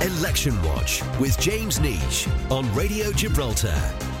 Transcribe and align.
Election 0.00 0.60
Watch 0.62 1.02
with 1.20 1.38
James 1.38 1.80
Nish 1.80 2.26
on 2.50 2.72
Radio 2.74 3.12
Gibraltar. 3.12 4.13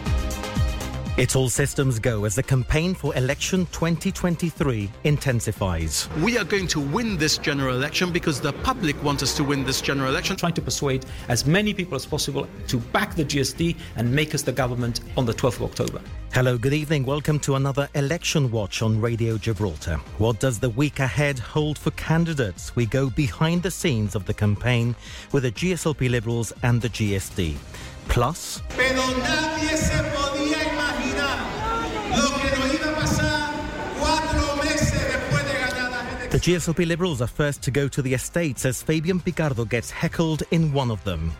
It's 1.16 1.36
all 1.36 1.48
systems 1.48 2.00
go 2.00 2.24
as 2.24 2.34
the 2.34 2.42
campaign 2.42 2.92
for 2.92 3.14
election 3.14 3.66
2023 3.66 4.90
intensifies. 5.04 6.08
We 6.20 6.36
are 6.38 6.44
going 6.44 6.66
to 6.66 6.80
win 6.80 7.16
this 7.16 7.38
general 7.38 7.76
election 7.76 8.10
because 8.12 8.40
the 8.40 8.52
public 8.52 9.00
want 9.00 9.22
us 9.22 9.36
to 9.36 9.44
win 9.44 9.62
this 9.62 9.80
general 9.80 10.10
election. 10.10 10.34
Trying 10.34 10.54
to 10.54 10.60
persuade 10.60 11.06
as 11.28 11.46
many 11.46 11.72
people 11.72 11.94
as 11.94 12.04
possible 12.04 12.48
to 12.66 12.78
back 12.78 13.14
the 13.14 13.24
GSD 13.24 13.76
and 13.94 14.12
make 14.12 14.34
us 14.34 14.42
the 14.42 14.50
government 14.50 15.02
on 15.16 15.24
the 15.24 15.32
12th 15.32 15.58
of 15.58 15.62
October. 15.62 16.00
Hello, 16.32 16.58
good 16.58 16.72
evening. 16.72 17.06
Welcome 17.06 17.38
to 17.40 17.54
another 17.54 17.88
Election 17.94 18.50
Watch 18.50 18.82
on 18.82 19.00
Radio 19.00 19.38
Gibraltar. 19.38 19.98
What 20.18 20.40
does 20.40 20.58
the 20.58 20.70
week 20.70 20.98
ahead 20.98 21.38
hold 21.38 21.78
for 21.78 21.92
candidates? 21.92 22.74
We 22.74 22.86
go 22.86 23.08
behind 23.08 23.62
the 23.62 23.70
scenes 23.70 24.16
of 24.16 24.26
the 24.26 24.34
campaign 24.34 24.96
with 25.30 25.44
the 25.44 25.52
GSLP 25.52 26.10
Liberals 26.10 26.52
and 26.64 26.82
the 26.82 26.88
GSD. 26.88 27.54
Plus. 28.08 28.60
The 36.44 36.56
GSLP 36.56 36.86
Liberals 36.86 37.22
are 37.22 37.26
first 37.26 37.62
to 37.62 37.70
go 37.70 37.88
to 37.88 38.02
the 38.02 38.12
estates 38.12 38.66
as 38.66 38.82
Fabian 38.82 39.18
Picardo 39.18 39.64
gets 39.64 39.90
heckled 39.90 40.42
in 40.50 40.74
one 40.74 40.90
of 40.90 41.02
them. 41.02 41.32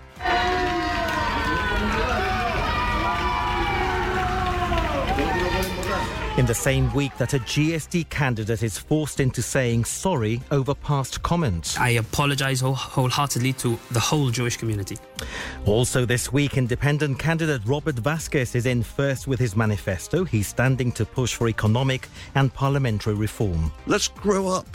In 6.39 6.47
the 6.47 6.55
same 6.55 6.91
week 6.95 7.15
that 7.19 7.35
a 7.35 7.39
GSD 7.39 8.09
candidate 8.09 8.63
is 8.63 8.79
forced 8.79 9.21
into 9.21 9.43
saying 9.43 9.85
sorry 9.85 10.41
over 10.51 10.75
past 10.75 11.23
comments. 11.23 11.79
I 11.79 11.91
apologise 11.91 12.63
wholeheartedly 12.63 13.53
to 13.59 13.79
the 13.91 14.01
whole 14.01 14.31
Jewish 14.31 14.57
community. 14.57 14.97
Also 15.67 16.07
this 16.07 16.33
week, 16.33 16.57
independent 16.57 17.19
candidate 17.19 17.61
Robert 17.67 17.97
Vasquez 17.97 18.55
is 18.55 18.65
in 18.65 18.83
first 18.83 19.27
with 19.27 19.39
his 19.39 19.55
manifesto. 19.55 20.25
He's 20.25 20.49
standing 20.49 20.91
to 20.93 21.05
push 21.05 21.35
for 21.35 21.47
economic 21.47 22.09
and 22.37 22.55
parliamentary 22.55 23.15
reform. 23.15 23.71
Let's 23.87 24.09
grow 24.09 24.49
up. 24.49 24.67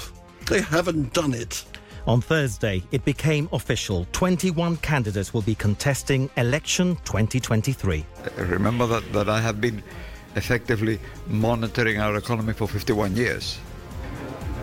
They 0.50 0.62
haven't 0.62 1.14
done 1.14 1.36
it. 1.36 1.64
On 2.08 2.22
Thursday, 2.22 2.82
it 2.92 3.06
became 3.06 3.48
official. 3.54 4.08
21 4.14 4.78
candidates 4.78 5.32
will 5.32 5.44
be 5.44 5.54
contesting 5.54 6.28
election 6.38 6.96
2023. 7.06 8.04
Remember 8.38 8.88
that, 8.88 9.14
that 9.14 9.30
I 9.30 9.40
have 9.42 9.62
been 9.62 9.84
effectively 10.36 11.00
monitoring 11.28 12.00
our 12.00 12.16
economy 12.16 12.54
for 12.54 12.68
51 12.68 13.16
years. 13.16 13.60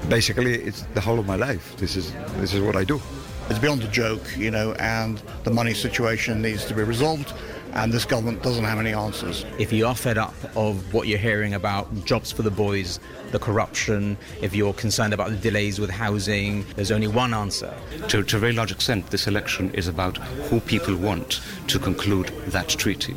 Basically, 0.08 0.54
it's 0.54 0.82
the 0.94 1.00
whole 1.00 1.20
of 1.20 1.26
my 1.26 1.36
life. 1.36 1.76
This 1.76 1.94
is 1.94 2.12
this 2.38 2.52
is 2.52 2.60
what 2.60 2.74
I 2.74 2.82
do. 2.82 3.00
It's 3.48 3.60
beyond 3.60 3.84
a 3.84 3.88
joke, 3.88 4.36
you 4.36 4.50
know, 4.50 4.72
and 4.80 5.22
the 5.44 5.50
money 5.52 5.72
situation 5.72 6.42
needs 6.42 6.64
to 6.64 6.74
be 6.74 6.82
resolved, 6.82 7.32
and 7.76 7.92
this 7.92 8.06
government 8.06 8.42
doesn't 8.42 8.64
have 8.64 8.78
any 8.78 8.94
answers. 8.94 9.44
If 9.58 9.70
you 9.72 9.86
are 9.86 9.94
fed 9.94 10.16
up 10.16 10.34
of 10.56 10.94
what 10.94 11.08
you're 11.08 11.18
hearing 11.18 11.54
about 11.54 12.04
jobs 12.06 12.32
for 12.32 12.42
the 12.42 12.50
boys, 12.50 12.98
the 13.32 13.38
corruption, 13.38 14.16
if 14.40 14.54
you're 14.56 14.72
concerned 14.72 15.12
about 15.12 15.28
the 15.28 15.36
delays 15.36 15.78
with 15.78 15.90
housing, 15.90 16.64
there's 16.76 16.90
only 16.90 17.08
one 17.08 17.34
answer. 17.34 17.72
To, 18.08 18.22
to 18.22 18.36
a 18.36 18.40
very 18.40 18.54
large 18.54 18.72
extent, 18.72 19.10
this 19.10 19.26
election 19.26 19.70
is 19.74 19.88
about 19.88 20.16
who 20.48 20.58
people 20.60 20.96
want 20.96 21.42
to 21.68 21.78
conclude 21.78 22.28
that 22.48 22.68
treaty. 22.68 23.14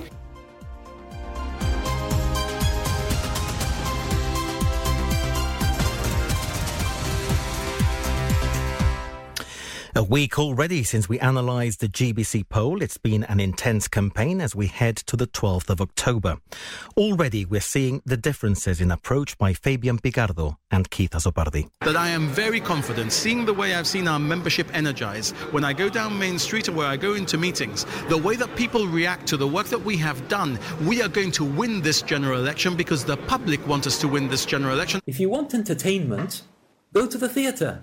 A 9.99 10.03
week 10.03 10.39
already 10.39 10.83
since 10.83 11.09
we 11.09 11.19
analysed 11.19 11.81
the 11.81 11.89
GBC 11.89 12.47
poll. 12.47 12.81
It's 12.81 12.97
been 12.97 13.25
an 13.25 13.41
intense 13.41 13.89
campaign 13.89 14.39
as 14.39 14.55
we 14.55 14.67
head 14.67 14.95
to 14.95 15.17
the 15.17 15.27
12th 15.27 15.69
of 15.69 15.81
October. 15.81 16.37
Already 16.95 17.43
we're 17.43 17.59
seeing 17.59 18.01
the 18.05 18.15
differences 18.15 18.79
in 18.79 18.91
approach 18.91 19.37
by 19.37 19.51
Fabian 19.51 19.99
Picardo 19.99 20.57
and 20.71 20.89
Keith 20.89 21.11
Azopardi. 21.11 21.67
That 21.81 21.97
I 21.97 22.07
am 22.07 22.29
very 22.29 22.61
confident, 22.61 23.11
seeing 23.11 23.43
the 23.43 23.53
way 23.53 23.75
I've 23.75 23.87
seen 23.87 24.07
our 24.07 24.19
membership 24.19 24.73
energize 24.73 25.31
when 25.51 25.65
I 25.65 25.73
go 25.73 25.89
down 25.89 26.17
Main 26.17 26.39
Street 26.39 26.69
or 26.69 26.71
where 26.71 26.87
I 26.87 26.95
go 26.95 27.15
into 27.15 27.37
meetings, 27.37 27.85
the 28.07 28.17
way 28.17 28.37
that 28.37 28.55
people 28.55 28.87
react 28.87 29.27
to 29.27 29.35
the 29.35 29.49
work 29.49 29.67
that 29.67 29.83
we 29.83 29.97
have 29.97 30.29
done, 30.29 30.57
we 30.85 31.01
are 31.01 31.09
going 31.09 31.31
to 31.31 31.43
win 31.43 31.81
this 31.81 32.01
general 32.01 32.39
election 32.39 32.77
because 32.77 33.03
the 33.03 33.17
public 33.27 33.67
want 33.67 33.85
us 33.85 33.99
to 33.99 34.07
win 34.07 34.29
this 34.29 34.45
general 34.45 34.73
election. 34.73 35.01
If 35.07 35.19
you 35.19 35.27
want 35.27 35.53
entertainment, 35.53 36.43
go 36.93 37.05
to 37.05 37.17
the 37.17 37.27
theatre. 37.27 37.81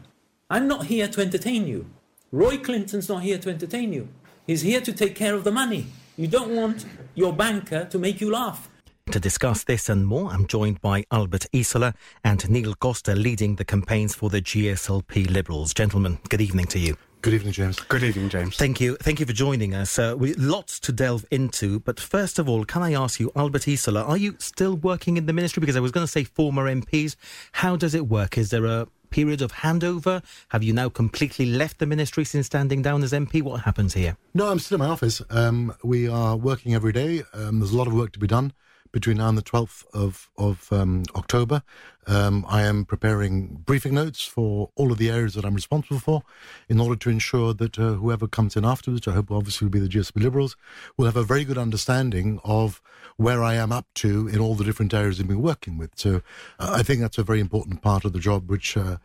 I'm 0.48 0.66
not 0.66 0.86
here 0.86 1.08
to 1.08 1.20
entertain 1.20 1.66
you. 1.66 1.84
Roy 2.32 2.58
Clinton's 2.58 3.08
not 3.08 3.22
here 3.22 3.38
to 3.38 3.50
entertain 3.50 3.92
you. 3.92 4.08
He's 4.48 4.62
here 4.62 4.80
to 4.80 4.92
take 4.92 5.14
care 5.14 5.34
of 5.34 5.44
the 5.44 5.52
money. 5.52 5.86
You 6.16 6.26
don't 6.26 6.56
want 6.56 6.84
your 7.14 7.32
banker 7.32 7.84
to 7.84 7.98
make 8.00 8.20
you 8.20 8.32
laugh. 8.32 8.68
To 9.12 9.20
discuss 9.20 9.62
this 9.62 9.88
and 9.88 10.04
more, 10.04 10.32
I'm 10.32 10.48
joined 10.48 10.80
by 10.80 11.04
Albert 11.12 11.46
Isola 11.54 11.94
and 12.24 12.48
Neil 12.50 12.74
Costa 12.74 13.14
leading 13.14 13.54
the 13.54 13.64
campaigns 13.64 14.16
for 14.16 14.28
the 14.28 14.42
GSLP 14.42 15.30
Liberals. 15.30 15.72
Gentlemen, 15.72 16.18
good 16.28 16.40
evening 16.40 16.66
to 16.66 16.80
you. 16.80 16.96
Good 17.22 17.34
evening, 17.34 17.52
James. 17.52 17.80
Good 17.80 18.02
evening, 18.02 18.28
James. 18.28 18.56
Thank 18.56 18.80
you. 18.80 18.96
Thank 18.96 19.20
you 19.20 19.26
for 19.26 19.32
joining 19.32 19.74
us. 19.74 19.98
Uh, 19.98 20.14
we 20.18 20.34
lots 20.34 20.78
to 20.80 20.92
delve 20.92 21.24
into, 21.30 21.80
but 21.80 21.98
first 21.98 22.38
of 22.38 22.48
all, 22.48 22.64
can 22.64 22.82
I 22.82 22.92
ask 22.92 23.18
you, 23.18 23.32
Albert 23.34 23.66
Isola, 23.66 24.02
are 24.02 24.16
you 24.16 24.36
still 24.38 24.76
working 24.76 25.16
in 25.16 25.26
the 25.26 25.32
ministry? 25.32 25.60
Because 25.60 25.76
I 25.76 25.80
was 25.80 25.92
going 25.92 26.04
to 26.06 26.10
say 26.10 26.24
former 26.24 26.72
MPs. 26.72 27.16
How 27.52 27.74
does 27.76 27.94
it 27.94 28.08
work? 28.08 28.38
Is 28.38 28.50
there 28.50 28.66
a 28.66 28.86
period 29.16 29.40
of 29.40 29.50
handover? 29.50 30.22
Have 30.50 30.62
you 30.62 30.74
now 30.74 30.90
completely 30.90 31.46
left 31.46 31.78
the 31.78 31.86
ministry 31.86 32.22
since 32.22 32.44
standing 32.44 32.82
down 32.82 33.02
as 33.02 33.12
MP? 33.12 33.40
What 33.40 33.62
happens 33.62 33.94
here? 33.94 34.18
No, 34.34 34.50
I'm 34.50 34.58
still 34.58 34.74
in 34.74 34.86
my 34.86 34.92
office. 34.92 35.22
Um, 35.30 35.72
we 35.82 36.06
are 36.06 36.36
working 36.36 36.74
every 36.74 36.92
day. 36.92 37.22
Um, 37.32 37.60
there's 37.60 37.72
a 37.72 37.78
lot 37.78 37.86
of 37.86 37.94
work 37.94 38.12
to 38.12 38.18
be 38.18 38.26
done 38.26 38.52
between 38.96 39.18
now 39.18 39.28
and 39.28 39.36
the 39.36 39.42
12th 39.42 39.84
of, 39.92 40.30
of 40.38 40.72
um, 40.72 41.04
October. 41.14 41.62
Um, 42.06 42.46
I 42.48 42.62
am 42.62 42.86
preparing 42.86 43.60
briefing 43.66 43.92
notes 43.92 44.24
for 44.24 44.70
all 44.74 44.90
of 44.90 44.96
the 44.96 45.10
areas 45.10 45.34
that 45.34 45.44
I'm 45.44 45.54
responsible 45.54 45.98
for 45.98 46.22
in 46.70 46.80
order 46.80 46.96
to 46.96 47.10
ensure 47.10 47.52
that 47.52 47.78
uh, 47.78 47.92
whoever 47.92 48.26
comes 48.26 48.56
in 48.56 48.64
afterwards, 48.64 49.06
I 49.06 49.12
hope 49.12 49.30
obviously 49.30 49.66
will 49.66 49.72
be 49.72 49.80
the 49.80 49.88
GSLP 49.88 50.22
Liberals, 50.22 50.56
will 50.96 51.04
have 51.04 51.16
a 51.18 51.24
very 51.24 51.44
good 51.44 51.58
understanding 51.58 52.40
of 52.42 52.80
where 53.18 53.44
I 53.44 53.52
am 53.52 53.70
up 53.70 53.84
to 53.96 54.28
in 54.28 54.38
all 54.38 54.54
the 54.54 54.64
different 54.64 54.94
areas 54.94 55.20
I've 55.20 55.28
been 55.28 55.42
working 55.42 55.76
with. 55.76 55.90
So 55.96 56.22
uh, 56.58 56.72
I 56.72 56.82
think 56.82 57.02
that's 57.02 57.18
a 57.18 57.22
very 57.22 57.40
important 57.40 57.82
part 57.82 58.06
of 58.06 58.14
the 58.14 58.18
job, 58.18 58.48
which 58.48 58.78
uh, 58.78 58.96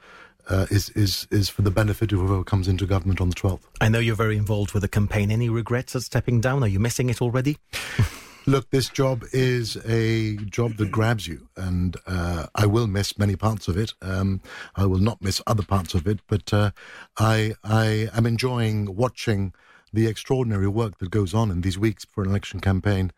uh, 0.50 0.68
is 0.72 0.88
is 0.92 1.28
is 1.32 1.50
for 1.50 1.64
the 1.64 1.72
benefit 1.72 2.14
of 2.14 2.20
whoever 2.20 2.46
comes 2.46 2.70
into 2.70 2.86
government 2.86 3.20
on 3.20 3.28
the 3.28 3.36
12th. 3.36 3.64
I 3.82 3.90
know 3.90 4.00
you're 4.00 4.16
very 4.16 4.38
involved 4.38 4.72
with 4.72 4.84
the 4.84 4.88
campaign. 4.88 5.32
Any 5.32 5.50
regrets 5.50 5.98
at 5.98 6.04
stepping 6.04 6.40
down? 6.40 6.64
Are 6.64 6.70
you 6.70 6.80
missing 6.80 7.10
it 7.10 7.22
already? 7.22 7.58
Look, 8.48 8.72
this 8.72 8.90
job 8.90 9.24
is 9.34 9.78
a 9.86 10.36
job 10.38 10.78
that 10.78 10.92
grabs 10.92 11.28
you, 11.28 11.48
and 11.56 11.96
uh, 12.08 12.48
I 12.56 12.66
will 12.66 12.88
miss 12.88 13.16
many 13.20 13.36
parts 13.36 13.68
of 13.68 13.78
it. 13.78 13.94
Um, 14.02 14.42
I 14.76 14.88
will 14.88 15.00
not 15.00 15.22
miss 15.22 15.44
other 15.46 15.62
parts 15.62 15.94
of 15.94 16.08
it, 16.08 16.22
but 16.28 16.52
uh, 16.52 16.72
I 17.18 17.54
I 17.64 18.10
am 18.14 18.26
enjoying 18.26 18.96
watching 18.96 19.54
the 19.94 20.08
extraordinary 20.08 20.68
work 20.68 20.98
that 20.98 21.12
goes 21.12 21.36
on 21.36 21.52
in 21.52 21.62
these 21.62 21.78
weeks 21.78 22.04
for 22.04 22.24
an 22.24 22.32
election 22.32 22.60
campaign 22.60 23.12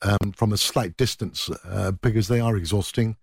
um, 0.00 0.32
from 0.34 0.50
a 0.50 0.56
slight 0.56 0.96
distance 0.96 1.50
uh, 1.64 1.90
because 1.90 2.28
they 2.28 2.40
are 2.40 2.56
exhausting. 2.56 3.16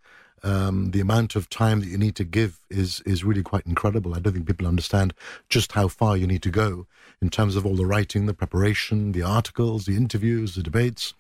Um, 0.44 0.92
the 0.92 1.00
amount 1.00 1.36
of 1.36 1.50
time 1.50 1.80
that 1.80 1.88
you 1.88 1.98
need 1.98 2.16
to 2.18 2.24
give 2.24 2.60
is 2.70 3.02
is 3.02 3.24
really 3.24 3.42
quite 3.42 3.66
incredible. 3.66 4.14
I 4.14 4.20
don't 4.20 4.34
think 4.34 4.46
people 4.46 4.68
understand 4.68 5.16
just 5.50 5.72
how 5.72 5.88
far 5.88 6.16
you 6.16 6.28
need 6.28 6.44
to 6.44 6.52
go 6.52 6.86
in 7.20 7.32
terms 7.32 7.56
of 7.56 7.66
all 7.66 7.76
the 7.76 7.88
writing, 7.88 8.28
the 8.28 8.36
preparation, 8.36 9.12
the 9.12 9.24
articles, 9.24 9.86
the 9.86 9.98
interviews, 9.98 10.54
the 10.54 10.62
debates. 10.62 11.16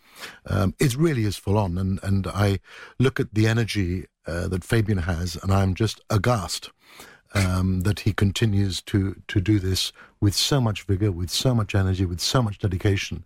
Um, 0.45 0.73
it 0.79 0.95
really 0.95 1.25
is 1.25 1.37
full 1.37 1.57
on, 1.57 1.77
and 1.77 1.99
and 2.03 2.27
I 2.27 2.59
look 2.99 3.19
at 3.19 3.33
the 3.33 3.47
energy 3.47 4.05
uh, 4.25 4.47
that 4.47 4.63
Fabian 4.63 4.99
has, 4.99 5.37
and 5.41 5.51
I'm 5.53 5.73
just 5.73 6.01
aghast 6.09 6.71
um, 7.33 7.81
that 7.81 8.01
he 8.01 8.13
continues 8.13 8.81
to 8.83 9.21
to 9.27 9.41
do 9.41 9.59
this 9.59 9.91
with 10.19 10.35
so 10.35 10.59
much 10.59 10.83
vigor, 10.83 11.11
with 11.11 11.29
so 11.29 11.53
much 11.53 11.75
energy, 11.75 12.05
with 12.05 12.19
so 12.19 12.41
much 12.41 12.57
dedication, 12.57 13.23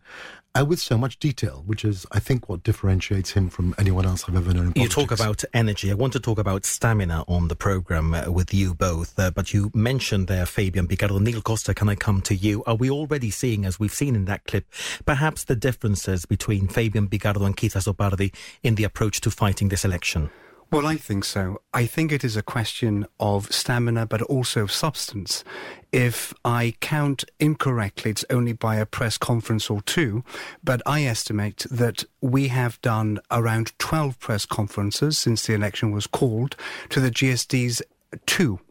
and 0.53 0.67
with 0.67 0.79
so 0.79 0.97
much 0.97 1.17
detail, 1.17 1.63
which 1.65 1.85
is, 1.85 2.05
I 2.11 2.19
think, 2.19 2.49
what 2.49 2.63
differentiates 2.63 3.31
him 3.31 3.49
from 3.49 3.73
anyone 3.77 4.05
else 4.05 4.25
I've 4.27 4.35
ever 4.35 4.53
known. 4.53 4.73
In 4.75 4.81
You 4.81 4.89
talk 4.89 5.11
about 5.11 5.43
energy. 5.53 5.89
I 5.91 5.93
want 5.93 6.11
to 6.13 6.19
talk 6.19 6.39
about 6.39 6.65
stamina 6.65 7.23
on 7.27 7.47
the 7.47 7.55
program 7.55 8.13
uh, 8.13 8.29
with 8.29 8.53
you 8.53 8.73
both. 8.73 9.17
Uh, 9.17 9.31
but 9.31 9.53
you 9.53 9.71
mentioned 9.73 10.27
there, 10.27 10.45
Fabian 10.45 10.87
Picardo. 10.87 11.19
Neil 11.19 11.41
Costa, 11.41 11.73
can 11.73 11.87
I 11.87 11.95
come 11.95 12.21
to 12.23 12.35
you? 12.35 12.63
Are 12.65 12.75
we 12.75 12.89
already 12.89 13.29
seeing, 13.29 13.63
as 13.65 13.79
we've 13.79 13.93
seen 13.93 14.13
in 14.13 14.25
that 14.25 14.43
clip, 14.43 14.65
perhaps 15.05 15.45
the 15.45 15.55
differences 15.55 16.25
between 16.25 16.67
Fabian 16.67 17.07
Picardo 17.07 17.45
and 17.45 17.55
Keith 17.55 17.75
Azopardi 17.75 18.33
in 18.61 18.75
the 18.75 18.83
approach 18.83 19.21
to 19.21 19.31
fighting 19.31 19.69
this 19.69 19.85
election? 19.85 20.29
Well, 20.71 20.87
I 20.87 20.95
think 20.95 21.25
so. 21.25 21.61
I 21.73 21.85
think 21.85 22.13
it 22.13 22.23
is 22.23 22.37
a 22.37 22.41
question 22.41 23.05
of 23.19 23.51
stamina, 23.51 24.05
but 24.05 24.21
also 24.21 24.61
of 24.61 24.71
substance. 24.71 25.43
If 25.91 26.33
I 26.45 26.75
count 26.79 27.25
incorrectly, 27.41 28.11
it's 28.11 28.23
only 28.29 28.53
by 28.53 28.77
a 28.77 28.85
press 28.85 29.17
conference 29.17 29.69
or 29.69 29.81
two, 29.81 30.23
but 30.63 30.81
I 30.85 31.03
estimate 31.03 31.65
that 31.69 32.05
we 32.21 32.47
have 32.47 32.81
done 32.81 33.19
around 33.29 33.77
12 33.79 34.17
press 34.17 34.45
conferences 34.45 35.17
since 35.17 35.45
the 35.45 35.53
election 35.53 35.91
was 35.91 36.07
called 36.07 36.55
to 36.87 37.01
the 37.01 37.11
GSD's 37.11 37.81
two. 38.25 38.61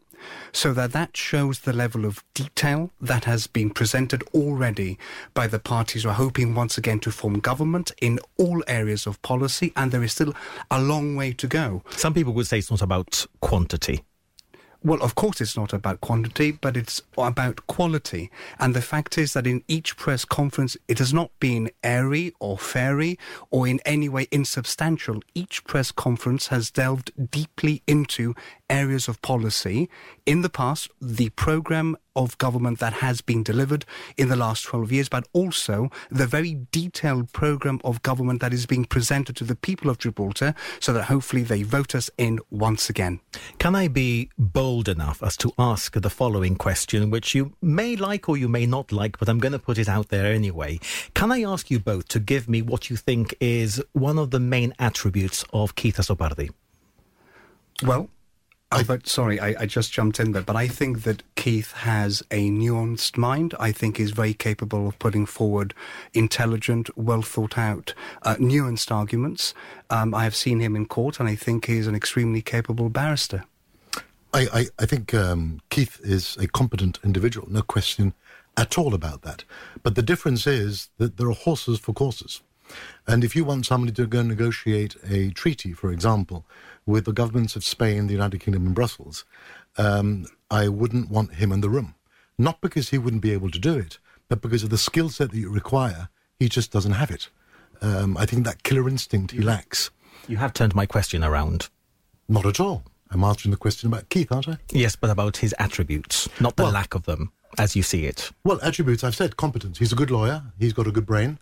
So 0.53 0.73
that 0.73 0.93
that 0.93 1.17
shows 1.17 1.61
the 1.61 1.73
level 1.73 2.05
of 2.05 2.25
detail 2.35 2.91
that 3.01 3.25
has 3.25 3.47
been 3.47 3.71
presented 3.71 4.23
already 4.35 4.99
by 5.35 5.47
the 5.47 5.59
parties 5.59 6.03
who 6.03 6.09
are 6.09 6.15
hoping 6.15 6.55
once 6.55 6.77
again 6.79 7.01
to 7.01 7.11
form 7.11 7.39
government 7.41 7.93
in 8.01 8.19
all 8.37 8.63
areas 8.67 9.07
of 9.07 9.21
policy, 9.23 9.73
and 9.77 9.93
there 9.93 10.03
is 10.03 10.13
still 10.13 10.35
a 10.71 10.81
long 10.81 11.17
way 11.17 11.33
to 11.33 11.47
go. 11.47 11.83
Some 11.91 12.15
people 12.15 12.33
would 12.35 12.47
say 12.47 12.59
it's 12.59 12.71
not 12.71 12.83
about 12.83 13.27
quantity. 13.41 14.05
Well, 14.83 15.03
of 15.03 15.15
course, 15.15 15.43
it's 15.43 15.59
not 15.59 15.75
about 15.75 16.01
quantity, 16.01 16.53
but 16.53 16.75
it's 16.75 17.03
about 17.19 17.67
quality. 17.67 18.31
And 18.59 18.73
the 18.73 18.81
fact 18.81 19.19
is 19.19 19.35
that 19.35 19.47
in 19.47 19.63
each 19.69 19.95
press 19.99 20.25
conference, 20.25 20.75
it 20.89 20.99
has 21.01 21.13
not 21.13 21.39
been 21.39 21.71
airy 21.85 22.33
or 22.41 22.57
fairy 22.57 23.19
or 23.51 23.69
in 23.69 23.81
any 23.85 24.09
way 24.09 24.27
insubstantial. 24.31 25.21
Each 25.35 25.63
press 25.65 25.93
conference 25.93 26.47
has 26.47 26.71
delved 26.71 27.13
deeply 27.31 27.83
into 27.87 28.35
areas 28.71 29.09
of 29.09 29.21
policy. 29.21 29.91
In 30.25 30.43
the 30.43 30.49
past, 30.49 30.89
the 31.01 31.29
program 31.31 31.97
of 32.17 32.37
government 32.39 32.79
that 32.79 32.95
has 32.95 33.21
been 33.21 33.43
delivered 33.43 33.85
in 34.17 34.29
the 34.29 34.37
last 34.37 34.65
12 34.65 34.93
years, 34.93 35.09
but 35.09 35.27
also 35.33 35.91
the 36.11 36.27
very 36.27 36.67
detailed 36.71 37.33
program 37.33 37.81
of 37.85 38.03
government 38.03 38.41
that 38.41 38.53
is 38.53 38.67
being 38.67 38.85
presented 38.85 39.37
to 39.37 39.45
the 39.45 39.55
people 39.55 39.91
of 39.91 39.99
Gibraltar 39.99 40.55
so 40.81 40.93
that 40.93 41.05
hopefully 41.05 41.43
they 41.43 41.63
vote 41.63 41.95
us 41.95 42.11
in 42.19 42.39
once 42.51 42.89
again. 42.89 43.21
Can 43.59 43.75
I 43.75 43.89
be 43.89 44.31
bold 44.39 44.89
enough 44.89 45.23
as 45.23 45.37
to 45.39 45.53
ask 45.59 45.93
the 45.95 46.11
following 46.11 46.57
question, 46.57 47.11
which 47.11 47.35
you 47.35 47.53
may 47.61 47.97
like 47.97 48.29
or 48.29 48.37
you 48.37 48.49
may 48.49 48.67
not 48.67 48.93
like, 48.93 49.19
but 49.19 49.29
I'm 49.29 49.39
going 49.39 49.53
to 49.53 49.59
put 49.59 49.79
it 49.79 49.89
out 49.89 50.09
there 50.09 50.33
anyway? 50.33 50.81
Can 51.15 51.33
I 51.33 51.43
ask 51.43 51.71
you 51.71 51.79
both 51.79 52.09
to 52.09 52.21
give 52.21 52.49
me 52.49 52.63
what 52.63 52.91
you 52.91 52.97
think 52.97 53.35
is 53.41 53.83
one 53.93 54.19
of 54.19 54.31
the 54.31 54.41
main 54.41 54.75
attributes 54.79 55.45
of 55.53 55.75
Keith 55.75 55.97
Azopardi? 55.97 56.51
Well, 57.83 58.11
I, 58.73 58.85
but 58.85 59.09
sorry, 59.09 59.41
I, 59.41 59.55
I, 59.59 59.67
just 59.67 59.93
jumped 59.93 60.21
in 60.21 60.31
there, 60.31 60.43
but 60.43 60.55
I 60.55 60.69
think 60.69 61.03
that 61.03 61.25
Keith 61.35 61.73
has 61.73 62.23
a 62.31 62.51
nuanced 62.51 63.17
mind. 63.17 63.53
I 63.59 63.73
think 63.73 63.97
he's 63.97 64.13
very 64.13 64.33
capable 64.33 64.87
of 64.87 64.97
putting 65.01 65.27
forward 65.27 65.75
intelligent, 66.15 66.97
well 66.97 67.23
thought 67.23 67.59
out, 67.59 67.95
uh, 68.23 68.37
nuanced 68.37 68.93
arguments. 68.93 69.55
Um, 69.91 70.15
I 70.15 70.23
have 70.23 70.37
seen 70.37 70.61
him 70.61 70.77
in 70.77 70.87
court, 70.87 71.19
and 71.19 71.29
I 71.29 71.35
think 71.35 71.67
he's 71.67 71.89
an 71.89 71.97
extremely 71.97 72.43
capable 72.43 72.91
barrister. 72.91 73.45
I, 74.33 74.47
I, 74.53 74.67
I 74.79 74.87
think 74.87 75.13
um, 75.15 75.61
Keith 75.71 76.01
is 76.05 76.37
a 76.37 76.47
competent 76.47 77.01
individual, 77.03 77.49
no 77.51 77.63
question 77.63 78.15
at 78.57 78.79
all 78.79 78.95
about 78.95 79.23
that. 79.23 79.43
But 79.83 79.97
the 79.97 80.03
difference 80.03 80.47
is 80.47 80.91
that 80.99 81.17
there 81.17 81.29
are 81.29 81.35
horses 81.35 81.81
for 81.81 81.93
courses. 81.93 82.41
And 83.07 83.25
if 83.25 83.35
you 83.35 83.45
want 83.45 83.67
somebody 83.67 83.93
to 83.95 84.07
go 84.07 84.23
negotiate 84.23 84.95
a 85.09 85.31
treaty, 85.31 85.73
for 85.73 85.91
example, 85.91 86.47
with 86.87 87.05
the 87.05 87.13
governments 87.13 87.57
of 87.57 87.65
Spain, 87.65 88.07
the 88.07 88.13
United 88.13 88.41
Kingdom, 88.41 88.67
and 88.67 88.75
Brussels, 88.75 89.25
um, 89.77 90.27
I 90.51 90.69
wouldn't 90.69 91.11
want 91.11 91.35
him 91.35 91.53
in 91.53 91.61
the 91.61 91.71
room. 91.71 91.95
Not 92.39 92.61
because 92.61 92.91
he 92.91 92.99
wouldn't 92.99 93.23
be 93.23 93.33
able 93.33 93.51
to 93.51 93.59
do 93.59 93.77
it, 93.77 93.99
but 94.29 94.41
because 94.41 94.63
of 94.63 94.71
the 94.71 94.79
skill 94.79 95.11
set 95.11 95.31
that 95.31 95.39
you 95.39 95.51
require, 95.51 96.09
he 96.39 96.49
just 96.49 96.73
doesn't 96.73 96.93
have 96.93 97.11
it. 97.11 97.29
Um, 97.83 98.17
I 98.17 98.27
think 98.27 98.45
that 98.45 98.63
killer 98.63 98.89
instinct 98.89 99.33
he 99.33 99.41
lacks. 99.41 99.91
You 100.29 100.37
have 100.39 100.53
turned 100.53 100.75
my 100.75 100.87
question 100.87 101.25
around. 101.25 101.69
Not 102.29 102.47
at 102.47 102.61
all. 102.61 102.85
I'm 103.11 103.25
answering 103.25 103.51
the 103.51 103.57
question 103.57 103.89
about 103.89 104.09
Keith, 104.09 104.31
aren't 104.31 104.49
I? 104.49 104.59
Yes, 104.71 104.97
but 104.97 105.11
about 105.11 105.39
his 105.39 105.55
attributes, 105.59 106.29
not 106.41 106.57
the 106.57 106.65
well, 106.65 106.73
lack 106.73 106.95
of 106.95 107.05
them, 107.05 107.33
as 107.59 107.75
you 107.75 107.83
see 107.83 108.05
it. 108.05 108.31
Well, 108.45 108.61
attributes, 108.63 109.03
I've 109.03 109.17
said 109.17 109.37
competence. 109.37 109.79
He's 109.79 109.93
a 109.93 109.97
good 109.97 110.11
lawyer. 110.11 110.43
He's 110.59 110.73
got 110.73 110.87
a 110.87 110.93
good 110.93 111.07
brain. 111.07 111.39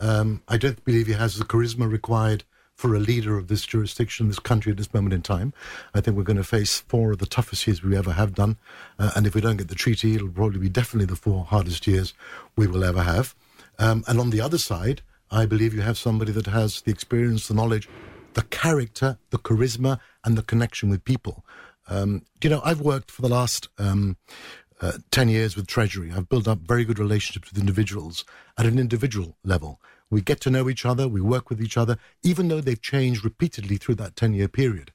Um, 0.00 0.42
I 0.48 0.56
don't 0.56 0.84
believe 0.84 1.06
he 1.06 1.12
has 1.12 1.36
the 1.36 1.44
charisma 1.44 1.90
required 1.90 2.42
for 2.76 2.94
a 2.94 3.00
leader 3.00 3.36
of 3.36 3.48
this 3.48 3.64
jurisdiction, 3.64 4.28
this 4.28 4.38
country 4.38 4.72
at 4.72 4.78
this 4.78 4.92
moment 4.92 5.14
in 5.14 5.22
time. 5.22 5.52
I 5.94 6.00
think 6.00 6.16
we're 6.16 6.22
going 6.22 6.36
to 6.36 6.44
face 6.44 6.80
four 6.80 7.12
of 7.12 7.18
the 7.18 7.26
toughest 7.26 7.66
years 7.66 7.82
we 7.82 7.96
ever 7.96 8.12
have 8.12 8.34
done. 8.34 8.56
Uh, 8.98 9.10
and 9.14 9.26
if 9.26 9.34
we 9.34 9.40
don't 9.40 9.56
get 9.56 9.68
the 9.68 9.74
treaty, 9.74 10.14
it'll 10.14 10.28
probably 10.28 10.58
be 10.58 10.68
definitely 10.68 11.06
the 11.06 11.16
four 11.16 11.44
hardest 11.44 11.86
years 11.86 12.14
we 12.56 12.66
will 12.66 12.84
ever 12.84 13.02
have. 13.02 13.34
Um, 13.78 14.04
and 14.06 14.18
on 14.18 14.30
the 14.30 14.40
other 14.40 14.58
side, 14.58 15.02
I 15.30 15.46
believe 15.46 15.74
you 15.74 15.80
have 15.80 15.96
somebody 15.96 16.32
that 16.32 16.46
has 16.46 16.82
the 16.82 16.90
experience, 16.90 17.48
the 17.48 17.54
knowledge, 17.54 17.88
the 18.34 18.42
character, 18.42 19.18
the 19.30 19.38
charisma, 19.38 19.98
and 20.24 20.36
the 20.36 20.42
connection 20.42 20.88
with 20.90 21.04
people. 21.04 21.44
Um, 21.88 22.22
you 22.42 22.50
know, 22.50 22.60
I've 22.64 22.80
worked 22.80 23.10
for 23.10 23.22
the 23.22 23.28
last 23.28 23.68
um, 23.78 24.16
uh, 24.80 24.92
10 25.10 25.28
years 25.28 25.56
with 25.56 25.66
Treasury. 25.66 26.12
I've 26.14 26.28
built 26.28 26.48
up 26.48 26.60
very 26.60 26.84
good 26.84 26.98
relationships 26.98 27.50
with 27.50 27.60
individuals 27.60 28.24
at 28.58 28.66
an 28.66 28.78
individual 28.78 29.36
level. 29.44 29.80
We 30.12 30.20
get 30.20 30.40
to 30.40 30.50
know 30.50 30.68
each 30.68 30.84
other, 30.84 31.08
we 31.08 31.22
work 31.22 31.48
with 31.48 31.62
each 31.62 31.78
other, 31.78 31.96
even 32.22 32.48
though 32.48 32.60
they've 32.60 32.80
changed 32.80 33.24
repeatedly 33.24 33.78
through 33.78 33.94
that 33.94 34.14
10 34.14 34.34
year 34.34 34.46
period. 34.46 34.92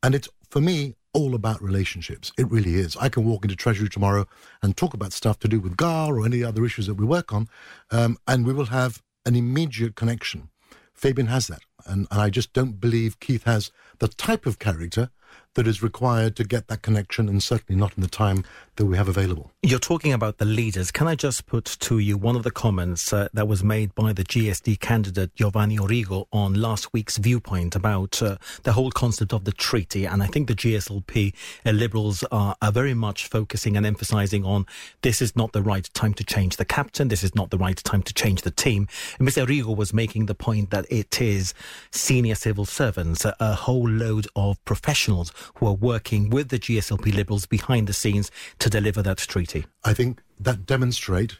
And 0.00 0.14
it's, 0.14 0.28
for 0.48 0.60
me, 0.60 0.94
all 1.12 1.34
about 1.34 1.60
relationships. 1.60 2.30
It 2.38 2.48
really 2.48 2.76
is. 2.76 2.96
I 2.96 3.08
can 3.08 3.24
walk 3.24 3.44
into 3.44 3.56
Treasury 3.56 3.88
tomorrow 3.88 4.28
and 4.62 4.76
talk 4.76 4.94
about 4.94 5.12
stuff 5.12 5.40
to 5.40 5.48
do 5.48 5.58
with 5.58 5.76
GAR 5.76 6.16
or 6.16 6.24
any 6.24 6.44
other 6.44 6.64
issues 6.64 6.86
that 6.86 6.94
we 6.94 7.04
work 7.04 7.32
on, 7.32 7.48
um, 7.90 8.16
and 8.28 8.46
we 8.46 8.52
will 8.52 8.66
have 8.66 9.02
an 9.26 9.34
immediate 9.34 9.96
connection. 9.96 10.50
Fabian 10.92 11.26
has 11.26 11.48
that. 11.48 11.62
And, 11.86 12.06
and 12.12 12.20
I 12.20 12.30
just 12.30 12.52
don't 12.52 12.80
believe 12.80 13.18
Keith 13.18 13.44
has 13.44 13.72
the 13.98 14.08
type 14.08 14.46
of 14.46 14.60
character 14.60 15.10
that 15.54 15.66
is 15.66 15.82
required 15.82 16.36
to 16.36 16.44
get 16.44 16.68
that 16.68 16.82
connection, 16.82 17.28
and 17.28 17.42
certainly 17.42 17.78
not 17.78 17.92
in 17.96 18.02
the 18.02 18.08
time 18.08 18.44
that 18.76 18.86
we 18.86 18.96
have 18.96 19.08
available. 19.08 19.52
You're 19.62 19.78
talking 19.78 20.12
about 20.12 20.38
the 20.38 20.44
leaders. 20.44 20.90
Can 20.90 21.06
I 21.06 21.14
just 21.14 21.46
put 21.46 21.64
to 21.64 21.98
you 21.98 22.16
one 22.16 22.34
of 22.34 22.42
the 22.42 22.50
comments 22.50 23.12
uh, 23.12 23.28
that 23.32 23.46
was 23.46 23.62
made 23.62 23.94
by 23.94 24.12
the 24.12 24.24
GSD 24.24 24.80
candidate 24.80 25.34
Giovanni 25.36 25.78
Origo 25.78 26.26
on 26.32 26.54
last 26.54 26.92
week's 26.92 27.16
viewpoint 27.18 27.76
about 27.76 28.20
uh, 28.20 28.36
the 28.64 28.72
whole 28.72 28.90
concept 28.90 29.32
of 29.32 29.44
the 29.44 29.52
treaty? 29.52 30.04
And 30.06 30.22
I 30.22 30.26
think 30.26 30.48
the 30.48 30.54
GSLP 30.54 31.34
uh, 31.64 31.70
Liberals 31.70 32.24
are, 32.32 32.56
are 32.60 32.72
very 32.72 32.94
much 32.94 33.28
focusing 33.28 33.76
and 33.76 33.86
emphasizing 33.86 34.44
on 34.44 34.66
this 35.02 35.22
is 35.22 35.36
not 35.36 35.52
the 35.52 35.62
right 35.62 35.88
time 35.94 36.14
to 36.14 36.24
change 36.24 36.56
the 36.56 36.64
captain, 36.64 37.08
this 37.08 37.22
is 37.22 37.34
not 37.34 37.50
the 37.50 37.58
right 37.58 37.76
time 37.76 38.02
to 38.02 38.14
change 38.14 38.42
the 38.42 38.50
team. 38.50 38.88
And 39.18 39.28
Mr. 39.28 39.42
Origo 39.42 39.72
was 39.72 39.94
making 39.94 40.26
the 40.26 40.34
point 40.34 40.70
that 40.70 40.86
it 40.90 41.20
is 41.20 41.54
senior 41.92 42.34
civil 42.34 42.64
servants, 42.64 43.24
a, 43.24 43.36
a 43.38 43.54
whole 43.54 43.88
load 43.88 44.26
of 44.34 44.62
professionals 44.64 45.32
who 45.56 45.66
are 45.66 45.74
working 45.74 46.30
with 46.30 46.48
the 46.48 46.58
GSLP 46.58 47.14
Liberals 47.14 47.46
behind 47.46 47.86
the 47.86 47.92
scenes 47.92 48.30
to 48.58 48.70
deliver 48.70 49.02
that 49.02 49.18
treaty? 49.18 49.66
I 49.84 49.94
think 49.94 50.22
that 50.38 50.66
demonstrate 50.66 51.38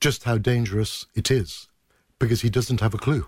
just 0.00 0.24
how 0.24 0.38
dangerous 0.38 1.06
it 1.14 1.30
is 1.30 1.68
because 2.18 2.42
he 2.42 2.50
doesn't 2.50 2.80
have 2.80 2.94
a 2.94 2.98
clue, 2.98 3.26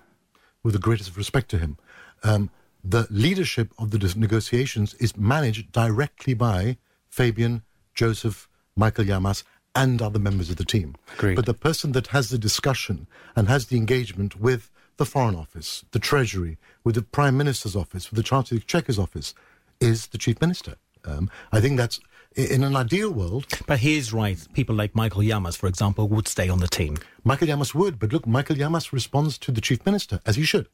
with 0.63 0.75
the 0.75 0.81
greatest 0.81 1.17
respect 1.17 1.51
to 1.51 1.59
him. 1.59 1.77
Um, 2.23 2.51
the 2.85 3.07
leadership 3.11 3.73
of 3.79 3.91
the 3.91 4.15
negotiations 4.17 4.95
is 4.95 5.17
managed 5.17 5.73
directly 5.73 6.35
by 6.35 6.79
Fabian, 7.09 7.63
Joseph, 7.95 8.49
Michael 8.77 9.05
Llamas, 9.05 9.45
and 9.75 10.01
other 10.01 10.19
members 10.19 10.51
of 10.51 10.57
the 10.57 10.65
team. 10.65 10.97
Great. 11.17 11.37
But 11.37 11.47
the 11.47 11.55
person 11.55 11.93
that 11.93 12.09
has 12.09 12.31
the 12.31 12.39
discussion 12.39 13.07
and 13.37 13.49
has 13.49 13.67
the 13.67 13.77
engagement 13.77 14.41
with 14.41 14.71
the 14.97 15.07
Foreign 15.07 15.37
Office, 15.37 15.85
the 15.93 15.99
Treasury, 15.99 16.59
with 16.83 16.97
the 16.97 17.03
Prime 17.03 17.37
Minister's 17.37 17.77
office, 17.77 18.11
with 18.11 18.17
the 18.17 18.23
Chancellor 18.23 18.57
of 18.57 18.61
the 18.61 18.65
Exchequer's 18.65 18.99
office, 18.99 19.35
is 19.81 20.09
the 20.09 20.19
Chief 20.19 20.41
Minister. 20.41 20.77
Um, 21.05 21.31
I 21.53 21.61
think 21.61 21.77
that's 21.77 22.01
in 22.39 22.63
an 22.63 22.77
ideal 22.77 23.11
world. 23.11 23.47
But 23.67 23.81
he 23.81 23.97
is 23.97 24.13
right. 24.13 24.39
People 24.53 24.75
like 24.75 24.95
Michael 24.95 25.23
Llamas, 25.23 25.57
for 25.57 25.67
example, 25.67 26.09
would 26.09 26.29
stay 26.29 26.49
on 26.49 26.61
the 26.61 26.69
team. 26.69 26.97
Michael 27.25 27.49
Llamas 27.49 27.75
would, 27.75 27.99
but 27.99 28.13
look, 28.13 28.27
Michael 28.27 28.57
Llamas 28.57 28.93
responds 28.93 29.39
to 29.39 29.53
the 29.53 29.61
Chief 29.61 29.85
Minister, 29.85 30.21
as 30.25 30.37
he 30.37 30.45
should. 30.45 30.69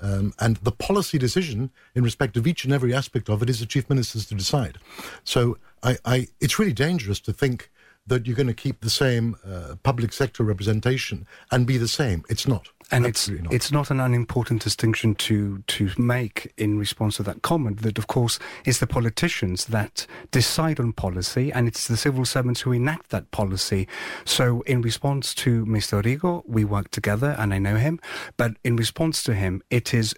Um, 0.00 0.32
and 0.38 0.58
the 0.58 0.70
policy 0.70 1.18
decision 1.18 1.70
in 1.94 2.04
respect 2.04 2.36
of 2.36 2.46
each 2.46 2.64
and 2.64 2.72
every 2.72 2.94
aspect 2.94 3.28
of 3.28 3.42
it 3.42 3.50
is 3.50 3.58
the 3.58 3.66
Chief 3.66 3.88
Minister's 3.90 4.26
to 4.26 4.34
decide. 4.34 4.78
So 5.24 5.58
I, 5.82 5.98
I, 6.04 6.28
it's 6.40 6.58
really 6.58 6.72
dangerous 6.72 7.18
to 7.20 7.32
think 7.32 7.70
that 8.08 8.26
you're 8.26 8.36
going 8.36 8.48
to 8.48 8.54
keep 8.54 8.80
the 8.80 8.90
same 8.90 9.36
uh, 9.46 9.76
public 9.82 10.12
sector 10.12 10.42
representation 10.42 11.26
and 11.50 11.66
be 11.66 11.76
the 11.76 11.88
same. 11.88 12.24
It's 12.28 12.46
not. 12.46 12.68
And 12.90 13.04
it's 13.04 13.28
not. 13.28 13.52
it's 13.52 13.70
not 13.70 13.90
an 13.90 14.00
unimportant 14.00 14.62
distinction 14.62 15.14
to 15.16 15.58
to 15.66 15.90
make 15.98 16.52
in 16.56 16.78
response 16.78 17.16
to 17.16 17.22
that 17.24 17.42
comment. 17.42 17.82
That 17.82 17.98
of 17.98 18.06
course 18.06 18.38
it's 18.64 18.78
the 18.78 18.86
politicians 18.86 19.66
that 19.66 20.06
decide 20.30 20.80
on 20.80 20.94
policy, 20.94 21.52
and 21.52 21.68
it's 21.68 21.86
the 21.86 21.98
civil 21.98 22.24
servants 22.24 22.62
who 22.62 22.72
enact 22.72 23.10
that 23.10 23.30
policy. 23.30 23.86
So 24.24 24.62
in 24.62 24.80
response 24.80 25.34
to 25.34 25.66
Mr. 25.66 25.94
Origo, 25.94 26.44
we 26.46 26.64
work 26.64 26.90
together, 26.90 27.36
and 27.38 27.52
I 27.52 27.58
know 27.58 27.76
him. 27.76 28.00
But 28.38 28.52
in 28.64 28.76
response 28.76 29.22
to 29.24 29.34
him, 29.34 29.62
it 29.68 29.92
is 29.92 30.14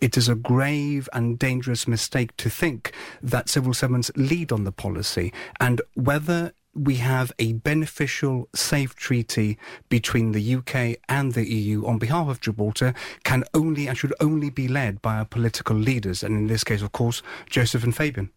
it 0.00 0.16
is 0.16 0.30
a 0.30 0.34
grave 0.34 1.10
and 1.12 1.38
dangerous 1.38 1.86
mistake 1.86 2.34
to 2.38 2.48
think 2.48 2.92
that 3.22 3.50
civil 3.50 3.74
servants 3.74 4.10
lead 4.16 4.50
on 4.50 4.64
the 4.64 4.72
policy, 4.72 5.30
and 5.60 5.82
whether 5.92 6.54
we 6.78 6.96
have 6.96 7.32
a 7.38 7.54
beneficial, 7.54 8.48
safe 8.54 8.94
treaty 8.94 9.58
between 9.88 10.32
the 10.32 10.54
UK 10.56 10.98
and 11.08 11.32
the 11.32 11.48
EU 11.48 11.86
on 11.86 11.98
behalf 11.98 12.28
of 12.28 12.40
Gibraltar 12.40 12.94
can 13.24 13.44
only 13.52 13.86
and 13.88 13.98
should 13.98 14.14
only 14.20 14.50
be 14.50 14.68
led 14.68 15.02
by 15.02 15.16
our 15.18 15.24
political 15.24 15.76
leaders, 15.76 16.22
and 16.22 16.36
in 16.36 16.46
this 16.46 16.64
case, 16.64 16.82
of 16.82 16.92
course, 16.92 17.22
Joseph 17.50 17.84
and 17.84 17.94
Fabian. 17.94 18.30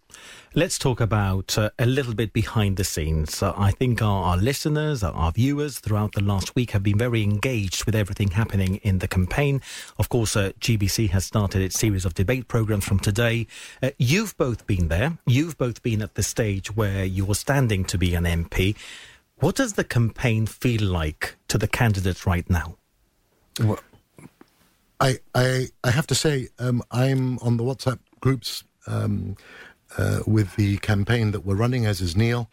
Let's 0.54 0.78
talk 0.78 1.00
about 1.00 1.58
uh, 1.58 1.70
a 1.80 1.86
little 1.86 2.14
bit 2.14 2.34
behind 2.34 2.76
the 2.76 2.84
scenes. 2.84 3.42
Uh, 3.42 3.54
I 3.56 3.72
think 3.72 4.02
our, 4.02 4.24
our 4.24 4.38
listeners, 4.38 5.02
our, 5.02 5.14
our 5.14 5.32
viewers 5.32 5.80
throughout 5.80 6.12
the 6.12 6.22
last 6.22 6.56
week 6.56 6.72
have 6.72 6.84
been 6.84 6.98
very 6.98 7.24
engaged 7.24 7.86
with 7.86 7.96
everything 7.96 8.32
happening 8.32 8.76
in 8.84 9.00
the 9.00 9.08
campaign. 9.08 9.62
Of 9.98 10.10
course, 10.10 10.36
uh, 10.36 10.52
GBC 10.60 11.12
has 11.12 11.24
started 11.24 11.62
its 11.62 11.80
series 11.80 12.04
of 12.04 12.16
debate 12.16 12.50
programs 12.50 12.84
from 12.84 13.00
today. 13.00 13.48
Uh, 13.82 13.92
you've 13.98 14.36
both 14.36 14.68
been 14.68 14.90
there. 14.90 15.18
You've 15.26 15.58
both 15.58 15.82
been 15.84 16.02
at 16.02 16.16
the 16.16 16.24
stage 16.24 16.76
where 16.76 17.06
you're 17.06 17.34
standing 17.34 17.86
to 17.86 17.98
be 17.98 18.14
an 18.14 18.26
MP. 18.26 18.76
What 19.38 19.56
does 19.56 19.74
the 19.74 19.86
campaign 19.86 20.48
feel 20.48 20.84
like 20.84 21.38
to 21.48 21.58
the 21.58 21.68
candidates 21.70 22.28
right 22.28 22.50
now? 22.50 22.76
Well, 23.58 23.80
I, 25.00 25.20
I, 25.34 25.68
I 25.82 25.92
have 25.92 26.08
to 26.08 26.16
say, 26.16 26.50
um, 26.60 26.84
I'm 26.92 27.40
on 27.40 27.56
the 27.56 27.64
WhatsApp 27.64 28.00
groups 28.20 28.66
um, 28.86 29.38
uh, 29.98 30.20
with 30.26 30.56
the 30.56 30.78
campaign 30.78 31.32
that 31.32 31.46
we're 31.46 31.56
running, 31.56 31.86
as 31.86 32.02
is 32.02 32.16
Neil, 32.16 32.50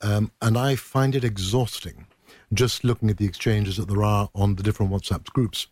um, 0.00 0.30
and 0.42 0.58
I 0.58 0.76
find 0.76 1.14
it 1.14 1.24
exhausting 1.24 2.06
just 2.52 2.84
looking 2.84 3.10
at 3.10 3.16
the 3.16 3.26
exchanges 3.26 3.76
that 3.76 3.88
there 3.88 4.02
are 4.02 4.28
on 4.34 4.54
the 4.54 4.62
different 4.62 4.92
WhatsApp 4.92 5.24
groups. 5.26 5.66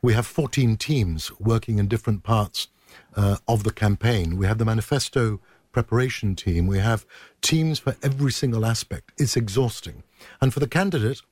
We 0.00 0.14
have 0.14 0.26
14 0.26 0.76
teams 0.76 1.30
working 1.38 1.78
in 1.78 1.88
different 1.88 2.22
parts 2.22 2.68
uh, 3.16 3.36
of 3.48 3.64
the 3.64 3.72
campaign. 3.72 4.36
We 4.36 4.46
have 4.46 4.58
the 4.58 4.64
manifesto 4.64 5.40
preparation 5.72 6.34
team. 6.36 6.66
We 6.66 6.78
have 6.78 7.06
teams 7.40 7.78
for 7.78 7.96
every 8.02 8.32
single 8.32 8.66
aspect. 8.66 9.12
It's 9.18 9.36
exhausting. 9.36 10.02
And 10.40 10.52
for 10.52 10.60
the 10.60 10.68
candidate, 10.68 11.22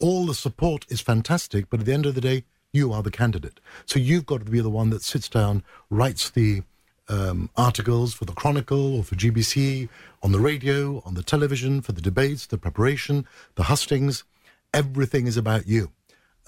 all 0.00 0.26
the 0.26 0.34
support 0.34 0.86
is 0.88 1.00
fantastic, 1.00 1.68
but 1.68 1.80
at 1.80 1.86
the 1.86 1.92
end 1.92 2.06
of 2.06 2.14
the 2.14 2.20
day, 2.20 2.44
you 2.72 2.92
are 2.92 3.02
the 3.02 3.10
candidate. 3.10 3.60
So 3.84 3.98
you've 3.98 4.26
got 4.26 4.44
to 4.44 4.50
be 4.50 4.60
the 4.60 4.70
one 4.70 4.90
that 4.90 5.02
sits 5.02 5.28
down, 5.28 5.62
writes 5.90 6.30
the 6.30 6.62
um, 7.10 7.50
articles 7.56 8.14
for 8.14 8.24
the 8.24 8.32
Chronicle 8.32 8.96
or 8.96 9.04
for 9.04 9.16
GBC, 9.16 9.88
on 10.22 10.32
the 10.32 10.38
radio, 10.38 11.02
on 11.04 11.14
the 11.14 11.22
television, 11.22 11.80
for 11.80 11.92
the 11.92 12.00
debates, 12.00 12.46
the 12.46 12.58
preparation, 12.58 13.26
the 13.56 13.64
hustings. 13.64 14.24
Everything 14.72 15.26
is 15.26 15.36
about 15.36 15.66
you. 15.66 15.90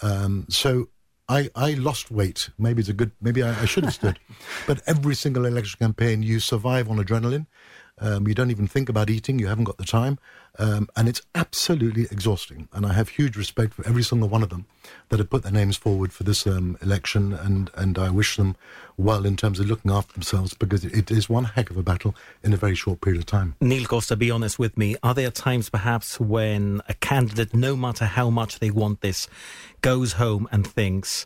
Um, 0.03 0.47
so 0.49 0.89
I, 1.29 1.51
I 1.55 1.75
lost 1.75 2.11
weight. 2.11 2.51
Maybe 2.59 2.81
it's 2.81 2.89
a 2.89 2.93
good, 2.93 3.13
maybe 3.21 3.43
I, 3.43 3.63
I 3.63 3.65
should 3.65 3.85
have 3.85 3.95
stood. 3.95 4.19
but 4.67 4.81
every 4.87 5.15
single 5.15 5.45
election 5.45 5.79
campaign, 5.79 6.23
you 6.23 6.41
survive 6.41 6.91
on 6.91 6.99
adrenaline. 6.99 7.47
Um, 8.03 8.27
you 8.27 8.35
don't 8.35 8.51
even 8.51 8.67
think 8.67 8.89
about 8.89 9.09
eating. 9.09 9.39
You 9.39 9.47
haven't 9.47 9.65
got 9.65 9.79
the 9.79 9.85
time. 9.85 10.19
Um, 10.59 10.89
and 10.97 11.09
it's 11.09 11.23
absolutely 11.35 12.03
exhausting. 12.11 12.69
And 12.73 12.85
I 12.85 12.93
have 12.93 13.11
huge 13.11 13.37
respect 13.37 13.75
for 13.75 13.87
every 13.87 14.03
single 14.03 14.29
one 14.29 14.43
of 14.43 14.51
them 14.51 14.67
that 15.09 15.21
have 15.21 15.31
put 15.31 15.45
their 15.45 15.53
names 15.53 15.77
forward 15.77 16.13
for 16.13 16.25
this 16.25 16.47
um, 16.47 16.77
election. 16.83 17.33
And, 17.33 17.71
and 17.75 17.97
I 17.99 18.11
wish 18.11 18.37
them 18.37 18.57
well 18.97 19.25
in 19.25 19.37
terms 19.37 19.61
of 19.61 19.67
looking 19.67 19.93
after 19.93 20.13
themselves 20.13 20.53
because 20.53 20.85
it 20.85 21.11
is 21.11 21.29
one 21.29 21.45
heck 21.45 21.71
of 21.71 21.77
a 21.77 21.83
battle 21.83 22.15
in 22.43 22.53
a 22.53 22.57
very 22.57 22.75
short 22.75 23.01
period 23.01 23.21
of 23.21 23.27
time. 23.27 23.55
Neil 23.61 23.87
Costa, 23.87 24.17
be 24.17 24.31
honest 24.31 24.59
with 24.59 24.77
me. 24.77 24.97
Are 25.03 25.15
there 25.15 25.31
times 25.31 25.71
perhaps 25.71 26.19
when 26.19 26.83
a 26.89 26.95
candidate, 26.95 27.55
no 27.55 27.77
matter 27.77 28.05
how 28.05 28.31
much 28.31 28.59
they 28.59 28.73
want 28.73 29.01
this, 29.01 29.29
goes 29.81 30.15
home 30.15 30.49
and 30.51 30.67
thinks, 30.67 31.25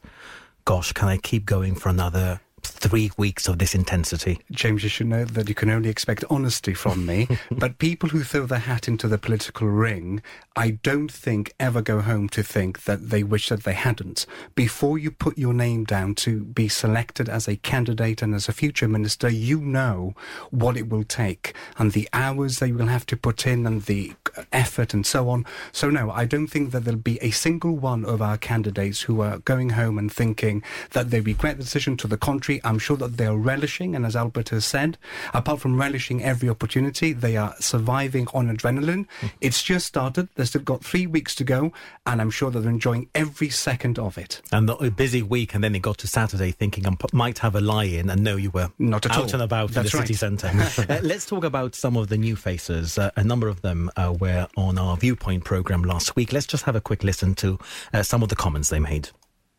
gosh, 0.67 0.93
can 0.93 1.09
I 1.09 1.17
keep 1.17 1.47
going 1.47 1.75
for 1.75 1.89
another 1.89 2.41
three 2.67 3.11
weeks 3.17 3.49
of 3.49 3.59
this 3.59 3.75
intensity. 3.75 4.41
James, 4.51 4.83
you 4.83 4.89
should 4.89 5.07
know 5.07 5.25
that 5.25 5.49
you 5.49 5.55
can 5.55 5.71
only 5.71 5.89
expect 5.89 6.25
honesty 6.31 6.75
from 6.75 7.07
me. 7.07 7.29
but 7.51 7.79
people 7.79 8.09
who 8.11 8.23
throw 8.23 8.47
their 8.47 8.59
hat 8.59 8.89
into 8.89 9.09
the 9.09 9.19
political 9.19 9.69
ring, 9.69 10.23
I 10.55 10.71
don't 10.71 11.11
think 11.11 11.53
ever 11.61 11.83
go 11.83 12.01
home 12.01 12.29
to 12.31 12.43
think 12.43 12.85
that 12.85 13.11
they 13.11 13.23
wish 13.23 13.49
that 13.49 13.65
they 13.65 13.75
hadn't. 13.75 14.27
Before 14.55 14.99
you 14.99 15.11
put 15.11 15.39
your 15.39 15.55
name 15.55 15.85
down 15.85 16.15
to 16.17 16.45
be 16.45 16.69
selected 16.69 17.29
as 17.29 17.49
a 17.49 17.57
candidate 17.57 18.23
and 18.23 18.35
as 18.35 18.49
a 18.49 18.53
future 18.53 18.89
minister, 18.89 19.29
you 19.29 19.61
know 19.61 20.15
what 20.51 20.77
it 20.77 20.89
will 20.89 21.05
take 21.05 21.55
and 21.79 21.93
the 21.93 22.09
hours 22.13 22.59
they 22.59 22.73
will 22.73 22.87
have 22.87 23.07
to 23.07 23.17
put 23.17 23.47
in 23.47 23.67
and 23.67 23.83
the 23.83 24.15
effort 24.53 24.95
and 24.95 25.07
so 25.07 25.29
on. 25.29 25.45
So, 25.73 25.91
no, 25.91 26.11
I 26.11 26.25
don't 26.25 26.47
think 26.47 26.71
that 26.73 26.85
there'll 26.85 26.99
be 26.99 27.19
a 27.23 27.31
single 27.31 27.77
one 27.77 28.05
of 28.05 28.23
our 28.23 28.39
candidates 28.39 29.03
who 29.03 29.21
are 29.21 29.39
going 29.39 29.71
home 29.71 29.99
and 29.99 30.13
thinking 30.13 30.63
that 30.93 31.11
they 31.11 31.21
regret 31.21 31.57
the 31.59 31.65
decision 31.65 31.97
to 31.99 32.07
the 32.07 32.17
contrary. 32.17 32.56
I'm 32.65 32.79
sure 32.79 32.97
that 32.99 33.17
they 33.17 33.27
are 33.27 33.37
relishing, 33.37 33.95
and 33.95 34.05
as 34.05 34.17
Albert 34.17 34.51
has 34.51 34.65
said, 34.65 34.99
apart 35.35 35.61
from 35.61 35.81
relishing 35.81 36.23
every 36.23 36.49
opportunity, 36.49 37.13
they 37.13 37.37
are 37.37 37.55
surviving 37.61 38.27
on 38.35 38.55
adrenaline. 38.55 39.07
Mm. 39.21 39.31
It's 39.41 39.63
just 39.63 39.87
started. 39.87 40.29
They've 40.35 40.49
still 40.49 40.63
got 40.63 40.85
three 40.85 41.07
weeks 41.07 41.35
to 41.37 41.45
go, 41.45 41.73
and 42.07 42.21
I'm 42.21 42.31
sure 42.31 42.51
that 42.51 42.61
they're 42.61 42.71
enjoying 42.71 43.09
every 43.15 43.49
second 43.51 43.99
of 43.99 44.19
it. 44.19 44.41
And 44.53 44.69
a 44.69 44.91
busy 44.91 45.23
week, 45.23 45.55
and 45.55 45.63
then 45.63 45.73
they 45.73 45.79
got 45.79 45.99
to 45.99 46.09
Saturday 46.09 46.51
thinking 46.51 46.87
I 46.87 46.97
might 47.13 47.39
have 47.39 47.55
a 47.55 47.61
lie-in, 47.61 48.11
and 48.11 48.23
no, 48.23 48.37
you 48.37 48.51
were 48.51 48.71
not 48.79 49.07
at 49.07 49.13
out 49.13 49.25
all. 49.25 49.33
and 49.35 49.43
about 49.43 49.71
That's 49.71 49.93
in 49.93 49.99
the 49.99 49.99
right. 49.99 50.07
city 50.07 50.15
centre. 50.15 50.49
uh, 50.93 51.01
let's 51.03 51.27
talk 51.27 51.45
about 51.45 51.75
some 51.75 51.97
of 51.97 52.09
the 52.09 52.17
new 52.17 52.37
faces. 52.37 52.99
Uh, 52.99 53.11
a 53.17 53.25
number 53.25 53.49
of 53.49 53.63
them 53.63 53.91
uh, 53.97 54.15
were 54.19 54.49
on 54.57 54.79
our 54.79 54.97
Viewpoint 54.97 55.45
programme 55.45 55.83
last 55.83 56.17
week. 56.17 56.33
Let's 56.33 56.47
just 56.47 56.65
have 56.65 56.77
a 56.77 56.81
quick 56.81 57.05
listen 57.05 57.35
to 57.37 57.59
uh, 57.93 58.03
some 58.03 58.23
of 58.23 58.29
the 58.29 58.37
comments 58.37 58.69
they 58.69 58.81
made. 58.81 59.11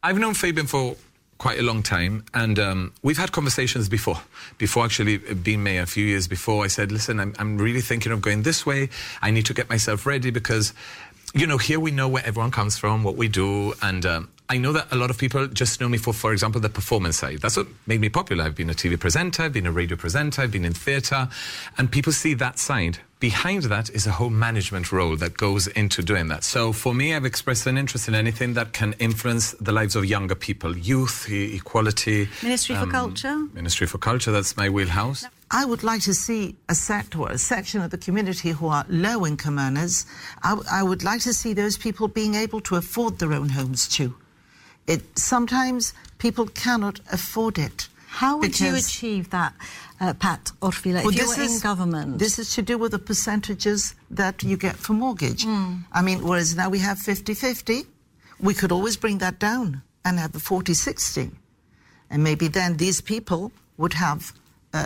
I've 0.04 0.20
known 0.20 0.36
Fabian 0.36 0.68
for 0.68 0.96
quite 1.38 1.60
a 1.60 1.63
long 1.63 1.84
time, 1.84 2.25
and 2.34 2.58
um, 2.60 2.94
we've 3.03 3.17
had 3.17 3.32
conversations 3.32 3.89
before. 3.89 4.22
Before 4.58 4.86
actually 4.86 5.17
being 5.17 5.63
mayor, 5.63 5.84
a 5.84 5.86
few 5.86 6.06
years 6.06 6.27
before, 6.27 6.63
I 6.63 6.67
said, 6.67 6.91
"Listen, 6.91 7.20
I'm, 7.20 7.34
I'm 7.39 7.58
really 7.58 7.82
thinking 7.82 8.12
of 8.12 8.22
going 8.22 8.44
this 8.44 8.65
way. 8.65 8.89
I 9.22 9.32
need 9.32 9.46
to 9.48 9.53
get 9.53 9.70
myself 9.70 10.06
ready 10.06 10.32
because." 10.32 10.74
You 11.34 11.46
know, 11.46 11.58
here 11.58 11.79
we 11.79 11.91
know 11.91 12.08
where 12.08 12.25
everyone 12.25 12.51
comes 12.51 12.77
from, 12.77 13.03
what 13.03 13.17
we 13.17 13.27
do, 13.27 13.74
and 13.82 14.06
um, 14.06 14.29
I 14.50 14.58
know 14.58 14.72
that 14.72 14.88
a 14.94 14.96
lot 14.96 15.10
of 15.10 15.18
people 15.18 15.46
just 15.48 15.82
know 15.82 15.89
me 15.89 15.98
for, 15.98 16.13
for 16.13 16.32
example, 16.32 16.62
the 16.62 16.70
performance 16.70 17.18
side. 17.18 17.39
That's 17.42 17.58
what 17.58 17.68
made 17.86 18.00
me 18.00 18.08
popular. 18.08 18.46
I've 18.46 18.56
been 18.56 18.70
a 18.70 18.74
TV 18.74 18.98
presenter, 18.98 19.44
I've 19.44 19.51
been 19.51 19.66
a 19.66 19.74
radio 19.74 19.98
presenter, 19.98 20.42
I've 20.42 20.51
been 20.51 20.63
in 20.63 20.74
theatre, 20.74 21.27
and 21.77 21.92
people 21.92 22.13
see 22.13 22.34
that 22.36 22.58
side. 22.58 23.00
Behind 23.20 23.63
that 23.63 23.89
is 23.89 24.08
a 24.08 24.12
whole 24.12 24.30
management 24.30 24.92
role 24.94 25.18
that 25.18 25.36
goes 25.36 25.68
into 25.68 26.01
doing 26.01 26.30
that. 26.30 26.46
So 26.46 26.72
for 26.72 26.94
me, 26.94 27.13
I've 27.13 27.25
expressed 27.25 27.68
an 27.68 27.77
interest 27.77 28.08
in 28.08 28.16
anything 28.16 28.54
that 28.54 28.72
can 28.72 28.94
influence 29.00 29.51
the 29.60 29.74
lives 29.74 29.98
of 29.98 30.06
younger 30.06 30.36
people, 30.36 30.77
youth, 30.77 31.27
e- 31.30 31.56
equality. 31.56 32.30
Ministry 32.42 32.75
for 32.75 32.84
um, 32.84 32.92
Culture. 32.92 33.38
Ministry 33.54 33.88
for 33.88 33.98
Culture, 33.98 34.32
that's 34.32 34.56
my 34.56 34.70
wheelhouse. 34.70 35.25
I 35.51 35.66
would 35.66 35.84
like 35.84 36.04
to 36.04 36.13
see 36.13 36.56
a 36.70 36.75
sector, 36.75 37.25
a 37.27 37.38
section 37.38 37.82
of 37.82 37.92
the 37.92 37.98
community 37.98 38.51
who 38.51 38.68
are 38.68 38.86
low 38.88 39.25
income 39.25 39.60
earners. 39.60 40.06
I, 40.44 40.50
w- 40.51 40.68
I 40.72 40.84
would 40.84 41.04
like 41.04 41.22
to 41.22 41.34
see 41.34 41.54
those 41.54 41.77
people 41.77 42.08
being 42.08 42.36
able 42.36 42.62
to 42.62 42.75
afford 42.75 43.20
their 43.20 43.34
own 43.34 43.50
homes 43.50 43.88
too. 43.89 44.16
It 44.88 45.20
sometimes 45.20 45.94
people 46.17 46.48
cannot 46.48 47.00
afford 47.12 47.58
it. 47.58 47.89
How 48.08 48.38
would 48.39 48.60
you 48.60 48.74
achieve 48.75 49.29
that, 49.29 49.53
uh, 50.00 50.13
Pat 50.13 50.51
Orfila, 50.62 51.03
Well, 51.03 51.10
if 51.10 51.20
you 51.20 51.27
were 51.27 51.44
in 51.44 51.60
government? 51.60 52.17
This 52.17 52.39
is 52.39 52.56
to 52.56 52.62
do 52.62 52.77
with 52.77 52.91
the 52.94 53.00
percentages 53.00 53.94
that 54.10 54.41
you 54.44 54.58
get 54.58 54.75
for 54.75 54.94
mortgage. 54.94 55.46
I 55.46 56.01
mean, 56.01 56.24
whereas 56.24 56.56
now 56.56 56.70
we 56.70 56.79
have 56.79 56.98
50 56.98 57.34
50, 57.36 57.86
we 58.39 58.53
could 58.53 58.72
always 58.72 58.98
bring 58.98 59.20
that 59.20 59.38
down 59.39 59.84
and 60.03 60.17
have 60.20 60.32
the 60.32 60.39
40 60.39 60.74
60. 60.74 61.32
And 62.10 62.24
maybe 62.24 62.48
then 62.48 62.77
these 62.77 63.01
people 63.01 63.51
would 63.77 63.94
have 63.94 64.34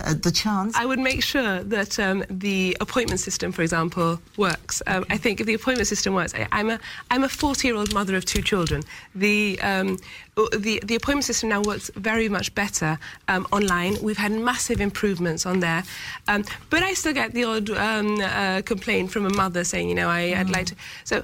uh, 0.06 0.14
the 0.14 0.32
chance. 0.32 0.76
I 0.76 0.86
would 0.86 1.00
make 1.00 1.24
sure 1.24 1.64
that 1.64 2.00
um, 2.00 2.24
the 2.30 2.78
appointment 2.80 3.20
system, 3.20 3.52
for 3.52 3.62
example, 3.62 4.20
works. 4.38 4.82
Um, 4.88 5.06
I 5.10 5.18
think 5.18 5.40
if 5.40 5.46
the 5.48 5.54
appointment 5.54 5.88
system 5.88 6.14
works, 6.14 6.34
I, 6.34 6.48
I'm 6.52 6.70
a 6.70 6.80
I'm 7.10 7.24
a 7.24 7.30
40 7.30 7.68
year 7.68 7.76
old 7.76 7.94
mother 7.94 8.16
of 8.16 8.26
two 8.26 8.42
children. 8.42 8.84
The 9.16 9.60
um, 9.62 9.98
the 10.36 10.82
the 10.84 10.96
appointment 10.96 11.26
system 11.26 11.50
now 11.50 11.62
works 11.62 11.92
very 11.96 12.30
much 12.30 12.54
better 12.56 12.98
um, 13.28 13.48
online. 13.52 13.98
We've 14.02 14.18
had 14.18 14.32
massive 14.32 14.82
improvements 14.82 15.46
on 15.46 15.60
there, 15.60 15.84
um, 16.28 16.44
but 16.70 16.84
I 16.84 16.94
still 16.94 17.14
get 17.14 17.34
the 17.34 17.44
odd 17.44 17.70
um, 17.72 18.20
uh, 18.22 18.62
complaint 18.64 19.12
from 19.12 19.26
a 19.26 19.34
mother 19.34 19.64
saying, 19.64 19.90
you 19.90 19.96
know, 19.96 20.10
I, 20.10 20.34
I'd 20.38 20.50
like 20.50 20.68
to. 20.68 20.76
So 21.04 21.24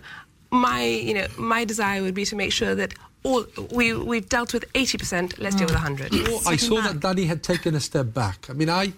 my 0.52 0.84
you 0.84 1.14
know 1.14 1.28
my 1.38 1.66
desire 1.66 2.02
would 2.02 2.16
be 2.16 2.26
to 2.26 2.36
make 2.36 2.52
sure 2.52 2.76
that. 2.76 2.94
All, 3.28 3.46
we, 3.72 3.94
we've 3.94 4.30
dealt 4.30 4.54
with 4.54 4.72
80%, 4.74 5.38
let's 5.40 5.56
deal 5.56 5.66
with 5.66 5.76
100. 5.76 6.12
Well, 6.12 6.42
I 6.48 6.56
saw 6.56 6.82
that 6.82 7.00
Daddy 7.00 7.26
had 7.26 7.44
taken 7.44 7.76
a 7.76 7.80
step 7.80 8.14
back. 8.14 8.50
I 8.50 8.54
mean, 8.54 8.70
I, 8.70 8.94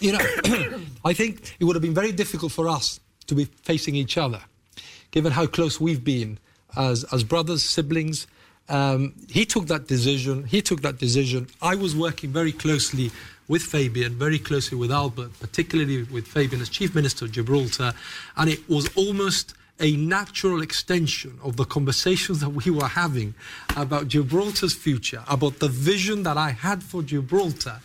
you 0.00 0.12
know, 0.12 0.20
I 1.04 1.12
think 1.12 1.56
it 1.58 1.64
would 1.64 1.76
have 1.76 1.82
been 1.82 1.94
very 1.94 2.12
difficult 2.12 2.52
for 2.52 2.68
us 2.68 3.00
to 3.26 3.34
be 3.34 3.46
facing 3.62 3.94
each 3.94 4.18
other, 4.18 4.40
given 5.10 5.32
how 5.32 5.46
close 5.46 5.80
we've 5.80 6.04
been 6.04 6.38
as 6.76 7.04
as 7.12 7.24
brothers, 7.24 7.62
siblings. 7.62 8.26
Um, 8.68 9.14
he 9.28 9.44
took 9.44 9.66
that 9.66 9.86
decision. 9.86 10.44
He 10.44 10.62
took 10.62 10.82
that 10.82 10.98
decision. 10.98 11.48
I 11.60 11.74
was 11.74 11.94
working 11.96 12.30
very 12.30 12.52
closely 12.52 13.10
with 13.48 13.62
Fabian, 13.62 14.14
very 14.14 14.38
closely 14.38 14.78
with 14.78 14.90
Albert, 14.90 15.32
particularly 15.40 16.04
with 16.04 16.26
Fabian 16.26 16.62
as 16.62 16.68
Chief 16.68 16.94
Minister 16.94 17.24
of 17.24 17.32
Gibraltar, 17.32 17.92
and 18.36 18.48
it 18.48 18.68
was 18.68 18.88
almost 18.96 19.54
a 19.80 19.96
natural 19.96 20.62
extension 20.62 21.38
of 21.42 21.56
the 21.56 21.64
conversations 21.64 22.40
that 22.40 22.50
we 22.50 22.70
were 22.70 22.86
having 22.86 23.34
about 23.76 24.08
Gibraltar's 24.08 24.74
future, 24.74 25.24
about 25.28 25.58
the 25.58 25.68
vision 25.68 26.22
that 26.22 26.36
I 26.36 26.50
had 26.50 26.82
for 26.82 27.02
Gibraltar. 27.02 27.80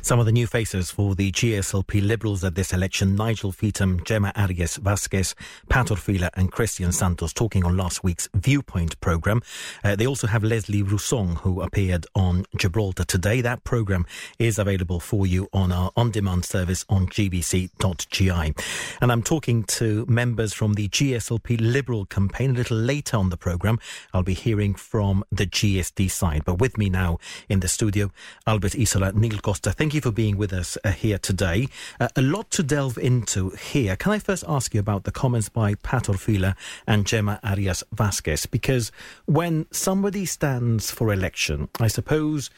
Some 0.00 0.20
of 0.20 0.26
the 0.26 0.32
new 0.32 0.46
faces 0.46 0.90
for 0.90 1.14
the 1.14 1.30
GSLP 1.30 2.06
Liberals 2.06 2.42
at 2.42 2.54
this 2.54 2.72
election 2.72 3.14
Nigel 3.14 3.52
Feetham, 3.52 4.02
Gemma 4.04 4.32
Arias 4.34 4.76
Vasquez, 4.76 5.34
Pat 5.68 5.88
Orfila, 5.88 6.30
and 6.34 6.50
Christian 6.50 6.92
Santos 6.92 7.32
talking 7.32 7.64
on 7.64 7.76
last 7.76 8.02
week's 8.02 8.28
Viewpoint 8.34 8.98
programme. 9.00 9.42
Uh, 9.84 9.96
they 9.96 10.06
also 10.06 10.26
have 10.26 10.42
Leslie 10.42 10.82
Bruzon, 10.82 11.36
who 11.38 11.60
appeared 11.60 12.06
on 12.14 12.46
Gibraltar 12.56 13.04
today. 13.04 13.40
That 13.40 13.64
programme 13.64 14.06
is 14.38 14.58
available 14.58 15.00
for 15.00 15.26
you 15.26 15.48
on 15.52 15.72
our 15.72 15.90
on 15.96 16.10
demand 16.10 16.44
service 16.44 16.84
on 16.88 17.06
gbc.gi. 17.08 18.54
And 19.00 19.12
I'm 19.12 19.22
talking 19.22 19.64
to 19.64 20.06
members 20.08 20.54
from 20.54 20.74
the 20.74 20.88
GSLP 20.88 21.58
Liberal 21.60 22.06
campaign 22.06 22.50
a 22.50 22.54
little 22.54 22.78
later 22.78 23.16
on 23.16 23.28
the 23.28 23.36
programme. 23.36 23.78
I'll 24.14 24.22
be 24.22 24.34
hearing 24.34 24.74
from 24.74 25.24
the 25.30 25.46
GSD 25.46 26.10
side. 26.10 26.44
But 26.44 26.58
with 26.58 26.78
me 26.78 26.88
now 26.88 27.18
in 27.48 27.60
the 27.60 27.68
studio, 27.68 28.10
Albert 28.46 28.74
Isola, 28.74 29.12
Neil 29.12 29.38
Costa. 29.38 29.57
Thank 29.66 29.94
you 29.94 30.00
for 30.00 30.10
being 30.10 30.36
with 30.36 30.52
us 30.52 30.78
uh, 30.84 30.90
here 30.90 31.18
today. 31.18 31.68
Uh, 31.98 32.08
a 32.16 32.22
lot 32.22 32.50
to 32.52 32.62
delve 32.62 32.98
into 32.98 33.50
here. 33.50 33.96
Can 33.96 34.12
I 34.12 34.18
first 34.18 34.44
ask 34.46 34.74
you 34.74 34.80
about 34.80 35.04
the 35.04 35.10
comments 35.10 35.48
by 35.48 35.74
Pat 35.76 36.04
Orfila 36.04 36.56
and 36.86 37.06
Gemma 37.06 37.40
Arias 37.42 37.82
Vasquez? 37.92 38.46
Because 38.46 38.92
when 39.26 39.66
somebody 39.70 40.24
stands 40.24 40.90
for 40.90 41.12
election, 41.12 41.68
I 41.80 41.88
suppose 41.88 42.50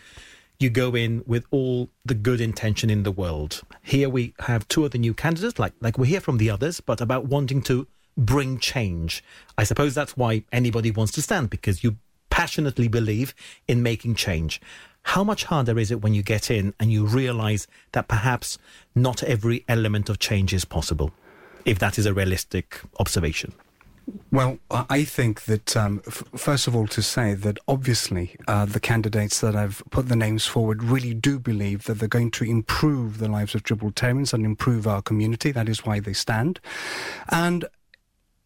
you 0.59 0.69
go 0.69 0.95
in 0.95 1.23
with 1.27 1.47
all 1.51 1.89
the 2.05 2.15
good 2.15 2.41
intention 2.41 2.91
in 2.91 3.03
the 3.03 3.13
world. 3.13 3.63
Here 3.83 4.09
we 4.09 4.35
have 4.41 4.69
two 4.69 4.85
of 4.85 4.91
the 4.91 4.99
new 4.99 5.15
candidates, 5.15 5.59
like 5.59 5.73
like 5.81 5.97
we 5.97 6.09
hear 6.09 6.21
from 6.21 6.37
the 6.37 6.51
others, 6.51 6.81
but 6.81 7.01
about 7.01 7.27
wanting 7.27 7.63
to 7.63 7.87
bring 8.17 8.59
change. 8.59 9.25
I 9.57 9.65
suppose 9.65 9.95
that's 9.95 10.17
why 10.17 10.45
anybody 10.53 10.91
wants 10.91 11.13
to 11.13 11.23
stand 11.23 11.49
because 11.49 11.83
you 11.83 11.97
passionately 12.29 12.89
believe 12.89 13.35
in 13.67 13.83
making 13.83 14.15
change. 14.15 14.61
How 15.03 15.25
much 15.25 15.45
harder 15.45 15.79
is 15.79 15.91
it 15.91 16.03
when 16.03 16.15
you 16.15 16.23
get 16.23 16.51
in 16.51 16.75
and 16.79 16.93
you 16.93 17.05
realize 17.07 17.67
that 17.93 18.09
perhaps 18.09 18.59
not 18.95 19.23
every 19.23 19.65
element 19.69 20.09
of 20.09 20.19
change 20.19 20.53
is 20.53 20.65
possible, 20.65 21.11
if 21.65 21.79
that 21.79 21.99
is 21.99 22.07
a 22.07 22.15
realistic 22.15 22.81
observation? 22.99 23.53
Well, 24.33 24.59
I 24.71 25.05
think 25.05 25.45
that, 25.45 25.77
um, 25.77 26.03
f- 26.07 26.25
first 26.37 26.67
of 26.67 26.75
all, 26.75 26.87
to 26.89 27.03
say 27.03 27.35
that 27.35 27.59
obviously 27.69 28.37
uh, 28.49 28.65
the 28.65 28.81
candidates 28.81 29.41
that 29.41 29.55
I've 29.55 29.83
put 29.91 30.09
the 30.09 30.17
names 30.17 30.47
forward 30.47 30.83
really 30.83 31.15
do 31.15 31.39
believe 31.39 31.85
that 31.85 31.99
they're 31.99 32.09
going 32.09 32.31
to 32.33 32.45
improve 32.45 33.19
the 33.19 33.29
lives 33.29 33.55
of 33.55 33.63
Gibraltarians 33.63 34.33
and 34.33 34.45
improve 34.45 34.87
our 34.87 35.03
community. 35.03 35.53
That 35.53 35.69
is 35.69 35.85
why 35.85 36.01
they 36.01 36.13
stand. 36.13 36.61
And 37.29 37.65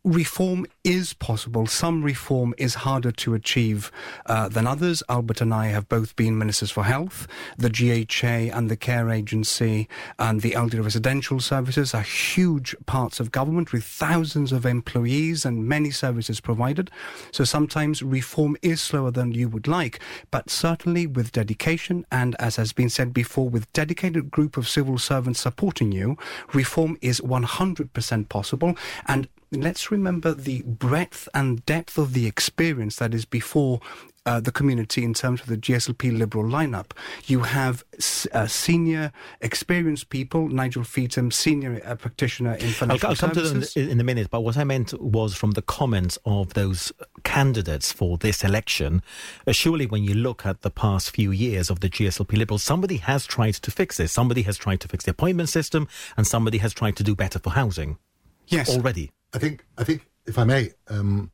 reform 0.04 0.66
is 0.84 1.14
possible. 1.14 1.66
Some 1.66 2.02
reform 2.02 2.54
is 2.58 2.74
harder 2.74 3.10
to 3.10 3.32
achieve 3.32 3.90
uh, 4.26 4.48
than 4.48 4.66
others. 4.66 5.02
Albert 5.08 5.40
and 5.40 5.52
I 5.52 5.68
have 5.68 5.88
both 5.88 6.14
been 6.14 6.36
ministers 6.36 6.70
for 6.70 6.84
health. 6.84 7.26
The 7.56 7.70
GHA 7.70 8.54
and 8.54 8.70
the 8.70 8.76
care 8.76 9.08
agency 9.08 9.88
and 10.18 10.42
the 10.42 10.54
elderly 10.54 10.82
residential 10.82 11.40
services 11.40 11.94
are 11.94 12.02
huge 12.02 12.76
parts 12.84 13.18
of 13.18 13.32
government 13.32 13.72
with 13.72 13.84
thousands 13.84 14.52
of 14.52 14.66
employees 14.66 15.46
and 15.46 15.66
many 15.66 15.90
services 15.90 16.38
provided. 16.38 16.90
So 17.32 17.44
sometimes 17.44 18.02
reform 18.02 18.58
is 18.60 18.82
slower 18.82 19.10
than 19.10 19.32
you 19.32 19.48
would 19.48 19.66
like, 19.66 20.00
but 20.30 20.50
certainly 20.50 21.06
with 21.06 21.32
dedication 21.32 22.04
and 22.12 22.36
as 22.38 22.56
has 22.56 22.74
been 22.74 22.90
said 22.90 23.14
before, 23.14 23.48
with 23.48 23.72
dedicated 23.72 24.30
group 24.30 24.58
of 24.58 24.68
civil 24.68 24.98
servants 24.98 25.40
supporting 25.40 25.92
you, 25.92 26.18
reform 26.52 26.98
is 27.00 27.22
100% 27.22 28.28
possible. 28.28 28.76
And 29.06 29.28
let's 29.62 29.90
remember 29.90 30.34
the 30.34 30.62
breadth 30.62 31.28
and 31.34 31.64
depth 31.66 31.98
of 31.98 32.12
the 32.12 32.26
experience 32.26 32.96
that 32.96 33.14
is 33.14 33.24
before 33.24 33.80
uh, 34.26 34.40
the 34.40 34.52
community 34.52 35.04
in 35.04 35.12
terms 35.12 35.40
of 35.40 35.48
the 35.48 35.56
GSLP 35.56 36.16
Liberal 36.16 36.44
lineup. 36.44 36.92
You 37.26 37.40
have 37.40 37.84
uh, 38.32 38.46
senior, 38.46 39.12
experienced 39.40 40.08
people, 40.08 40.48
Nigel 40.48 40.82
Feetham, 40.82 41.32
senior 41.32 41.80
uh, 41.84 41.94
practitioner 41.96 42.54
in 42.54 42.70
financial 42.70 43.08
I'll, 43.08 43.10
I'll 43.10 43.16
come 43.16 43.34
services. 43.34 43.74
to 43.74 43.82
them 43.82 43.90
in 43.90 44.00
a 44.00 44.04
minute, 44.04 44.30
but 44.30 44.40
what 44.40 44.56
I 44.56 44.64
meant 44.64 44.98
was 45.00 45.34
from 45.34 45.52
the 45.52 45.62
comments 45.62 46.18
of 46.24 46.54
those 46.54 46.92
candidates 47.22 47.92
for 47.92 48.16
this 48.16 48.42
election. 48.42 49.02
Uh, 49.46 49.52
surely, 49.52 49.86
when 49.86 50.04
you 50.04 50.14
look 50.14 50.46
at 50.46 50.62
the 50.62 50.70
past 50.70 51.10
few 51.10 51.30
years 51.30 51.68
of 51.68 51.80
the 51.80 51.90
GSLP 51.90 52.36
Liberals, 52.38 52.62
somebody 52.62 52.96
has 52.98 53.26
tried 53.26 53.54
to 53.54 53.70
fix 53.70 53.98
this. 53.98 54.12
Somebody 54.12 54.42
has 54.42 54.56
tried 54.56 54.80
to 54.80 54.88
fix 54.88 55.04
the 55.04 55.10
appointment 55.10 55.48
system, 55.48 55.86
and 56.16 56.26
somebody 56.26 56.58
has 56.58 56.72
tried 56.72 56.96
to 56.96 57.02
do 57.02 57.14
better 57.14 57.38
for 57.38 57.50
housing. 57.50 57.98
Yes, 58.46 58.68
already. 58.70 59.10
I 59.34 59.38
think, 59.38 59.66
I 59.76 59.84
think, 59.84 60.08
if 60.26 60.38
I 60.38 60.44
may, 60.44 60.70
um, 60.88 61.32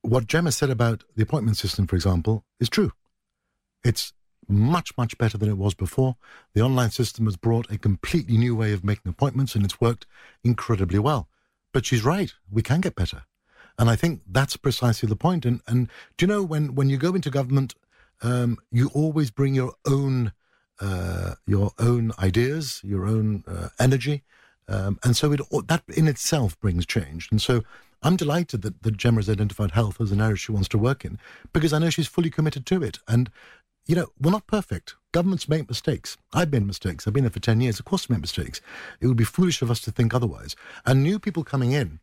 what 0.00 0.26
Gemma 0.26 0.50
said 0.50 0.70
about 0.70 1.04
the 1.14 1.22
appointment 1.22 1.58
system, 1.58 1.86
for 1.86 1.96
example, 1.96 2.44
is 2.58 2.68
true. 2.68 2.92
It's 3.84 4.12
much, 4.48 4.96
much 4.96 5.16
better 5.18 5.38
than 5.38 5.50
it 5.50 5.58
was 5.58 5.74
before. 5.74 6.16
The 6.54 6.62
online 6.62 6.90
system 6.90 7.26
has 7.26 7.36
brought 7.36 7.70
a 7.70 7.78
completely 7.78 8.36
new 8.36 8.56
way 8.56 8.72
of 8.72 8.84
making 8.84 9.10
appointments, 9.10 9.54
and 9.54 9.64
it's 9.64 9.80
worked 9.80 10.06
incredibly 10.42 10.98
well. 10.98 11.28
But 11.72 11.86
she's 11.86 12.04
right; 12.04 12.32
we 12.50 12.62
can 12.62 12.80
get 12.80 12.94
better, 12.94 13.22
and 13.78 13.88
I 13.88 13.96
think 13.96 14.22
that's 14.28 14.56
precisely 14.56 15.08
the 15.08 15.16
point. 15.16 15.46
And 15.46 15.60
and 15.66 15.88
do 16.16 16.24
you 16.24 16.26
know 16.26 16.42
when 16.42 16.74
when 16.74 16.90
you 16.90 16.98
go 16.98 17.14
into 17.14 17.30
government, 17.30 17.74
um, 18.20 18.58
you 18.70 18.90
always 18.92 19.30
bring 19.30 19.54
your 19.54 19.74
own 19.86 20.32
uh, 20.80 21.34
your 21.46 21.70
own 21.78 22.12
ideas, 22.18 22.80
your 22.84 23.06
own 23.06 23.44
uh, 23.46 23.68
energy. 23.78 24.24
Um, 24.68 24.98
and 25.02 25.16
so 25.16 25.32
it, 25.32 25.40
that 25.68 25.82
in 25.88 26.08
itself 26.08 26.58
brings 26.60 26.86
change. 26.86 27.28
And 27.30 27.42
so 27.42 27.62
I'm 28.02 28.16
delighted 28.16 28.62
that, 28.62 28.82
that 28.82 28.96
Gemma 28.96 29.18
has 29.18 29.30
identified 29.30 29.72
health 29.72 30.00
as 30.00 30.10
an 30.12 30.20
area 30.20 30.36
she 30.36 30.52
wants 30.52 30.68
to 30.68 30.78
work 30.78 31.04
in 31.04 31.18
because 31.52 31.72
I 31.72 31.78
know 31.78 31.90
she's 31.90 32.08
fully 32.08 32.30
committed 32.30 32.66
to 32.66 32.82
it. 32.82 32.98
And, 33.06 33.30
you 33.86 33.94
know, 33.94 34.08
we're 34.20 34.30
not 34.30 34.46
perfect. 34.46 34.96
Governments 35.12 35.48
make 35.48 35.68
mistakes. 35.68 36.16
I've 36.32 36.50
made 36.50 36.66
mistakes. 36.66 37.06
I've 37.06 37.12
been 37.12 37.24
there 37.24 37.30
for 37.30 37.40
10 37.40 37.60
years. 37.60 37.78
Of 37.78 37.84
course, 37.84 38.08
we 38.08 38.14
make 38.14 38.22
mistakes. 38.22 38.60
It 39.00 39.06
would 39.06 39.16
be 39.16 39.24
foolish 39.24 39.62
of 39.62 39.70
us 39.70 39.80
to 39.82 39.92
think 39.92 40.14
otherwise. 40.14 40.56
And 40.84 41.02
new 41.02 41.18
people 41.18 41.44
coming 41.44 41.72
in, 41.72 42.00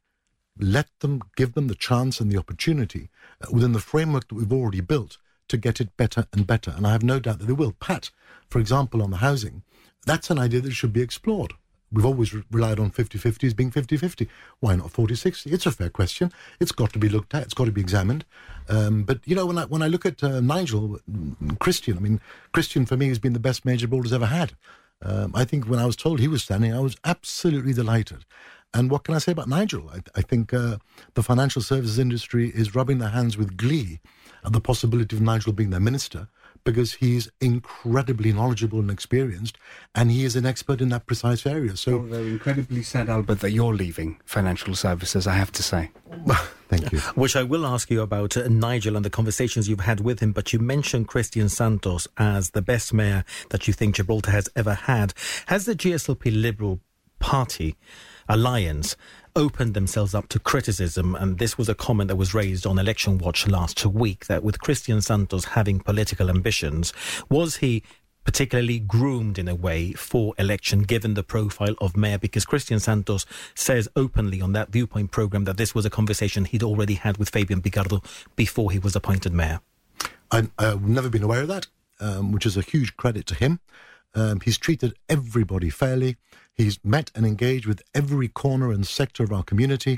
let 0.57 0.87
them 0.99 1.21
give 1.35 1.53
them 1.53 1.67
the 1.67 1.75
chance 1.75 2.19
and 2.19 2.31
the 2.31 2.37
opportunity 2.37 3.09
uh, 3.41 3.47
within 3.51 3.71
the 3.71 3.79
framework 3.79 4.27
that 4.27 4.35
we've 4.35 4.53
already 4.53 4.81
built 4.81 5.17
to 5.47 5.57
get 5.57 5.81
it 5.81 5.97
better 5.97 6.27
and 6.31 6.45
better. 6.45 6.73
And 6.75 6.85
I 6.85 6.91
have 6.91 7.03
no 7.03 7.19
doubt 7.19 7.39
that 7.39 7.45
they 7.45 7.53
will. 7.53 7.73
Pat, 7.73 8.11
for 8.49 8.59
example, 8.59 9.01
on 9.01 9.11
the 9.11 9.17
housing, 9.17 9.63
that's 10.05 10.29
an 10.29 10.39
idea 10.39 10.61
that 10.61 10.71
should 10.71 10.93
be 10.93 11.01
explored. 11.01 11.53
We've 11.91 12.05
always 12.05 12.33
re- 12.33 12.43
relied 12.51 12.79
on 12.79 12.91
50 12.91 13.17
50s 13.17 13.55
being 13.55 13.71
50 13.71 13.97
50. 13.97 14.27
Why 14.59 14.75
not 14.75 14.91
40 14.91 15.15
60? 15.15 15.49
It's 15.51 15.65
a 15.65 15.71
fair 15.71 15.89
question. 15.89 16.31
It's 16.59 16.71
got 16.71 16.93
to 16.93 16.99
be 16.99 17.09
looked 17.09 17.33
at, 17.33 17.43
it's 17.43 17.53
got 17.53 17.65
to 17.65 17.71
be 17.71 17.81
examined. 17.81 18.25
Um, 18.67 19.03
but, 19.03 19.19
you 19.25 19.35
know, 19.35 19.45
when 19.45 19.57
I, 19.57 19.65
when 19.65 19.81
I 19.81 19.87
look 19.87 20.05
at 20.05 20.23
uh, 20.23 20.39
Nigel, 20.39 20.99
Christian, 21.59 21.97
I 21.97 21.99
mean, 21.99 22.21
Christian 22.53 22.85
for 22.85 22.97
me 22.97 23.07
has 23.07 23.19
been 23.19 23.33
the 23.33 23.39
best 23.39 23.65
major 23.65 23.81
Gibraltar's 23.81 24.13
ever 24.13 24.27
had. 24.27 24.53
Um, 25.01 25.31
I 25.33 25.45
think 25.45 25.65
when 25.65 25.79
I 25.79 25.85
was 25.85 25.95
told 25.95 26.19
he 26.19 26.27
was 26.27 26.43
standing, 26.43 26.73
I 26.73 26.79
was 26.79 26.97
absolutely 27.05 27.73
delighted. 27.73 28.25
And 28.73 28.91
what 28.91 29.03
can 29.03 29.15
I 29.15 29.19
say 29.19 29.31
about 29.31 29.49
Nigel? 29.49 29.89
I, 29.89 30.01
I 30.15 30.21
think 30.21 30.53
uh, 30.53 30.77
the 31.15 31.23
financial 31.23 31.61
services 31.61 31.97
industry 31.97 32.49
is 32.49 32.75
rubbing 32.75 32.99
their 32.99 33.09
hands 33.09 33.37
with 33.37 33.57
glee 33.57 33.99
at 34.45 34.53
the 34.53 34.61
possibility 34.61 35.15
of 35.15 35.21
Nigel 35.21 35.53
being 35.53 35.71
their 35.71 35.79
minister 35.79 36.27
because 36.63 36.93
he's 36.93 37.29
incredibly 37.41 38.31
knowledgeable 38.33 38.79
and 38.79 38.91
experienced, 38.91 39.57
and 39.95 40.11
he 40.11 40.25
is 40.25 40.35
an 40.35 40.45
expert 40.45 40.81
in 40.81 40.89
that 40.89 41.05
precise 41.05 41.45
area. 41.45 41.75
So, 41.75 41.97
well, 41.97 42.07
they're 42.07 42.27
incredibly 42.27 42.83
sad, 42.83 43.09
Albert, 43.09 43.41
that 43.41 43.51
you're 43.51 43.73
leaving 43.73 44.19
financial 44.25 44.75
services. 44.75 45.27
I 45.27 45.33
have 45.33 45.51
to 45.53 45.63
say. 45.63 45.91
Thank 46.69 46.91
you. 46.91 46.99
Which 47.15 47.35
I 47.35 47.43
will 47.43 47.65
ask 47.65 47.89
you 47.89 48.01
about 48.01 48.37
uh, 48.37 48.47
Nigel 48.47 48.95
and 48.95 49.03
the 49.03 49.09
conversations 49.09 49.67
you've 49.67 49.79
had 49.79 50.01
with 50.01 50.19
him. 50.19 50.31
But 50.31 50.53
you 50.53 50.59
mentioned 50.59 51.07
Christian 51.07 51.49
Santos 51.49 52.07
as 52.17 52.51
the 52.51 52.61
best 52.61 52.93
mayor 52.93 53.25
that 53.49 53.67
you 53.67 53.73
think 53.73 53.95
Gibraltar 53.95 54.31
has 54.31 54.49
ever 54.55 54.73
had. 54.73 55.13
Has 55.47 55.65
the 55.65 55.75
GSLP 55.75 56.41
Liberal 56.41 56.79
Party 57.19 57.75
alliance 58.29 58.95
opened 59.35 59.73
themselves 59.73 60.15
up 60.15 60.27
to 60.29 60.39
criticism. 60.39 61.15
And 61.15 61.37
this 61.37 61.57
was 61.57 61.67
a 61.69 61.75
comment 61.75 62.07
that 62.09 62.15
was 62.15 62.33
raised 62.33 62.65
on 62.65 62.79
Election 62.79 63.17
Watch 63.17 63.47
last 63.47 63.85
week 63.85 64.27
that 64.27 64.43
with 64.43 64.61
Christian 64.61 65.01
Santos 65.01 65.45
having 65.45 65.79
political 65.79 66.29
ambitions, 66.29 66.93
was 67.29 67.57
he 67.57 67.83
particularly 68.23 68.79
groomed 68.79 69.39
in 69.39 69.47
a 69.47 69.55
way 69.55 69.93
for 69.93 70.35
election 70.37 70.83
given 70.83 71.15
the 71.15 71.23
profile 71.23 71.73
of 71.81 71.97
mayor 71.97 72.19
because 72.19 72.45
Christian 72.45 72.79
Santos 72.79 73.25
says 73.55 73.89
openly 73.95 74.39
on 74.41 74.51
that 74.53 74.69
viewpoint 74.69 75.09
program 75.11 75.45
that 75.45 75.57
this 75.57 75.73
was 75.73 75.85
a 75.85 75.89
conversation 75.89 76.45
he'd 76.45 76.61
already 76.61 76.95
had 76.95 77.17
with 77.17 77.29
Fabian 77.29 77.61
Picardo 77.61 78.03
before 78.35 78.71
he 78.71 78.77
was 78.77 78.95
appointed 78.95 79.33
mayor. 79.33 79.61
I, 80.31 80.47
have 80.59 80.87
never 80.87 81.09
been 81.09 81.23
aware 81.23 81.41
of 81.41 81.47
that, 81.47 81.67
um, 81.99 82.31
which 82.31 82.45
is 82.45 82.55
a 82.55 82.61
huge 82.61 82.95
credit 82.97 83.25
to 83.27 83.35
him. 83.35 83.61
Um, 84.13 84.41
he's 84.41 84.57
treated 84.57 84.93
everybody 85.07 85.69
fairly. 85.69 86.17
He's 86.59 86.77
met 86.83 87.09
and 87.15 87.25
engaged 87.25 87.65
with 87.65 87.81
every 87.95 88.27
corner 88.27 88.69
and 88.69 88.85
sector 88.85 89.23
of 89.23 89.31
our 89.31 89.43
community. 89.43 89.97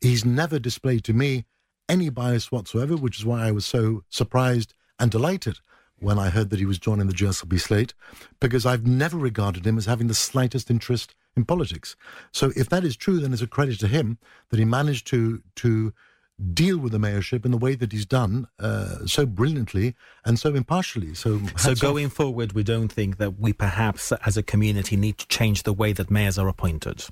He's 0.00 0.24
never 0.24 0.58
displayed 0.58 1.04
to 1.04 1.12
me 1.12 1.44
any 1.90 2.08
bias 2.08 2.50
whatsoever, 2.50 2.96
which 2.96 3.18
is 3.18 3.26
why 3.26 3.46
I 3.46 3.50
was 3.50 3.66
so 3.66 4.04
surprised 4.08 4.72
and 4.98 5.10
delighted 5.10 5.58
when 5.96 6.18
I 6.18 6.30
heard 6.30 6.48
that 6.48 6.58
he 6.58 6.64
was 6.64 6.78
joining 6.78 7.06
the 7.06 7.12
GSLP 7.12 7.60
slate, 7.60 7.92
because 8.40 8.64
I've 8.64 8.86
never 8.86 9.18
regarded 9.18 9.66
him 9.66 9.76
as 9.76 9.84
having 9.84 10.06
the 10.06 10.14
slightest 10.14 10.70
interest 10.70 11.14
in 11.36 11.44
politics. 11.44 11.96
So 12.32 12.50
if 12.56 12.70
that 12.70 12.82
is 12.82 12.96
true, 12.96 13.20
then 13.20 13.34
it's 13.34 13.42
a 13.42 13.46
credit 13.46 13.78
to 13.80 13.86
him 13.86 14.16
that 14.48 14.58
he 14.58 14.64
managed 14.64 15.06
to 15.08 15.42
to 15.56 15.92
deal 16.54 16.78
with 16.78 16.92
the 16.92 16.98
mayorship 16.98 17.44
in 17.44 17.50
the 17.50 17.58
way 17.58 17.74
that 17.74 17.92
he's 17.92 18.06
done 18.06 18.48
uh, 18.58 19.06
so 19.06 19.26
brilliantly 19.26 19.94
and 20.24 20.38
so 20.38 20.54
impartially. 20.54 21.14
So, 21.14 21.40
So 21.56 21.74
going 21.74 22.06
off. 22.06 22.12
forward, 22.12 22.52
we 22.52 22.62
don't 22.62 22.90
think 22.92 23.18
that 23.18 23.38
we 23.38 23.52
perhaps, 23.52 24.12
as 24.24 24.36
a 24.36 24.42
community, 24.42 24.96
need 24.96 25.18
to 25.18 25.26
change 25.28 25.62
the 25.64 25.72
way 25.72 25.92
that 25.92 26.10
mayors 26.10 26.38
are 26.38 26.48
appointed. 26.48 27.04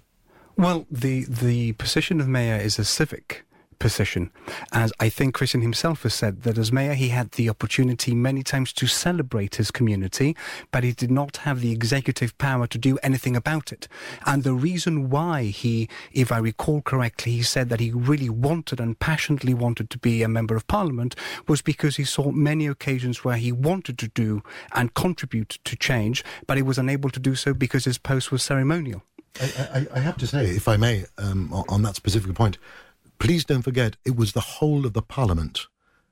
Well, 0.56 0.86
the 0.90 1.24
the 1.24 1.72
position 1.74 2.20
of 2.20 2.26
mayor 2.28 2.56
is 2.56 2.78
a 2.78 2.84
civic 2.84 3.44
position, 3.78 4.30
as 4.72 4.92
I 5.00 5.08
think 5.08 5.34
Christian 5.34 5.62
himself 5.62 6.02
has 6.02 6.14
said 6.14 6.42
that 6.42 6.58
as 6.58 6.72
mayor 6.72 6.94
he 6.94 7.08
had 7.08 7.32
the 7.32 7.48
opportunity 7.48 8.14
many 8.14 8.42
times 8.42 8.72
to 8.74 8.86
celebrate 8.86 9.56
his 9.56 9.70
community, 9.70 10.36
but 10.70 10.84
he 10.84 10.92
did 10.92 11.10
not 11.10 11.38
have 11.38 11.60
the 11.60 11.72
executive 11.72 12.36
power 12.38 12.66
to 12.66 12.78
do 12.78 12.98
anything 13.02 13.36
about 13.36 13.72
it. 13.72 13.88
And 14.26 14.42
the 14.42 14.54
reason 14.54 15.10
why 15.10 15.44
he, 15.44 15.88
if 16.12 16.32
I 16.32 16.38
recall 16.38 16.82
correctly, 16.82 17.32
he 17.32 17.42
said 17.42 17.68
that 17.68 17.80
he 17.80 17.90
really 17.90 18.30
wanted 18.30 18.80
and 18.80 18.98
passionately 18.98 19.54
wanted 19.54 19.90
to 19.90 19.98
be 19.98 20.22
a 20.22 20.28
member 20.28 20.56
of 20.56 20.66
parliament 20.66 21.14
was 21.46 21.62
because 21.62 21.96
he 21.96 22.04
saw 22.04 22.30
many 22.30 22.66
occasions 22.66 23.24
where 23.24 23.36
he 23.36 23.52
wanted 23.52 23.98
to 23.98 24.08
do 24.08 24.42
and 24.72 24.94
contribute 24.94 25.58
to 25.64 25.76
change, 25.76 26.24
but 26.46 26.56
he 26.56 26.62
was 26.62 26.78
unable 26.78 27.10
to 27.10 27.20
do 27.20 27.34
so 27.34 27.54
because 27.54 27.84
his 27.84 27.98
post 27.98 28.32
was 28.32 28.42
ceremonial. 28.42 29.02
I, 29.40 29.68
I, 29.74 29.86
I 29.94 30.00
have 30.00 30.16
to 30.18 30.26
say, 30.26 30.46
if 30.46 30.66
I 30.66 30.76
may, 30.76 31.04
um, 31.16 31.52
on 31.52 31.64
on 31.68 31.82
that 31.82 31.94
specific 31.94 32.34
point, 32.34 32.58
please 33.18 33.44
don't 33.44 33.62
forget 33.62 33.96
it 34.04 34.16
was 34.16 34.32
the 34.32 34.40
whole 34.40 34.86
of 34.86 34.92
the 34.92 35.02
parliament 35.02 35.66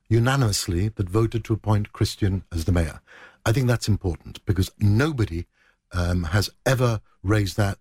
unanimously 0.09 0.89
that 0.89 1.09
voted 1.09 1.45
to 1.45 1.53
appoint 1.53 1.93
Christian 1.93 2.45
as 2.53 2.65
the 2.65 2.73
mayor. 2.73 3.01
I 3.45 3.53
think 3.53 3.67
that's 3.67 3.89
important 3.89 4.45
because 4.45 4.71
nobody 4.79 5.47
um, 5.93 6.25
has 6.25 6.51
ever 6.65 7.01
raised 7.23 7.57
that 7.57 7.79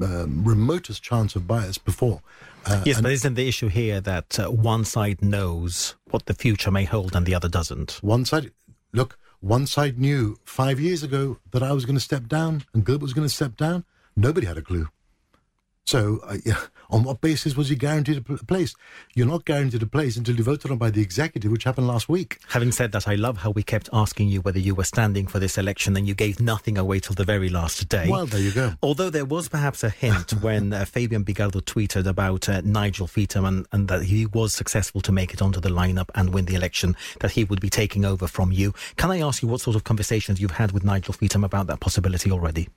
um, 0.00 0.44
remotest 0.44 1.02
chance 1.02 1.36
of 1.36 1.46
bias 1.46 1.78
before. 1.78 2.22
Uh, 2.64 2.82
yes, 2.84 3.00
but 3.00 3.12
isn't 3.12 3.34
the 3.34 3.48
issue 3.48 3.68
here 3.68 4.00
that 4.00 4.38
uh, 4.38 4.50
one 4.50 4.84
side 4.84 5.22
knows 5.22 5.94
what 6.10 6.26
the 6.26 6.34
future 6.34 6.70
may 6.70 6.84
hold 6.84 7.14
and 7.14 7.26
the 7.26 7.34
other 7.34 7.48
doesn't? 7.48 7.98
One 8.02 8.24
side, 8.24 8.52
look, 8.92 9.18
one 9.40 9.66
side 9.66 9.98
knew 9.98 10.38
five 10.44 10.80
years 10.80 11.02
ago 11.02 11.38
that 11.52 11.62
I 11.62 11.72
was 11.72 11.84
going 11.84 11.96
to 11.96 12.00
step 12.00 12.26
down 12.26 12.64
and 12.74 12.84
Gilbert 12.84 13.02
was 13.02 13.12
going 13.12 13.28
to 13.28 13.34
step 13.34 13.56
down. 13.56 13.84
Nobody 14.16 14.46
had 14.46 14.58
a 14.58 14.62
clue. 14.62 14.88
So, 15.86 16.20
uh, 16.24 16.36
yeah, 16.44 16.58
on 16.90 17.04
what 17.04 17.20
basis 17.20 17.56
was 17.56 17.68
he 17.68 17.76
guaranteed 17.76 18.18
a 18.18 18.44
place? 18.44 18.74
You're 19.14 19.26
not 19.26 19.44
guaranteed 19.44 19.82
a 19.82 19.86
place 19.86 20.16
until 20.16 20.36
you 20.36 20.44
voted 20.44 20.70
on 20.70 20.78
by 20.78 20.90
the 20.90 21.00
executive, 21.00 21.50
which 21.50 21.64
happened 21.64 21.86
last 21.86 22.08
week. 22.08 22.38
Having 22.48 22.72
said 22.72 22.92
that, 22.92 23.08
I 23.08 23.14
love 23.14 23.38
how 23.38 23.50
we 23.50 23.62
kept 23.62 23.88
asking 23.92 24.28
you 24.28 24.40
whether 24.40 24.58
you 24.58 24.74
were 24.74 24.84
standing 24.84 25.26
for 25.26 25.38
this 25.38 25.58
election 25.58 25.96
and 25.96 26.06
you 26.06 26.14
gave 26.14 26.40
nothing 26.40 26.76
away 26.76 27.00
till 27.00 27.14
the 27.14 27.24
very 27.24 27.48
last 27.48 27.88
day. 27.88 28.06
Well, 28.08 28.26
there 28.26 28.40
you 28.40 28.52
go. 28.52 28.74
Although 28.82 29.10
there 29.10 29.24
was 29.24 29.48
perhaps 29.48 29.84
a 29.84 29.90
hint 29.90 30.30
when 30.42 30.72
uh, 30.72 30.84
Fabian 30.84 31.24
Picardo 31.24 31.60
tweeted 31.60 32.06
about 32.06 32.48
uh, 32.48 32.62
Nigel 32.64 33.06
Feetham 33.06 33.46
and, 33.46 33.66
and 33.72 33.88
that 33.88 34.02
he 34.04 34.26
was 34.26 34.52
successful 34.54 35.00
to 35.02 35.12
make 35.12 35.32
it 35.32 35.42
onto 35.42 35.60
the 35.60 35.68
lineup 35.68 36.10
and 36.14 36.32
win 36.32 36.46
the 36.46 36.54
election, 36.54 36.96
that 37.20 37.32
he 37.32 37.44
would 37.44 37.60
be 37.60 37.70
taking 37.70 38.04
over 38.04 38.26
from 38.26 38.52
you. 38.52 38.74
Can 38.96 39.10
I 39.10 39.20
ask 39.20 39.42
you 39.42 39.48
what 39.48 39.60
sort 39.60 39.76
of 39.76 39.84
conversations 39.84 40.40
you've 40.40 40.52
had 40.52 40.72
with 40.72 40.84
Nigel 40.84 41.14
Feetham 41.14 41.44
about 41.44 41.66
that 41.68 41.80
possibility 41.80 42.30
already? 42.30 42.68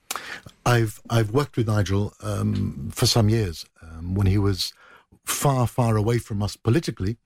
I've 0.66 1.02
I've 1.10 1.32
worked 1.32 1.58
with 1.58 1.68
Nigel 1.68 2.14
um, 2.22 2.90
for 3.00 3.06
some 3.06 3.30
years. 3.30 3.66
Um, 3.82 4.14
when 4.14 4.28
he 4.28 4.38
was 4.38 4.74
far 5.24 5.66
far 5.68 5.96
away 5.96 6.18
from 6.18 6.44
us 6.44 6.58
politically, 6.58 7.18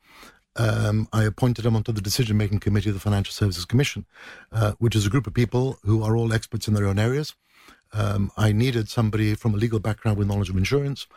um, 0.56 1.08
I 1.12 1.24
appointed 1.24 1.66
him 1.66 1.76
onto 1.76 1.92
the 1.92 2.02
decision 2.02 2.38
making 2.38 2.60
committee 2.60 2.90
of 2.90 2.96
the 2.96 3.02
Financial 3.02 3.34
Services 3.34 3.66
Commission, 3.66 4.06
uh, 4.52 4.74
which 4.78 4.96
is 4.96 5.08
a 5.08 5.10
group 5.10 5.26
of 5.26 5.34
people 5.34 5.80
who 5.84 6.04
are 6.04 6.16
all 6.16 6.32
experts 6.32 6.68
in 6.68 6.76
their 6.76 6.86
own 6.86 7.00
areas. 7.00 7.34
Um, 7.92 8.32
I 8.38 8.52
needed 8.52 8.88
somebody 8.88 9.34
from 9.34 9.54
a 9.56 9.58
legal 9.58 9.80
background 9.80 10.18
with 10.18 10.28
knowledge 10.28 10.50
of 10.50 10.58
insurance. 10.58 11.08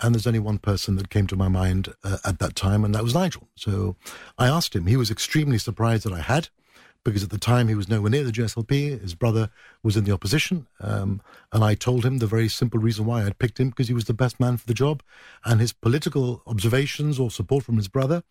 And 0.00 0.14
there's 0.14 0.26
only 0.26 0.40
one 0.40 0.58
person 0.58 0.96
that 0.96 1.10
came 1.10 1.28
to 1.28 1.36
my 1.36 1.46
mind 1.46 1.94
uh, 2.02 2.18
at 2.24 2.40
that 2.40 2.56
time, 2.56 2.84
and 2.84 2.92
that 2.94 3.04
was 3.04 3.14
Nigel. 3.14 3.48
So 3.54 3.94
I 4.36 4.48
asked 4.48 4.74
him. 4.74 4.86
He 4.86 4.96
was 4.96 5.12
extremely 5.12 5.58
surprised 5.58 6.04
that 6.04 6.12
I 6.12 6.20
had, 6.20 6.48
because 7.04 7.22
at 7.22 7.30
the 7.30 7.38
time 7.38 7.68
he 7.68 7.74
was 7.74 7.88
nowhere 7.88 8.10
near 8.10 8.24
the 8.24 8.32
GSLP. 8.32 9.00
His 9.00 9.14
brother 9.14 9.50
was 9.82 9.96
in 9.96 10.04
the 10.04 10.12
opposition. 10.12 10.66
Um, 10.80 11.20
and 11.52 11.64
I 11.64 11.74
told 11.74 12.04
him 12.04 12.18
the 12.18 12.26
very 12.26 12.48
simple 12.48 12.80
reason 12.80 13.04
why 13.04 13.24
I'd 13.24 13.38
picked 13.38 13.58
him 13.58 13.70
because 13.70 13.88
he 13.88 13.94
was 13.94 14.04
the 14.04 14.14
best 14.14 14.38
man 14.38 14.56
for 14.56 14.66
the 14.66 14.74
job. 14.74 15.02
And 15.44 15.60
his 15.60 15.72
political 15.72 16.42
observations 16.46 17.18
or 17.18 17.30
support 17.30 17.64
from 17.64 17.76
his 17.76 17.88
brother 17.88 18.22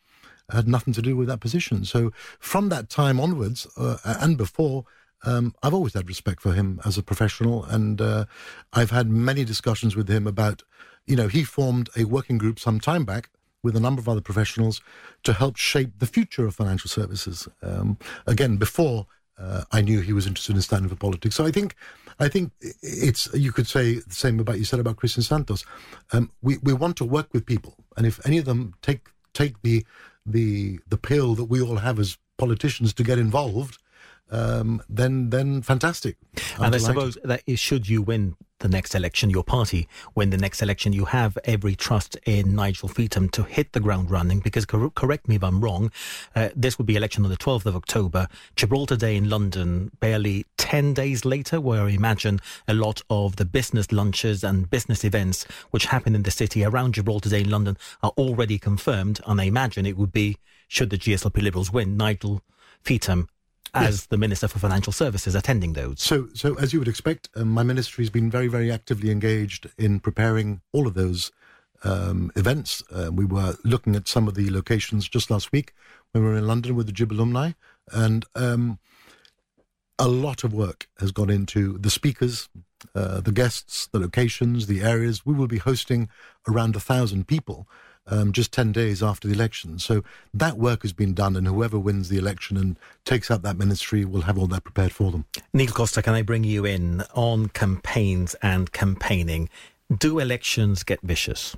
had 0.49 0.67
nothing 0.67 0.93
to 0.93 1.01
do 1.01 1.15
with 1.15 1.27
that 1.27 1.39
position. 1.39 1.85
So 1.85 2.11
from 2.39 2.69
that 2.69 2.89
time 2.89 3.19
onwards 3.19 3.67
uh, 3.77 3.97
and 4.05 4.37
before, 4.37 4.85
um, 5.23 5.53
I've 5.61 5.73
always 5.73 5.93
had 5.93 6.07
respect 6.07 6.41
for 6.41 6.53
him 6.53 6.81
as 6.85 6.97
a 6.97 7.03
professional. 7.03 7.65
And 7.65 8.01
uh, 8.01 8.25
I've 8.73 8.91
had 8.91 9.09
many 9.09 9.43
discussions 9.43 9.95
with 9.95 10.09
him 10.09 10.27
about, 10.27 10.63
you 11.05 11.15
know, 11.15 11.27
he 11.27 11.43
formed 11.43 11.89
a 11.95 12.05
working 12.05 12.37
group 12.37 12.59
some 12.59 12.79
time 12.79 13.05
back 13.05 13.29
with 13.63 13.75
a 13.75 13.79
number 13.79 13.99
of 13.99 14.09
other 14.09 14.21
professionals 14.21 14.81
to 15.23 15.33
help 15.33 15.57
shape 15.57 15.91
the 15.99 16.05
future 16.05 16.45
of 16.45 16.55
financial 16.55 16.89
services. 16.89 17.47
Um, 17.61 17.97
again, 18.27 18.57
before 18.57 19.07
uh, 19.37 19.63
I 19.71 19.81
knew 19.81 20.01
he 20.01 20.13
was 20.13 20.27
interested 20.27 20.55
in 20.55 20.61
standing 20.61 20.89
for 20.89 20.95
politics. 20.95 21.35
So 21.35 21.45
I 21.45 21.51
think, 21.51 21.75
I 22.19 22.27
think 22.27 22.51
it's 22.81 23.27
you 23.33 23.51
could 23.51 23.67
say 23.67 23.95
the 23.95 24.13
same 24.13 24.39
about 24.39 24.59
you 24.59 24.65
said 24.65 24.79
about 24.79 24.97
Christian 24.97 25.23
Santos. 25.23 25.65
Um, 26.11 26.31
we 26.41 26.57
we 26.61 26.73
want 26.73 26.97
to 26.97 27.05
work 27.05 27.33
with 27.33 27.45
people, 27.45 27.75
and 27.97 28.05
if 28.05 28.23
any 28.25 28.37
of 28.37 28.45
them 28.45 28.73
take 28.81 29.09
take 29.33 29.61
the 29.61 29.85
the 30.25 30.79
the 30.87 30.97
pill 30.97 31.33
that 31.35 31.45
we 31.45 31.61
all 31.61 31.77
have 31.77 31.99
as 31.99 32.17
politicians 32.37 32.93
to 32.93 33.03
get 33.03 33.17
involved, 33.17 33.79
um, 34.31 34.81
then 34.89 35.29
then 35.29 35.61
fantastic. 35.61 36.17
I'm 36.57 36.65
and 36.65 36.75
I 36.75 36.77
suppose 36.77 37.17
that 37.23 37.43
is, 37.45 37.59
should 37.59 37.87
you 37.87 38.01
win 38.01 38.35
the 38.61 38.69
next 38.69 38.95
election, 38.95 39.29
your 39.29 39.43
party 39.43 39.87
win 40.15 40.29
the 40.29 40.37
next 40.37 40.61
election, 40.61 40.93
you 40.93 41.05
have 41.05 41.37
every 41.43 41.75
trust 41.75 42.15
in 42.25 42.55
Nigel 42.55 42.87
Feetham 42.87 43.29
to 43.31 43.43
hit 43.43 43.73
the 43.73 43.79
ground 43.79 44.09
running. 44.09 44.39
Because 44.39 44.65
cor- 44.65 44.89
correct 44.91 45.27
me 45.27 45.35
if 45.35 45.43
I'm 45.43 45.61
wrong, 45.61 45.91
uh, 46.35 46.49
this 46.55 46.77
would 46.77 46.87
be 46.87 46.95
election 46.95 47.25
on 47.25 47.31
the 47.31 47.37
12th 47.37 47.65
of 47.65 47.75
October. 47.75 48.27
Gibraltar 48.55 48.95
Day 48.95 49.15
in 49.17 49.29
London, 49.29 49.91
barely 49.99 50.45
10 50.57 50.93
days 50.93 51.25
later, 51.25 51.59
where 51.59 51.81
I 51.83 51.89
imagine 51.89 52.39
a 52.67 52.73
lot 52.73 53.01
of 53.09 53.35
the 53.35 53.45
business 53.45 53.91
lunches 53.91 54.43
and 54.43 54.69
business 54.69 55.03
events 55.03 55.45
which 55.71 55.87
happen 55.87 56.15
in 56.15 56.23
the 56.23 56.31
city 56.31 56.63
around 56.63 56.93
Gibraltar 56.93 57.29
Day 57.29 57.41
in 57.41 57.49
London 57.49 57.77
are 58.01 58.13
already 58.17 58.57
confirmed. 58.57 59.19
And 59.25 59.41
I 59.41 59.45
imagine 59.45 59.85
it 59.85 59.97
would 59.97 60.13
be, 60.13 60.37
should 60.67 60.91
the 60.91 60.97
GSLP 60.97 61.41
Liberals 61.41 61.73
win, 61.73 61.97
Nigel 61.97 62.41
Feetham 62.83 63.27
as 63.73 64.07
the 64.07 64.17
Minister 64.17 64.47
for 64.47 64.59
Financial 64.59 64.93
Services 64.93 65.35
attending 65.35 65.73
those. 65.73 66.01
So, 66.01 66.27
so 66.33 66.55
as 66.55 66.73
you 66.73 66.79
would 66.79 66.87
expect, 66.87 67.29
um, 67.35 67.49
my 67.49 67.63
ministry 67.63 68.03
has 68.03 68.09
been 68.09 68.29
very, 68.29 68.47
very 68.47 68.71
actively 68.71 69.11
engaged 69.11 69.69
in 69.77 69.99
preparing 69.99 70.61
all 70.73 70.87
of 70.87 70.93
those 70.93 71.31
um, 71.83 72.31
events. 72.35 72.83
Uh, 72.91 73.09
we 73.11 73.25
were 73.25 73.55
looking 73.63 73.95
at 73.95 74.07
some 74.07 74.27
of 74.27 74.35
the 74.35 74.49
locations 74.49 75.07
just 75.07 75.31
last 75.31 75.51
week 75.51 75.73
when 76.11 76.23
we 76.23 76.29
were 76.29 76.37
in 76.37 76.47
London 76.47 76.75
with 76.75 76.85
the 76.85 76.91
Jib 76.91 77.11
alumni, 77.11 77.51
and 77.91 78.25
um, 78.35 78.79
a 79.97 80.07
lot 80.07 80.43
of 80.43 80.53
work 80.53 80.87
has 80.99 81.11
gone 81.11 81.29
into 81.29 81.77
the 81.77 81.89
speakers, 81.89 82.49
uh, 82.95 83.21
the 83.21 83.31
guests, 83.31 83.87
the 83.87 83.99
locations, 83.99 84.67
the 84.67 84.81
areas. 84.81 85.25
We 85.25 85.33
will 85.33 85.47
be 85.47 85.59
hosting 85.59 86.09
around 86.47 86.75
a 86.75 86.79
thousand 86.79 87.27
people. 87.27 87.67
Um, 88.07 88.31
just 88.33 88.51
10 88.51 88.71
days 88.71 89.03
after 89.03 89.27
the 89.27 89.33
election. 89.33 89.77
So 89.77 90.03
that 90.33 90.57
work 90.57 90.81
has 90.81 90.91
been 90.91 91.13
done, 91.13 91.35
and 91.35 91.47
whoever 91.47 91.77
wins 91.77 92.09
the 92.09 92.17
election 92.17 92.57
and 92.57 92.75
takes 93.05 93.29
up 93.29 93.43
that 93.43 93.57
ministry 93.57 94.05
will 94.05 94.21
have 94.21 94.39
all 94.39 94.47
that 94.47 94.63
prepared 94.63 94.91
for 94.91 95.11
them. 95.11 95.25
Neil 95.53 95.71
Costa, 95.71 96.01
can 96.01 96.15
I 96.15 96.23
bring 96.23 96.43
you 96.43 96.65
in 96.65 97.03
on 97.13 97.49
campaigns 97.49 98.35
and 98.41 98.71
campaigning? 98.71 99.49
Do 99.95 100.19
elections 100.19 100.83
get 100.83 100.99
vicious? 101.03 101.55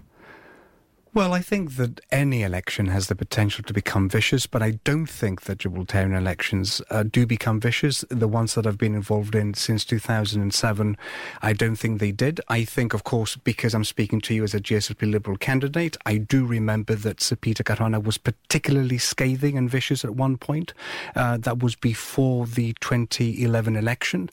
Well, 1.16 1.32
I 1.32 1.42
think 1.42 1.76
that 1.76 2.02
any 2.12 2.42
election 2.42 2.88
has 2.88 3.06
the 3.06 3.16
potential 3.16 3.64
to 3.66 3.74
become 3.74 4.10
vicious, 4.10 4.48
but 4.48 4.64
I 4.64 4.80
don't 4.84 5.06
think 5.06 5.42
that 5.42 5.60
Gibraltarian 5.60 6.18
elections 6.18 6.82
uh, 6.90 7.04
do 7.04 7.28
become 7.28 7.60
vicious. 7.60 8.04
The 8.10 8.28
ones 8.28 8.56
that 8.56 8.66
I've 8.66 8.80
been 8.80 8.96
involved 8.96 9.36
in 9.36 9.54
since 9.54 9.86
2007, 9.86 10.98
I 11.44 11.54
don't 11.54 11.76
think 11.76 12.00
they 12.00 12.12
did. 12.12 12.42
I 12.48 12.64
think, 12.64 12.96
of 12.96 13.04
course, 13.04 13.36
because 13.36 13.76
I'm 13.76 13.84
speaking 13.84 14.22
to 14.22 14.34
you 14.34 14.44
as 14.44 14.56
a 14.56 14.60
GSLP 14.60 15.12
Liberal 15.12 15.38
candidate, 15.38 15.98
I 16.04 16.18
do 16.18 16.48
remember 16.48 16.96
that 16.96 17.22
Sir 17.22 17.36
Peter 17.36 17.64
Caruana 17.64 18.04
was 18.04 18.18
particularly 18.18 18.98
scathing 18.98 19.56
and 19.56 19.70
vicious 19.70 20.04
at 20.04 20.16
one 20.16 20.38
point. 20.38 20.74
Uh, 21.16 21.38
that 21.38 21.60
was 21.60 21.76
before 21.76 22.48
the 22.48 22.74
2011 22.82 23.76
election. 23.76 24.32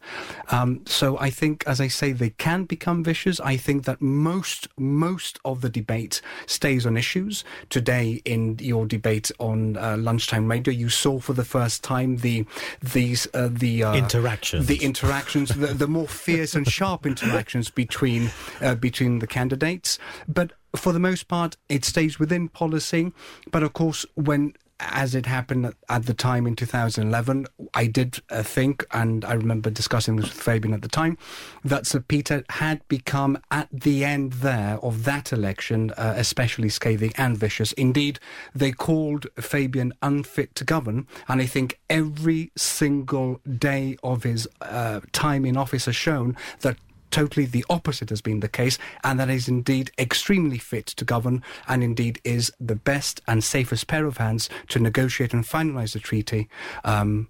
Um, 0.51 0.81
so 0.87 1.19
I 1.19 1.29
think, 1.29 1.63
as 1.67 1.79
I 1.79 1.89
say, 1.89 2.13
they 2.13 2.31
can 2.31 2.65
become 2.65 3.05
vicious. 3.05 3.39
I 3.41 3.59
think 3.59 3.85
that 3.85 4.01
most 4.01 4.69
most 4.79 5.39
of 5.45 5.61
the 5.61 5.69
debate 5.69 6.23
stays 6.47 6.70
on 6.79 6.97
issues. 6.97 7.45
Today, 7.69 8.23
in 8.25 8.57
your 8.61 8.87
debate 8.87 9.31
on 9.39 9.77
uh, 9.77 9.97
lunchtime 9.99 10.49
radio, 10.51 10.73
you 10.73 10.89
saw 10.89 11.19
for 11.19 11.33
the 11.33 11.45
first 11.45 11.83
time 11.83 12.19
the 12.19 12.47
these 12.81 13.27
uh, 13.35 13.49
the 13.51 13.83
uh, 13.83 13.95
Interactions. 13.95 14.67
the 14.67 14.83
interactions, 14.85 15.51
the, 15.51 15.69
the 15.69 15.89
more 15.89 16.07
fierce 16.07 16.55
and 16.55 16.67
sharp 16.69 17.07
interactions 17.07 17.71
between 17.71 18.31
uh, 18.61 18.75
between 18.75 19.19
the 19.19 19.27
candidates. 19.27 19.99
But 20.29 20.53
for 20.77 20.93
the 20.93 21.01
most 21.01 21.27
part, 21.27 21.57
it 21.69 21.85
stays 21.85 22.19
within 22.19 22.49
policy. 22.49 23.13
But 23.51 23.63
of 23.63 23.73
course, 23.73 24.07
when 24.15 24.55
as 24.81 25.15
it 25.15 25.27
happened 25.27 25.75
at, 25.89 26.07
the 26.07 26.15
time 26.15 26.47
in 26.47 26.57
2011, 26.57 27.47
I 27.75 27.87
did 27.87 28.21
uh, 28.31 28.43
think, 28.43 28.85
and 28.93 29.25
I 29.25 29.35
remember 29.35 29.71
discussing 29.71 30.17
this 30.17 30.27
with 30.27 30.41
Fabian 30.41 30.73
at 30.73 30.83
the 30.83 30.89
time, 30.89 31.19
that 31.65 31.87
Sir 31.87 32.01
Peter 32.01 32.43
had 32.49 32.87
become 32.89 33.39
at 33.51 33.69
the 33.71 34.05
end 34.05 34.35
there 34.35 34.79
of 34.83 35.05
that 35.05 35.33
election, 35.33 35.91
uh, 35.93 36.15
especially 36.17 36.69
scathing 36.71 37.13
and 37.17 37.37
vicious. 37.37 37.73
Indeed, 37.73 38.19
they 38.55 38.73
called 38.73 39.27
Fabian 39.37 39.93
unfit 40.03 40.55
to 40.57 40.65
govern, 40.65 41.07
and 41.29 41.41
I 41.41 41.47
think 41.47 41.79
every 41.91 42.51
single 42.57 43.41
day 43.59 43.97
of 44.03 44.23
his 44.23 44.49
uh, 44.63 45.01
time 45.13 45.45
in 45.45 45.57
office 45.57 45.85
has 45.85 45.97
shown 45.97 46.37
that 46.61 46.77
totally 47.11 47.47
the 47.47 47.65
opposite 47.69 48.11
has 48.11 48.21
been 48.21 48.41
the 48.41 48.49
case, 48.49 48.79
and 49.05 49.19
that 49.19 49.31
is 49.31 49.49
indeed 49.49 49.91
extremely 49.99 50.59
fit 50.59 50.87
to 50.87 51.05
govern, 51.05 51.43
and 51.69 51.83
indeed 51.83 52.21
is 52.25 52.53
the 52.61 52.77
best 52.77 53.21
and 53.27 53.43
safest 53.43 53.87
pair 53.87 54.07
of 54.07 54.17
hands 54.19 54.49
to 54.69 54.79
negotiate 54.79 55.33
and 55.33 55.45
finalise 55.45 55.93
the 55.93 56.01
treaty. 56.01 56.49
Um, 56.85 57.29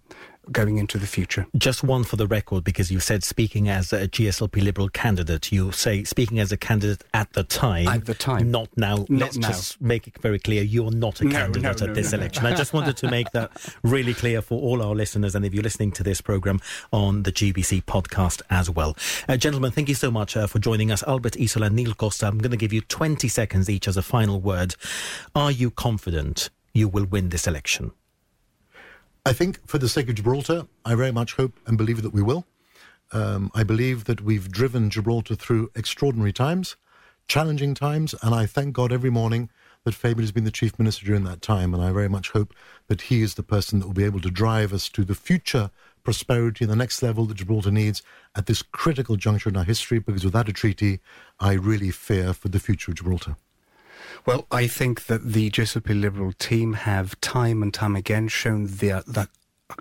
going 0.52 0.78
into 0.78 0.98
the 0.98 1.06
future. 1.06 1.46
Just 1.56 1.82
one 1.82 2.04
for 2.04 2.16
the 2.16 2.26
record, 2.26 2.64
because 2.64 2.90
you 2.90 3.00
said 3.00 3.22
speaking 3.24 3.68
as 3.68 3.92
a 3.92 4.08
GSLP 4.08 4.62
Liberal 4.62 4.88
candidate, 4.88 5.52
you 5.52 5.72
say 5.72 6.04
speaking 6.04 6.38
as 6.38 6.52
a 6.52 6.56
candidate 6.56 7.04
at 7.14 7.32
the 7.32 7.44
time. 7.44 7.88
At 7.88 8.06
the 8.06 8.14
time. 8.14 8.50
Not 8.50 8.68
now. 8.76 9.06
Not 9.08 9.10
Let's 9.10 9.36
now. 9.38 9.48
just 9.48 9.80
make 9.80 10.06
it 10.06 10.18
very 10.20 10.38
clear 10.38 10.62
you're 10.62 10.90
not 10.90 11.20
a 11.20 11.24
No, 11.24 11.30
candidate 11.30 11.80
no, 11.80 11.86
at 11.86 11.94
this 11.94 12.12
no. 12.12 12.18
election. 12.18 12.46
I 12.46 12.54
just 12.54 12.72
wanted 12.72 12.96
to 12.98 13.10
make 13.10 13.30
that 13.32 13.50
really 13.82 14.14
clear 14.14 14.42
for 14.42 14.60
all 14.60 14.82
our 14.82 14.94
listeners, 14.94 15.34
and 15.34 15.44
if 15.44 15.54
you're 15.54 15.62
listening 15.62 15.92
to 15.92 16.02
this 16.02 16.20
programme 16.20 16.60
on 16.92 17.22
the 17.22 17.32
GBC 17.32 17.84
podcast 17.84 18.42
as 18.50 18.68
well. 18.70 18.96
Uh, 19.28 19.36
gentlemen, 19.36 19.70
thank 19.72 19.88
you 19.88 19.94
so 19.94 20.10
much 20.10 20.36
uh, 20.36 20.46
for 20.46 20.58
joining 20.58 20.90
us. 20.90 21.02
Albert 21.06 21.36
Isola 21.36 21.66
and 21.66 21.76
Neil 21.76 21.94
Costa, 21.94 22.26
I'm 22.26 22.38
going 22.38 22.50
to 22.50 22.56
give 22.56 22.72
you 22.72 22.80
20 22.80 23.28
seconds 23.28 23.70
each 23.70 23.86
as 23.88 23.96
a 23.96 24.02
final 24.02 24.40
word. 24.40 24.74
Are 25.34 25.50
you 25.50 25.70
confident 25.70 26.50
you 26.72 26.88
will 26.88 27.04
win 27.04 27.28
this 27.30 27.46
election? 27.46 27.92
I 29.26 29.34
think 29.34 29.66
for 29.68 29.76
the 29.76 29.88
sake 29.88 30.08
of 30.08 30.14
Gibraltar, 30.14 30.66
I 30.82 30.94
very 30.94 31.12
much 31.12 31.34
hope 31.34 31.52
and 31.66 31.76
believe 31.76 32.00
that 32.02 32.14
we 32.14 32.22
will. 32.22 32.46
Um, 33.12 33.50
I 33.54 33.64
believe 33.64 34.04
that 34.04 34.22
we've 34.22 34.50
driven 34.50 34.88
Gibraltar 34.88 35.34
through 35.34 35.70
extraordinary 35.74 36.32
times, 36.32 36.76
challenging 37.28 37.74
times, 37.74 38.14
and 38.22 38.34
I 38.34 38.46
thank 38.46 38.74
God 38.74 38.92
every 38.92 39.10
morning 39.10 39.50
that 39.84 39.94
Fabian 39.94 40.22
has 40.22 40.32
been 40.32 40.44
the 40.44 40.50
chief 40.50 40.78
minister 40.78 41.04
during 41.04 41.24
that 41.24 41.42
time, 41.42 41.74
and 41.74 41.82
I 41.82 41.92
very 41.92 42.08
much 42.08 42.30
hope 42.30 42.54
that 42.86 43.02
he 43.02 43.20
is 43.20 43.34
the 43.34 43.42
person 43.42 43.78
that 43.78 43.86
will 43.86 43.94
be 43.94 44.04
able 44.04 44.20
to 44.20 44.30
drive 44.30 44.72
us 44.72 44.88
to 44.90 45.04
the 45.04 45.14
future 45.14 45.70
prosperity 46.02 46.64
and 46.64 46.72
the 46.72 46.76
next 46.76 47.02
level 47.02 47.26
that 47.26 47.36
Gibraltar 47.36 47.70
needs 47.70 48.02
at 48.34 48.46
this 48.46 48.62
critical 48.62 49.16
juncture 49.16 49.50
in 49.50 49.56
our 49.56 49.64
history, 49.64 49.98
because 49.98 50.24
without 50.24 50.48
a 50.48 50.52
treaty, 50.52 51.00
I 51.38 51.52
really 51.52 51.90
fear 51.90 52.32
for 52.32 52.48
the 52.48 52.58
future 52.58 52.90
of 52.90 52.96
Gibraltar. 52.96 53.36
Well, 54.26 54.46
I 54.50 54.66
think 54.66 55.06
that 55.06 55.32
the 55.32 55.50
GSLP 55.50 56.00
Liberal 56.00 56.32
team 56.32 56.74
have 56.74 57.20
time 57.20 57.62
and 57.62 57.72
time 57.72 57.96
again 57.96 58.28
shown 58.28 58.66
their 58.66 59.02
the 59.06 59.28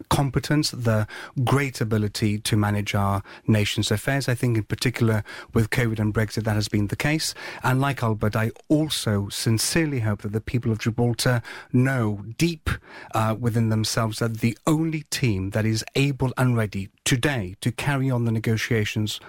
competence, 0.09 0.71
the 0.71 1.07
great 1.43 1.81
ability 1.81 2.39
to 2.39 2.55
manage 2.55 2.95
our 2.95 3.23
nation's 3.47 3.91
affairs. 3.91 4.27
I 4.27 4.35
think 4.35 4.57
in 4.57 4.63
particular 4.63 5.23
with 5.53 5.69
COVID 5.69 5.99
and 5.99 6.13
Brexit 6.13 6.43
that 6.43 6.55
has 6.55 6.67
been 6.67 6.87
the 6.87 6.95
case. 6.95 7.33
And 7.63 7.81
like 7.81 8.03
Albert, 8.03 8.35
I 8.35 8.51
also 8.67 9.29
sincerely 9.29 10.01
hope 10.01 10.21
that 10.21 10.31
the 10.31 10.41
people 10.41 10.71
of 10.71 10.79
Gibraltar 10.79 11.41
know 11.71 12.23
deep 12.37 12.69
uh, 13.13 13.35
within 13.39 13.69
themselves 13.69 14.19
that 14.19 14.37
the 14.37 14.57
only 14.67 15.03
team 15.09 15.51
that 15.51 15.65
is 15.65 15.83
able 15.95 16.31
and 16.37 16.55
ready 16.55 16.89
today 17.03 17.55
to 17.61 17.71
carry 17.71 18.09
on 18.09 18.25
the 18.25 18.31
negotiations 18.31 19.19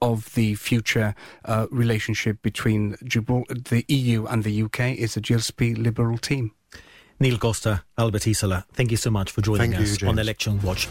of 0.00 0.34
the 0.34 0.54
future 0.54 1.14
uh, 1.44 1.66
relationship 1.70 2.42
between 2.42 2.96
Gibraltar, 3.04 3.54
the 3.54 3.84
EU 3.88 4.26
and 4.26 4.44
the 4.44 4.62
UK 4.62 4.96
is 4.96 5.14
the 5.14 5.20
GSLP 5.20 5.76
Liberal 5.76 6.18
team. 6.18 6.52
Neil 7.20 7.38
Costa, 7.38 7.82
Albert 7.96 8.28
Isola, 8.28 8.64
thank 8.72 8.90
you 8.92 8.96
so 8.96 9.10
much 9.10 9.32
for 9.32 9.42
joining 9.42 9.72
Thank 9.72 9.86
you, 9.86 9.92
us 9.92 10.02
on 10.04 10.18
Election 10.18 10.60
Watch. 10.62 10.88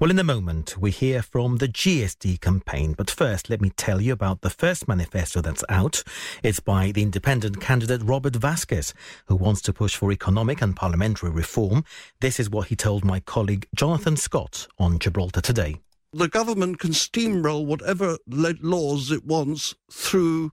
Well, 0.00 0.10
in 0.10 0.18
a 0.18 0.24
moment, 0.24 0.78
we 0.78 0.92
hear 0.92 1.20
from 1.20 1.58
the 1.58 1.68
GSD 1.68 2.40
campaign. 2.40 2.94
But 2.94 3.10
first, 3.10 3.50
let 3.50 3.60
me 3.60 3.68
tell 3.68 4.00
you 4.00 4.14
about 4.14 4.40
the 4.40 4.48
first 4.48 4.88
manifesto 4.88 5.42
that's 5.42 5.62
out. 5.68 6.02
It's 6.42 6.58
by 6.58 6.90
the 6.90 7.02
independent 7.02 7.60
candidate 7.60 8.00
Robert 8.02 8.36
Vasquez, 8.36 8.94
who 9.26 9.36
wants 9.36 9.60
to 9.60 9.74
push 9.74 9.94
for 9.94 10.10
economic 10.10 10.62
and 10.62 10.74
parliamentary 10.74 11.28
reform. 11.28 11.84
This 12.20 12.40
is 12.40 12.48
what 12.48 12.68
he 12.68 12.76
told 12.76 13.04
my 13.04 13.20
colleague 13.20 13.68
Jonathan 13.74 14.16
Scott 14.16 14.68
on 14.78 14.98
Gibraltar 14.98 15.42
Today. 15.42 15.76
The 16.12 16.28
government 16.28 16.78
can 16.78 16.90
steamroll 16.90 17.64
whatever 17.66 18.18
le- 18.26 18.54
laws 18.60 19.10
it 19.10 19.24
wants 19.24 19.74
through 19.90 20.52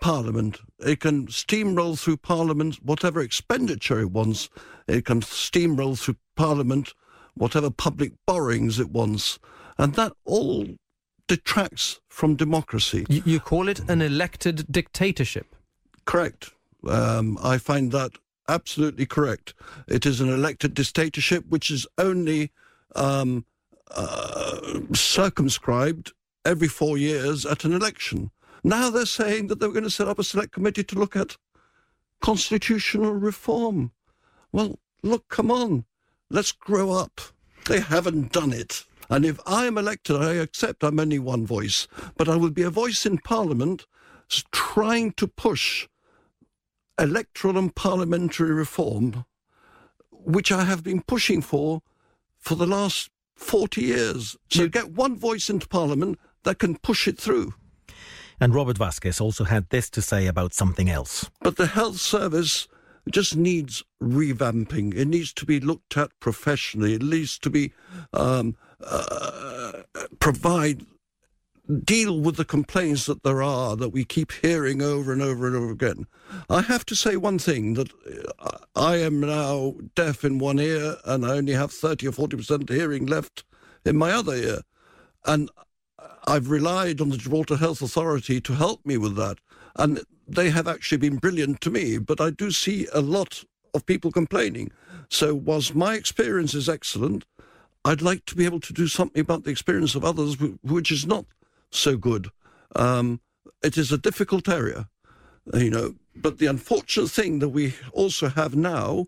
Parliament. 0.00 0.60
It 0.80 1.00
can 1.00 1.26
steamroll 1.28 1.98
through 1.98 2.18
Parliament 2.18 2.76
whatever 2.82 3.20
expenditure 3.20 4.00
it 4.00 4.10
wants. 4.10 4.50
It 4.86 5.06
can 5.06 5.20
steamroll 5.20 5.98
through 5.98 6.16
Parliament 6.36 6.92
whatever 7.34 7.70
public 7.70 8.12
borrowings 8.26 8.78
it 8.78 8.90
wants. 8.90 9.38
And 9.78 9.94
that 9.94 10.12
all 10.24 10.66
detracts 11.28 12.00
from 12.08 12.36
democracy. 12.36 13.04
You, 13.08 13.22
you 13.24 13.40
call 13.40 13.68
it 13.68 13.80
an 13.88 14.00
elected 14.00 14.66
dictatorship. 14.70 15.54
Correct. 16.04 16.52
Um, 16.86 17.38
I 17.42 17.58
find 17.58 17.92
that 17.92 18.12
absolutely 18.48 19.06
correct. 19.06 19.54
It 19.88 20.06
is 20.06 20.20
an 20.20 20.28
elected 20.28 20.74
dictatorship 20.74 21.44
which 21.48 21.70
is 21.70 21.86
only 21.98 22.52
um, 22.94 23.44
uh, 23.90 24.80
circumscribed 24.92 26.12
every 26.44 26.68
four 26.68 26.96
years 26.98 27.44
at 27.44 27.64
an 27.64 27.72
election. 27.72 28.30
Now 28.62 28.90
they're 28.90 29.06
saying 29.06 29.48
that 29.48 29.60
they're 29.60 29.68
going 29.70 29.84
to 29.84 29.90
set 29.90 30.08
up 30.08 30.18
a 30.18 30.24
select 30.24 30.52
committee 30.52 30.84
to 30.84 30.98
look 30.98 31.16
at 31.16 31.36
constitutional 32.20 33.12
reform. 33.12 33.92
Well, 34.52 34.78
look, 35.02 35.28
come 35.28 35.50
on, 35.50 35.84
let's 36.30 36.52
grow 36.52 36.90
up. 36.92 37.20
They 37.66 37.80
haven't 37.80 38.32
done 38.32 38.52
it. 38.52 38.84
And 39.08 39.24
if 39.24 39.38
I 39.46 39.66
am 39.66 39.78
elected, 39.78 40.16
I 40.16 40.34
accept 40.34 40.82
I'm 40.82 40.98
only 40.98 41.18
one 41.18 41.46
voice, 41.46 41.86
but 42.16 42.28
I 42.28 42.36
will 42.36 42.50
be 42.50 42.62
a 42.62 42.70
voice 42.70 43.06
in 43.06 43.18
Parliament 43.18 43.86
trying 44.50 45.12
to 45.12 45.28
push 45.28 45.88
electoral 46.98 47.58
and 47.58 47.74
parliamentary 47.74 48.52
reform, 48.52 49.24
which 50.10 50.50
I 50.50 50.64
have 50.64 50.82
been 50.82 51.02
pushing 51.02 51.40
for 51.40 51.82
for 52.38 52.54
the 52.54 52.66
last 52.66 53.10
40 53.36 53.82
years. 53.82 54.36
So 54.50 54.68
get 54.68 54.92
one 54.92 55.16
voice 55.16 55.48
into 55.48 55.68
Parliament 55.68 56.18
that 56.44 56.58
can 56.58 56.76
push 56.78 57.06
it 57.06 57.18
through. 57.18 57.54
And 58.40 58.54
Robert 58.54 58.78
Vasquez 58.78 59.20
also 59.20 59.44
had 59.44 59.70
this 59.70 59.88
to 59.90 60.02
say 60.02 60.26
about 60.26 60.52
something 60.52 60.90
else. 60.90 61.30
But 61.40 61.56
the 61.56 61.66
health 61.66 61.98
service 61.98 62.68
just 63.10 63.36
needs 63.36 63.84
revamping. 64.02 64.94
It 64.94 65.06
needs 65.06 65.32
to 65.34 65.46
be 65.46 65.60
looked 65.60 65.96
at 65.96 66.10
professionally. 66.20 66.94
It 66.94 67.02
needs 67.02 67.38
to 67.38 67.50
be 67.50 67.72
um, 68.12 68.56
uh, 68.84 69.82
provide 70.18 70.84
deal 71.84 72.20
with 72.20 72.36
the 72.36 72.44
complaints 72.44 73.06
that 73.06 73.22
there 73.22 73.42
are 73.42 73.76
that 73.76 73.88
we 73.88 74.04
keep 74.04 74.32
hearing 74.32 74.82
over 74.82 75.12
and 75.12 75.22
over 75.22 75.46
and 75.46 75.56
over 75.56 75.72
again. 75.72 76.06
I 76.48 76.62
have 76.62 76.84
to 76.86 76.94
say 76.94 77.16
one 77.16 77.38
thing 77.38 77.74
that 77.74 77.90
uh, 78.38 78.58
I 78.74 78.96
am 78.96 79.20
now 79.20 79.74
deaf 79.94 80.24
in 80.24 80.38
one 80.38 80.58
ear 80.58 80.96
and 81.04 81.26
I 81.26 81.36
only 81.36 81.54
have 81.54 81.72
30 81.72 82.08
or 82.08 82.12
40% 82.12 82.70
hearing 82.70 83.06
left 83.06 83.44
in 83.84 83.96
my 83.96 84.12
other 84.12 84.34
ear. 84.34 84.60
And 85.24 85.50
I've 86.26 86.50
relied 86.50 87.00
on 87.00 87.08
the 87.08 87.16
Gibraltar 87.16 87.56
Health 87.56 87.82
Authority 87.82 88.40
to 88.40 88.54
help 88.54 88.84
me 88.84 88.96
with 88.96 89.16
that. 89.16 89.38
And 89.76 90.00
they 90.28 90.50
have 90.50 90.68
actually 90.68 90.98
been 90.98 91.16
brilliant 91.16 91.60
to 91.62 91.70
me, 91.70 91.98
but 91.98 92.20
I 92.20 92.30
do 92.30 92.50
see 92.50 92.86
a 92.92 93.00
lot 93.00 93.44
of 93.74 93.86
people 93.86 94.10
complaining. 94.10 94.72
So, 95.08 95.34
whilst 95.34 95.74
my 95.74 95.94
experience 95.94 96.54
is 96.54 96.68
excellent, 96.68 97.24
I'd 97.84 98.02
like 98.02 98.24
to 98.26 98.34
be 98.34 98.44
able 98.44 98.58
to 98.60 98.72
do 98.72 98.88
something 98.88 99.20
about 99.20 99.44
the 99.44 99.50
experience 99.50 99.94
of 99.94 100.04
others, 100.04 100.36
which 100.62 100.90
is 100.90 101.06
not 101.06 101.26
so 101.70 101.96
good. 101.96 102.28
Um, 102.74 103.20
it 103.62 103.76
is 103.76 103.92
a 103.92 103.98
difficult 103.98 104.48
area, 104.48 104.88
you 105.54 105.70
know. 105.70 105.94
But 106.14 106.38
the 106.38 106.46
unfortunate 106.46 107.10
thing 107.10 107.40
that 107.40 107.50
we 107.50 107.74
also 107.92 108.28
have 108.28 108.54
now 108.56 109.06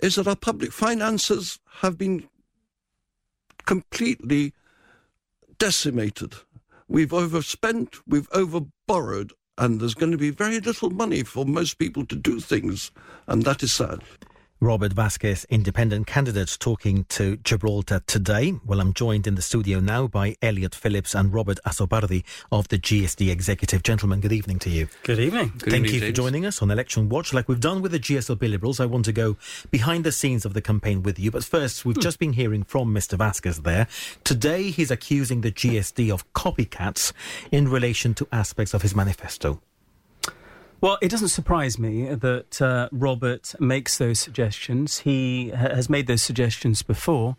is 0.00 0.16
that 0.16 0.26
our 0.26 0.36
public 0.36 0.72
finances 0.72 1.58
have 1.80 1.96
been 1.96 2.28
completely 3.66 4.52
decimated. 5.58 6.34
We've 6.88 7.12
overspent, 7.12 7.96
we've 8.06 8.28
overborrowed, 8.30 9.30
and 9.58 9.80
there's 9.80 9.94
going 9.94 10.12
to 10.12 10.18
be 10.18 10.30
very 10.30 10.58
little 10.58 10.90
money 10.90 11.22
for 11.22 11.44
most 11.44 11.78
people 11.78 12.04
to 12.06 12.16
do 12.16 12.40
things, 12.40 12.90
and 13.26 13.44
that 13.44 13.62
is 13.62 13.72
sad. 13.72 14.00
Robert 14.62 14.92
Vasquez, 14.92 15.46
independent 15.48 16.06
candidate, 16.06 16.58
talking 16.60 17.04
to 17.04 17.38
Gibraltar 17.38 18.02
today. 18.06 18.52
Well, 18.66 18.82
I'm 18.82 18.92
joined 18.92 19.26
in 19.26 19.34
the 19.34 19.40
studio 19.40 19.80
now 19.80 20.06
by 20.06 20.36
Elliot 20.42 20.74
Phillips 20.74 21.14
and 21.14 21.32
Robert 21.32 21.58
Azopardi 21.64 22.24
of 22.52 22.68
the 22.68 22.78
GSD 22.78 23.30
Executive. 23.30 23.82
Gentlemen, 23.82 24.20
good 24.20 24.32
evening 24.32 24.58
to 24.58 24.68
you. 24.68 24.88
Good 25.02 25.18
evening. 25.18 25.54
Good 25.56 25.70
Thank 25.70 25.86
evening, 25.86 25.94
you 25.94 26.06
for 26.08 26.12
joining 26.12 26.44
us 26.44 26.60
on 26.60 26.70
Election 26.70 27.08
Watch. 27.08 27.32
Like 27.32 27.48
we've 27.48 27.58
done 27.58 27.80
with 27.80 27.92
the 27.92 27.98
GSLP 27.98 28.50
Liberals, 28.50 28.80
I 28.80 28.84
want 28.84 29.06
to 29.06 29.12
go 29.12 29.38
behind 29.70 30.04
the 30.04 30.12
scenes 30.12 30.44
of 30.44 30.52
the 30.52 30.60
campaign 30.60 31.02
with 31.02 31.18
you. 31.18 31.30
But 31.30 31.42
first, 31.42 31.86
we've 31.86 31.96
hmm. 31.96 32.02
just 32.02 32.18
been 32.18 32.34
hearing 32.34 32.62
from 32.62 32.94
Mr. 32.94 33.16
Vasquez 33.16 33.62
there. 33.62 33.86
Today, 34.24 34.64
he's 34.70 34.90
accusing 34.90 35.40
the 35.40 35.52
GSD 35.52 36.12
of 36.12 36.30
copycats 36.34 37.14
in 37.50 37.68
relation 37.70 38.12
to 38.12 38.28
aspects 38.30 38.74
of 38.74 38.82
his 38.82 38.94
manifesto. 38.94 39.62
Well, 40.82 40.96
it 41.02 41.10
doesn't 41.10 41.28
surprise 41.28 41.78
me 41.78 42.14
that 42.14 42.62
uh, 42.62 42.88
Robert 42.90 43.54
makes 43.60 43.98
those 43.98 44.18
suggestions. 44.18 45.00
He 45.00 45.50
ha- 45.50 45.74
has 45.74 45.90
made 45.90 46.06
those 46.06 46.22
suggestions 46.22 46.82
before. 46.82 47.36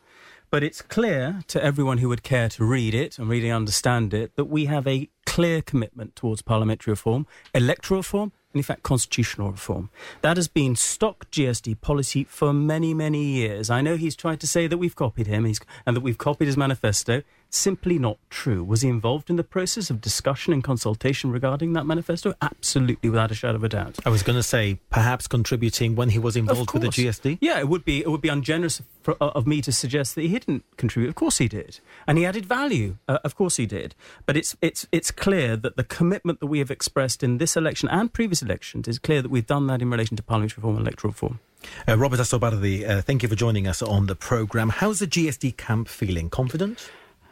But 0.51 0.63
it's 0.63 0.82
clear 0.82 1.43
to 1.47 1.63
everyone 1.63 1.99
who 1.99 2.10
would 2.10 2.23
care 2.23 2.49
to 2.49 2.65
read 2.65 2.93
it 2.93 3.17
and 3.17 3.30
really 3.30 3.49
understand 3.49 4.13
it 4.13 4.36
that 4.36 4.45
we 4.45 4.65
have 4.65 4.86
a 4.86 5.10
clear 5.25 5.62
commitment 5.62 6.15
towards 6.15 6.41
parliamentary 6.41 6.91
reform, 6.91 7.25
electoral 7.56 8.01
reform, 8.01 8.34
and 8.54 8.60
in 8.60 8.63
fact 8.63 8.84
constitutional 8.84 9.49
reform. 9.49 9.89
That 10.21 10.36
has 10.36 10.49
been 10.49 10.75
stock 10.75 11.32
GSD 11.32 11.80
policy 11.80 12.25
for 12.25 12.51
many, 12.51 12.93
many 12.93 13.23
years. 13.23 13.69
I 13.69 13.80
know 13.80 13.95
he's 13.95 14.15
tried 14.15 14.41
to 14.41 14.47
say 14.47 14.67
that 14.67 14.77
we've 14.77 14.95
copied 14.95 15.27
him 15.27 15.45
and 15.86 15.95
that 15.95 16.01
we've 16.01 16.17
copied 16.17 16.47
his 16.47 16.58
manifesto. 16.58 17.23
Simply 17.53 17.99
not 17.99 18.17
true. 18.29 18.63
Was 18.63 18.81
he 18.81 18.87
involved 18.87 19.29
in 19.29 19.35
the 19.35 19.43
process 19.43 19.89
of 19.89 19.99
discussion 19.99 20.53
and 20.53 20.63
consultation 20.63 21.31
regarding 21.31 21.73
that 21.73 21.85
manifesto? 21.85 22.33
Absolutely, 22.41 23.09
without 23.09 23.29
a 23.29 23.35
shadow 23.35 23.57
of 23.57 23.63
a 23.65 23.67
doubt. 23.67 23.99
I 24.05 24.09
was 24.09 24.23
going 24.23 24.37
to 24.37 24.43
say, 24.43 24.79
perhaps 24.89 25.27
contributing 25.27 25.97
when 25.97 26.11
he 26.11 26.17
was 26.17 26.37
involved 26.37 26.71
with 26.71 26.83
the. 26.83 26.87
GSD. 26.87 27.39
Yeah, 27.41 27.59
it 27.59 27.67
would 27.67 27.83
be 27.83 27.99
it 27.99 28.09
would 28.09 28.21
be 28.21 28.29
ungenerous 28.29 28.81
for, 29.01 29.17
uh, 29.19 29.31
of 29.35 29.45
me 29.45 29.61
to 29.63 29.73
suggest 29.73 30.15
that 30.15 30.21
he 30.21 30.29
didn't 30.29 30.63
contribute. 30.77 31.09
Of 31.09 31.15
course 31.15 31.39
he 31.39 31.49
did, 31.49 31.81
and 32.07 32.17
he 32.17 32.25
added 32.25 32.45
value. 32.45 32.95
Uh, 33.09 33.19
of 33.25 33.35
course 33.35 33.57
he 33.57 33.65
did. 33.65 33.95
But 34.25 34.37
it's 34.37 34.55
it's 34.61 34.87
it's 34.93 35.11
clear 35.11 35.57
that 35.57 35.75
the 35.75 35.83
commitment 35.83 36.39
that 36.39 36.47
we 36.47 36.59
have 36.59 36.71
expressed 36.71 37.21
in 37.21 37.37
this 37.37 37.57
election 37.57 37.89
and 37.89 38.13
previous 38.13 38.41
elections 38.41 38.87
is 38.87 38.97
clear 38.97 39.21
that 39.21 39.29
we've 39.29 39.45
done 39.45 39.67
that 39.67 39.81
in 39.81 39.89
relation 39.89 40.15
to 40.15 40.23
parliamentary 40.23 40.61
reform 40.61 40.77
and 40.77 40.87
electoral 40.87 41.11
reform. 41.11 41.39
Uh, 41.85 41.97
Robert 41.97 42.21
Azopardi, 42.21 42.87
uh, 42.87 43.01
thank 43.01 43.23
you 43.23 43.29
for 43.29 43.35
joining 43.35 43.67
us 43.67 43.81
on 43.81 44.05
the 44.05 44.15
programme. 44.15 44.69
How's 44.69 44.99
the 44.99 45.05
GSD 45.05 45.57
camp 45.57 45.89
feeling? 45.89 46.29
Confident? 46.29 46.89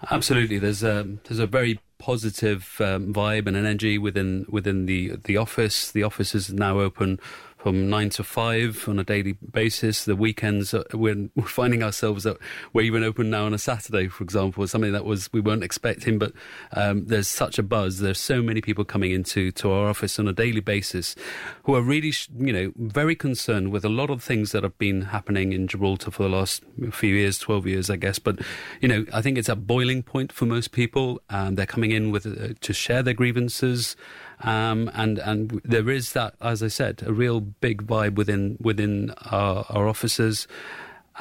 Absolutely. 0.09 0.59
There's 0.59 0.83
a 0.83 1.17
there's 1.25 1.39
a 1.39 1.47
very 1.47 1.79
positive 1.97 2.77
um, 2.79 3.13
vibe 3.13 3.47
and 3.47 3.57
energy 3.57 3.97
within 3.97 4.45
within 4.49 4.85
the 4.85 5.17
the 5.25 5.37
office. 5.37 5.91
The 5.91 6.03
office 6.03 6.33
is 6.33 6.51
now 6.53 6.79
open 6.79 7.19
from 7.59 7.89
nine 7.89 8.09
to 8.09 8.23
five 8.23 8.87
on 8.87 8.97
a 8.99 9.03
daily 9.03 9.33
basis. 9.33 10.05
The 10.05 10.15
weekends, 10.15 10.73
uh, 10.73 10.83
we're, 10.93 11.29
finding 11.43 11.83
ourselves 11.83 12.23
that 12.23 12.37
we're 12.71 12.83
even 12.83 13.03
open 13.03 13.29
now 13.29 13.45
on 13.45 13.53
a 13.53 13.57
Saturday, 13.57 14.07
for 14.07 14.23
example, 14.23 14.65
something 14.65 14.93
that 14.93 15.03
was 15.03 15.31
we 15.33 15.41
weren't 15.41 15.63
expecting. 15.63 16.17
But 16.17 16.31
um, 16.71 17.05
there's 17.05 17.27
such 17.27 17.59
a 17.59 17.63
buzz. 17.63 17.99
There's 17.99 18.19
so 18.19 18.41
many 18.41 18.61
people 18.61 18.85
coming 18.85 19.11
into 19.11 19.51
to 19.51 19.71
our 19.71 19.89
office 19.89 20.17
on 20.17 20.27
a 20.27 20.33
daily 20.33 20.61
basis 20.61 21.15
who 21.63 21.75
are 21.75 21.81
really, 21.81 22.13
you 22.37 22.53
know, 22.53 22.71
very 22.77 23.15
concerned 23.15 23.71
with 23.71 23.83
a 23.83 23.89
lot 23.89 24.09
of 24.09 24.23
things 24.23 24.53
that 24.53 24.63
have 24.63 24.77
been 24.77 25.01
happening 25.01 25.51
in 25.51 25.67
Gibraltar 25.67 26.11
for 26.11 26.23
the 26.23 26.29
last 26.29 26.63
few 26.91 27.13
years, 27.13 27.37
twelve 27.37 27.67
years, 27.67 27.89
I 27.89 27.97
guess. 27.97 28.19
But 28.19 28.39
you 28.79 28.87
know, 28.87 29.05
I 29.13 29.21
think 29.21 29.37
it's 29.37 29.49
a 29.49 29.55
boiling 29.57 30.01
point 30.01 30.31
for 30.31 30.45
most 30.45 30.71
people, 30.71 31.21
they're 31.29 31.65
coming 31.65 31.91
in 31.91 32.11
with 32.11 32.25
uh, 32.25 32.53
to 32.61 32.73
share 32.73 33.03
their 33.03 33.13
grievances. 33.13 33.97
Um, 34.41 34.89
and 34.93 35.19
and 35.19 35.61
there 35.63 35.89
is 35.89 36.13
that, 36.13 36.35
as 36.41 36.63
I 36.63 36.67
said, 36.67 37.03
a 37.05 37.13
real 37.13 37.41
big 37.41 37.85
vibe 37.85 38.15
within 38.15 38.57
within 38.59 39.11
our, 39.25 39.65
our 39.69 39.87
offices. 39.87 40.47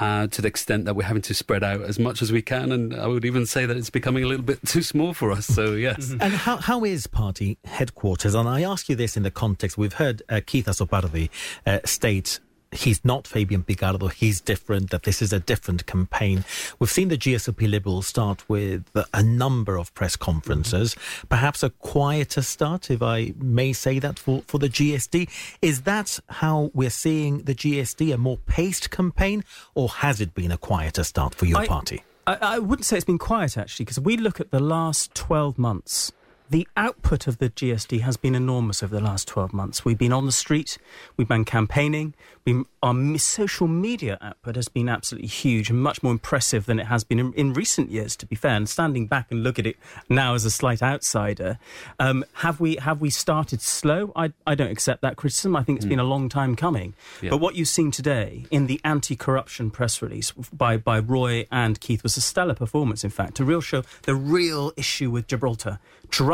Uh, 0.00 0.28
to 0.28 0.40
the 0.40 0.46
extent 0.46 0.85
that 0.85 0.94
we're 0.94 1.02
having 1.02 1.22
to 1.22 1.35
spread 1.35 1.64
out 1.64 1.81
as 1.81 1.98
much 1.98 2.22
as 2.22 2.31
we 2.31 2.40
can, 2.40 2.70
and 2.70 2.94
I 2.94 3.09
would 3.09 3.24
even 3.24 3.46
say 3.46 3.66
that 3.66 3.76
it's 3.76 3.90
becoming 3.90 4.22
a 4.22 4.28
little 4.28 4.44
bit 4.44 4.64
too 4.64 4.83
small 4.83 5.12
for 5.12 5.33
us. 5.33 5.44
So 5.44 5.72
yes. 5.74 6.12
And 6.20 6.33
how, 6.33 6.59
how 6.59 6.85
is 6.85 7.09
party 7.09 7.59
headquarters? 7.64 8.37
And 8.37 8.48
I 8.48 8.62
ask 8.62 8.88
you 8.88 8.94
this 8.94 9.16
in 9.16 9.24
the 9.24 9.33
context 9.33 9.76
we've 9.76 9.94
heard 9.94 10.22
uh, 10.28 10.40
Keith 10.46 10.66
Azzopardi 10.66 11.31
uh, 11.66 11.81
state 11.85 12.38
he's 12.72 13.04
not 13.04 13.26
Fabian 13.26 13.62
Picardo, 13.62 14.09
he's 14.09 14.40
different, 14.40 14.90
that 14.90 15.04
this 15.04 15.22
is 15.22 15.33
a 15.33 15.40
different 15.40 15.87
campaign. 15.87 16.44
We've 16.78 16.90
seen 16.90 17.09
the 17.09 17.18
GSLP 17.18 17.68
Liberals 17.68 18.07
start 18.07 18.48
with 18.48 18.85
a 19.14 19.22
number 19.22 19.76
of 19.76 19.92
press 19.94 20.16
conferences, 20.16 20.94
perhaps 21.28 21.62
a 21.62 21.70
quieter 21.70 22.42
start, 22.42 22.90
if 22.90 23.02
I 23.02 23.33
may 23.38 23.72
say 23.72 23.98
that, 23.98 24.18
for, 24.18 24.42
for 24.46 24.59
the 24.59 24.68
GSD. 24.68 25.28
Is 25.62 25.83
that 25.83 26.18
how 26.28 26.70
we're 26.74 26.90
seeing 26.90 27.42
the 27.42 27.54
GSD, 27.54 28.12
a 28.12 28.18
more 28.18 28.38
paced 28.38 28.90
campaign, 28.90 29.44
or 29.74 29.88
has 29.88 30.20
it 30.20 30.35
been 30.35 30.52
a 30.52 30.59
quieter 30.59 31.04
start 31.04 31.35
for 31.35 31.46
your 31.46 31.61
I- 31.61 31.66
party? 31.66 32.02
I, 32.26 32.37
I 32.42 32.59
wouldn't 32.59 32.85
say 32.85 32.96
it's 32.96 33.07
been 33.07 33.16
quiet 33.16 33.57
actually, 33.57 33.87
because 33.87 34.00
we 34.00 34.18
look 34.18 34.38
at 34.38 34.50
the 34.50 34.61
last 34.61 35.14
12 35.14 35.57
months. 35.57 36.12
The 36.50 36.66
output 36.78 37.26
of 37.26 37.37
the 37.38 37.50
GSD 37.50 38.00
has 38.00 38.16
been 38.16 38.34
enormous 38.34 38.82
over 38.82 38.94
the 38.94 39.02
last 39.02 39.28
12 39.28 39.52
months. 39.52 39.84
We've 39.84 39.98
been 39.98 40.14
on 40.14 40.24
the 40.24 40.32
street, 40.32 40.78
we've 41.18 41.28
been 41.28 41.44
campaigning, 41.44 42.14
we, 42.46 42.64
our 42.82 43.18
social 43.18 43.66
media 43.68 44.16
output 44.22 44.56
has 44.56 44.68
been 44.68 44.88
absolutely 44.88 45.28
huge 45.28 45.68
and 45.68 45.78
much 45.82 46.02
more 46.02 46.11
impressive 46.12 46.64
than 46.64 46.80
it 46.80 46.87
has 46.87 47.04
been 47.04 47.18
in, 47.18 47.34
in 47.34 47.52
recent 47.52 47.90
years, 47.90 48.16
to 48.16 48.24
be 48.26 48.34
fair. 48.34 48.52
And 48.52 48.66
standing 48.66 49.06
back 49.06 49.26
and 49.30 49.42
look 49.42 49.58
at 49.58 49.66
it 49.66 49.76
now 50.08 50.32
as 50.34 50.46
a 50.46 50.50
slight 50.50 50.82
outsider, 50.82 51.58
um, 51.98 52.24
have, 52.37 52.61
we, 52.61 52.76
have 52.76 53.02
we 53.02 53.11
started 53.11 53.61
slow? 53.61 54.12
I, 54.16 54.32
I 54.46 54.54
don't 54.54 54.70
accept 54.70 55.02
that 55.02 55.16
criticism. 55.16 55.54
I 55.54 55.62
think 55.64 55.76
it's 55.78 55.84
Mm. 55.87 55.90
been 55.90 55.98
a 56.00 56.04
long 56.04 56.30
time 56.30 56.56
coming. 56.56 56.94
Yeah. 57.20 57.28
But 57.30 57.38
what 57.40 57.56
you've 57.56 57.68
seen 57.68 57.90
today 57.90 58.46
in 58.50 58.66
the 58.68 58.80
anti-corruption 58.84 59.70
press 59.70 60.00
release 60.00 60.30
by, 60.30 60.78
by 60.78 60.98
Roy 61.00 61.46
and 61.52 61.78
Keith 61.80 62.02
was 62.02 62.16
a 62.16 62.22
stellar 62.22 62.54
performance, 62.54 63.04
in 63.04 63.11
fact, 63.11 63.34
to 63.37 63.44
real 63.44 63.61
show 63.61 63.82
the 64.04 64.14
real 64.14 64.72
issue 64.78 65.11
with 65.11 65.26
Gibraltar. 65.26 65.78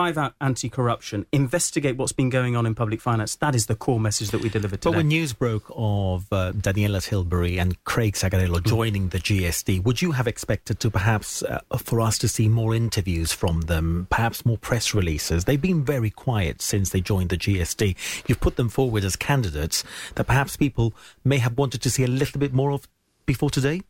Drive 0.05 0.19
out 0.19 0.35
anti-corruption, 0.38 1.25
investigate 1.33 1.97
what's 1.97 2.12
been 2.12 2.29
going 2.29 2.57
on 2.57 2.67
in 2.67 2.75
public 2.75 3.01
finance. 3.01 3.37
That 3.37 3.55
is 3.55 3.69
the 3.69 3.75
core 3.75 3.99
message 3.99 4.33
that 4.33 4.43
we 4.43 4.51
delivered 4.51 4.81
But 4.83 4.97
when 4.97 5.09
news 5.09 5.33
broke 5.33 5.64
of 5.75 6.31
uh, 6.31 6.53
Daniela 6.53 7.03
Tilbury 7.03 7.57
and 7.57 7.83
Craig 7.85 8.12
Sacarello 8.12 8.62
joining 8.62 9.09
the 9.09 9.19
GSD, 9.19 9.83
would 9.83 10.03
you 10.03 10.12
have 10.12 10.27
expected 10.27 10.79
to 10.81 10.90
perhaps 10.90 11.43
uh, 11.43 11.61
for 11.79 12.03
us 12.03 12.19
to 12.19 12.29
see 12.29 12.51
more 12.51 12.75
interviews 12.75 13.33
from 13.33 13.62
them, 13.62 14.07
perhaps 14.11 14.45
more 14.45 14.59
press 14.59 14.93
releases? 14.93 15.47
They've 15.47 15.59
been 15.59 15.83
very 15.83 16.11
quiet 16.11 16.61
since 16.61 16.90
they 16.90 17.01
joined 17.01 17.31
the 17.31 17.38
GSD. 17.38 17.97
You've 18.29 18.40
put 18.40 18.57
them 18.57 18.69
forward 18.69 19.05
as 19.05 19.17
candidates 19.17 19.85
that 20.17 20.27
perhaps 20.27 20.55
people 20.55 20.93
may 21.25 21.38
have 21.38 21.57
wanted 21.57 21.81
to 21.81 21.88
see 21.88 22.05
a 22.05 22.09
little 22.09 22.38
bit 22.38 22.53
more 22.53 22.73
of 22.73 22.87
before 23.27 23.51
today. 23.51 23.83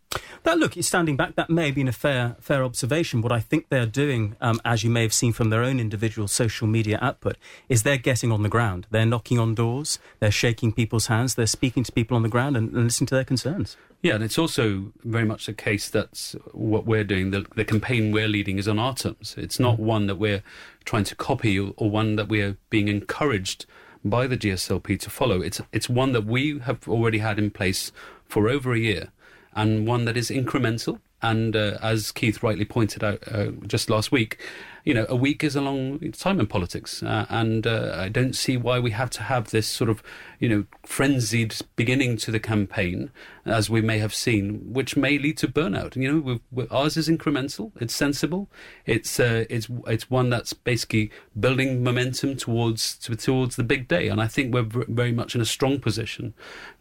That 0.45 0.59
look, 0.59 0.75
standing 0.81 1.17
back, 1.17 1.37
that 1.37 1.51
may 1.51 1.67
have 1.67 1.75
been 1.75 1.89
a 1.89 1.93
fair 1.93 2.37
fair 2.41 2.63
observation. 2.63 3.23
What 3.23 3.33
I 3.33 3.41
think 3.41 3.69
they're 3.69 3.87
doing, 3.87 4.37
um, 4.41 4.61
as 4.65 4.85
you 4.85 4.91
may 4.91 5.03
have 5.03 5.15
seen 5.15 5.33
from 5.33 5.51
their 5.51 5.63
own 5.63 5.81
individual 5.81 6.29
social 6.29 6.67
media 6.67 6.99
output, 7.01 7.37
is 7.69 7.83
they're 7.83 7.97
getting 7.97 8.31
on 8.31 8.43
the 8.43 8.49
ground. 8.49 8.87
They're 8.91 9.07
knocking 9.07 9.39
on 9.39 9.55
doors. 9.55 9.99
They're 10.21 10.31
shaking 10.31 10.73
people's 10.73 11.07
hands. 11.07 11.35
They're 11.35 11.47
speaking 11.47 11.83
to 11.85 11.93
people 11.93 12.17
on 12.17 12.23
the 12.23 12.29
ground 12.29 12.57
and, 12.57 12.73
and 12.73 12.85
listening 12.85 13.07
to 13.09 13.15
their 13.15 13.25
concerns. 13.25 13.77
Yeah, 14.03 14.17
and 14.17 14.23
it's 14.23 14.39
also 14.39 14.93
very 15.03 15.25
much 15.25 15.47
the 15.47 15.55
case 15.55 15.89
that's 15.89 16.37
what 16.53 16.85
we're 16.85 17.05
doing. 17.05 17.31
The, 17.31 17.47
the 17.57 17.65
campaign 17.65 18.13
we're 18.13 18.29
leading 18.29 18.59
is 18.59 18.69
on 18.69 18.79
our 18.79 18.95
terms. 18.95 19.35
It's 19.39 19.59
not 19.59 19.79
one 19.79 20.07
that 20.09 20.17
we're 20.17 20.43
trying 20.85 21.05
to 21.05 21.17
copy 21.17 21.59
or, 21.59 21.73
or 21.79 21.89
one 21.89 22.17
that 22.17 22.29
we're 22.29 22.59
being 22.69 22.89
encouraged 22.89 23.65
by 24.05 24.27
the 24.27 24.37
GSLP 24.37 25.01
to 25.01 25.11
follow. 25.11 25.41
It's 25.41 25.61
it's 25.73 25.89
one 25.89 26.13
that 26.13 26.27
we 26.27 26.59
have 26.59 26.87
already 26.87 27.19
had 27.19 27.39
in 27.39 27.51
place 27.51 27.91
for 28.27 28.49
over 28.49 28.75
a 28.75 28.79
year, 28.79 29.11
and 29.55 29.87
one 29.87 30.05
that 30.05 30.17
is 30.17 30.31
incremental. 30.31 31.01
And 31.23 31.57
uh, 31.57 31.79
as 31.81 32.13
Keith 32.13 32.43
rightly 32.43 32.65
pointed 32.65 33.03
out 33.03 33.23
uh, 33.31 33.47
just 33.67 33.89
last 33.89 34.13
week, 34.13 34.39
you 34.85 34.93
know, 34.93 35.07
a 35.09 35.17
week 35.17 35.43
is 35.43 35.57
a 35.57 35.63
long 35.63 35.99
time 36.13 36.39
in 36.39 36.47
politics, 36.47 37.03
uh, 37.03 37.25
and 37.31 37.67
uh, 37.67 37.97
I 37.99 38.09
don't 38.11 38.35
see 38.35 38.57
why 38.59 38.79
we 38.79 38.91
have 38.91 39.09
to 39.11 39.23
have 39.23 39.51
this 39.51 39.67
sort 39.67 39.89
of, 39.89 40.03
you 40.39 40.49
know, 40.49 40.65
frenzied 40.85 41.55
beginning 41.75 42.19
to 42.19 42.31
the 42.31 42.39
campaign, 42.39 43.11
as 43.47 43.71
we 43.71 43.81
may 43.81 43.99
have 43.99 44.15
seen, 44.15 44.61
which 44.73 44.95
may 44.97 45.19
lead 45.19 45.39
to 45.39 45.49
burnout. 45.49 45.97
You 45.97 46.13
know, 46.13 46.21
we've, 46.21 46.41
we 46.53 46.67
ours 46.71 46.97
is 46.99 47.09
incremental, 47.09 47.73
it's 47.81 47.95
sensible, 47.95 48.51
it's 48.85 49.19
uh, 49.19 49.45
it's 49.49 49.69
it's 49.87 50.11
one 50.11 50.29
that's 50.29 50.53
basically 50.53 51.11
building 51.39 51.83
momentum 51.83 52.37
towards 52.37 52.99
to, 52.99 53.17
towards 53.17 53.57
the 53.57 53.65
big 53.65 53.89
day, 53.89 54.09
and 54.09 54.21
I 54.21 54.27
think 54.27 54.53
we're 54.53 54.69
very 54.89 55.13
much 55.13 55.35
in 55.35 55.41
a 55.41 55.47
strong 55.47 55.81
position 55.81 56.35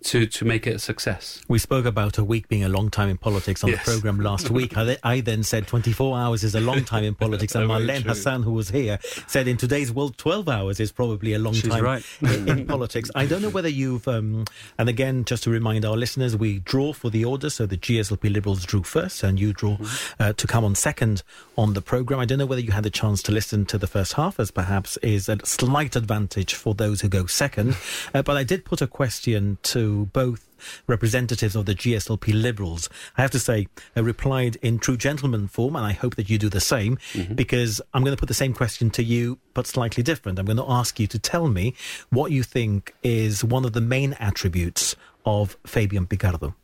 to 0.03 0.25
to 0.25 0.45
make 0.45 0.67
it 0.67 0.75
a 0.75 0.79
success. 0.79 1.41
We 1.47 1.57
spoke 1.59 1.85
about 1.85 2.17
a 2.17 2.23
week 2.23 2.49
being 2.49 2.65
a 2.65 2.69
long 2.69 2.89
time 2.89 3.07
in 3.07 3.17
politics 3.17 3.63
on 3.63 3.69
Yes. 3.69 3.85
the 3.85 3.91
program 3.91 4.19
last 4.19 4.49
week. 4.49 4.75
I, 4.77 4.97
I 5.03 5.21
then 5.21 5.43
said 5.43 5.67
24 5.67 6.17
hours 6.17 6.43
is 6.43 6.53
a 6.53 6.59
long 6.59 6.83
time 6.83 7.05
in 7.05 7.15
politics, 7.15 7.55
and 7.55 7.67
Very 7.67 7.79
True. 8.01 8.09
Hassan, 8.09 8.43
who 8.43 8.53
was 8.53 8.69
here, 8.69 8.99
said 9.27 9.47
in 9.47 9.57
today's 9.57 9.91
world 9.91 10.17
12 10.17 10.49
hours 10.49 10.79
is 10.79 10.91
probably 10.91 11.33
a 11.33 11.39
long 11.39 11.53
She's 11.53 11.69
time 11.69 11.83
right. 11.83 12.05
in, 12.21 12.49
in 12.49 12.67
politics. 12.73 13.09
I 13.15 13.25
don't 13.25 13.41
know 13.41 13.49
whether 13.49 13.69
you've, 13.69 14.07
um, 14.07 14.45
and 14.77 14.89
again, 14.89 15.25
just 15.25 15.43
to 15.43 15.49
remind 15.49 15.85
our 15.85 15.95
listeners, 15.95 16.35
we 16.35 16.59
draw 16.59 16.93
for 16.93 17.09
the 17.09 17.25
order, 17.25 17.49
so 17.49 17.65
the 17.65 17.77
GSLP 17.77 18.33
Liberals 18.33 18.65
drew 18.65 18.83
first, 18.83 19.23
and 19.23 19.39
you 19.39 19.53
draw 19.53 19.77
uh, 20.19 20.33
to 20.33 20.47
come 20.47 20.65
on 20.65 20.75
second 20.75 21.23
on 21.57 21.73
the 21.73 21.81
program. 21.81 22.19
I 22.19 22.25
don't 22.25 22.39
know 22.39 22.45
whether 22.45 22.61
you 22.61 22.71
had 22.71 22.83
the 22.83 22.89
chance 22.89 23.21
to 23.23 23.31
listen 23.31 23.65
to 23.65 23.77
the 23.77 23.87
first 23.87 24.13
half, 24.13 24.39
as 24.39 24.51
perhaps 24.51 24.97
is 24.97 25.29
a 25.29 25.37
slight 25.45 25.95
advantage 25.95 26.53
for 26.53 26.73
those 26.73 27.01
who 27.01 27.09
go 27.09 27.25
second. 27.25 27.75
Uh, 28.13 28.21
but 28.21 28.35
I 28.37 28.43
did 28.43 28.65
put 28.65 28.81
a 28.81 28.87
question 28.87 29.57
to 29.63 30.05
both 30.13 30.52
representatives 30.87 31.55
of 31.55 31.65
the 31.65 31.75
GSLP 31.75 32.33
Liberals. 32.33 32.89
I 33.17 33.21
have 33.21 33.31
to 33.31 33.39
say, 33.39 33.67
uh, 33.95 34.03
replied 34.03 34.57
in 34.57 34.79
true 34.79 34.97
gentleman 34.97 35.47
form, 35.47 35.75
and 35.75 35.85
I 35.85 35.91
hope 35.93 36.15
that 36.15 36.29
you 36.29 36.37
do 36.37 36.49
the 36.49 36.59
same, 36.59 36.97
because 37.33 37.81
I'm 37.93 38.03
going 38.03 38.15
to 38.15 38.19
put 38.19 38.27
the 38.27 38.33
same 38.33 38.53
question 38.53 38.89
to 38.91 39.03
you, 39.03 39.39
but 39.53 39.67
slightly 39.67 40.03
different. 40.03 40.39
I'm 40.39 40.45
going 40.45 40.57
to 40.57 40.69
ask 40.69 40.99
you 40.99 41.07
to 41.07 41.19
tell 41.19 41.47
me 41.47 41.73
what 42.09 42.31
you 42.31 42.43
think 42.43 42.93
is 43.03 43.43
one 43.43 43.65
of 43.65 43.73
the 43.73 43.81
main 43.81 44.13
attributes 44.13 44.95
of 45.25 45.57
Fabian 45.65 46.05
Picardo. 46.07 46.55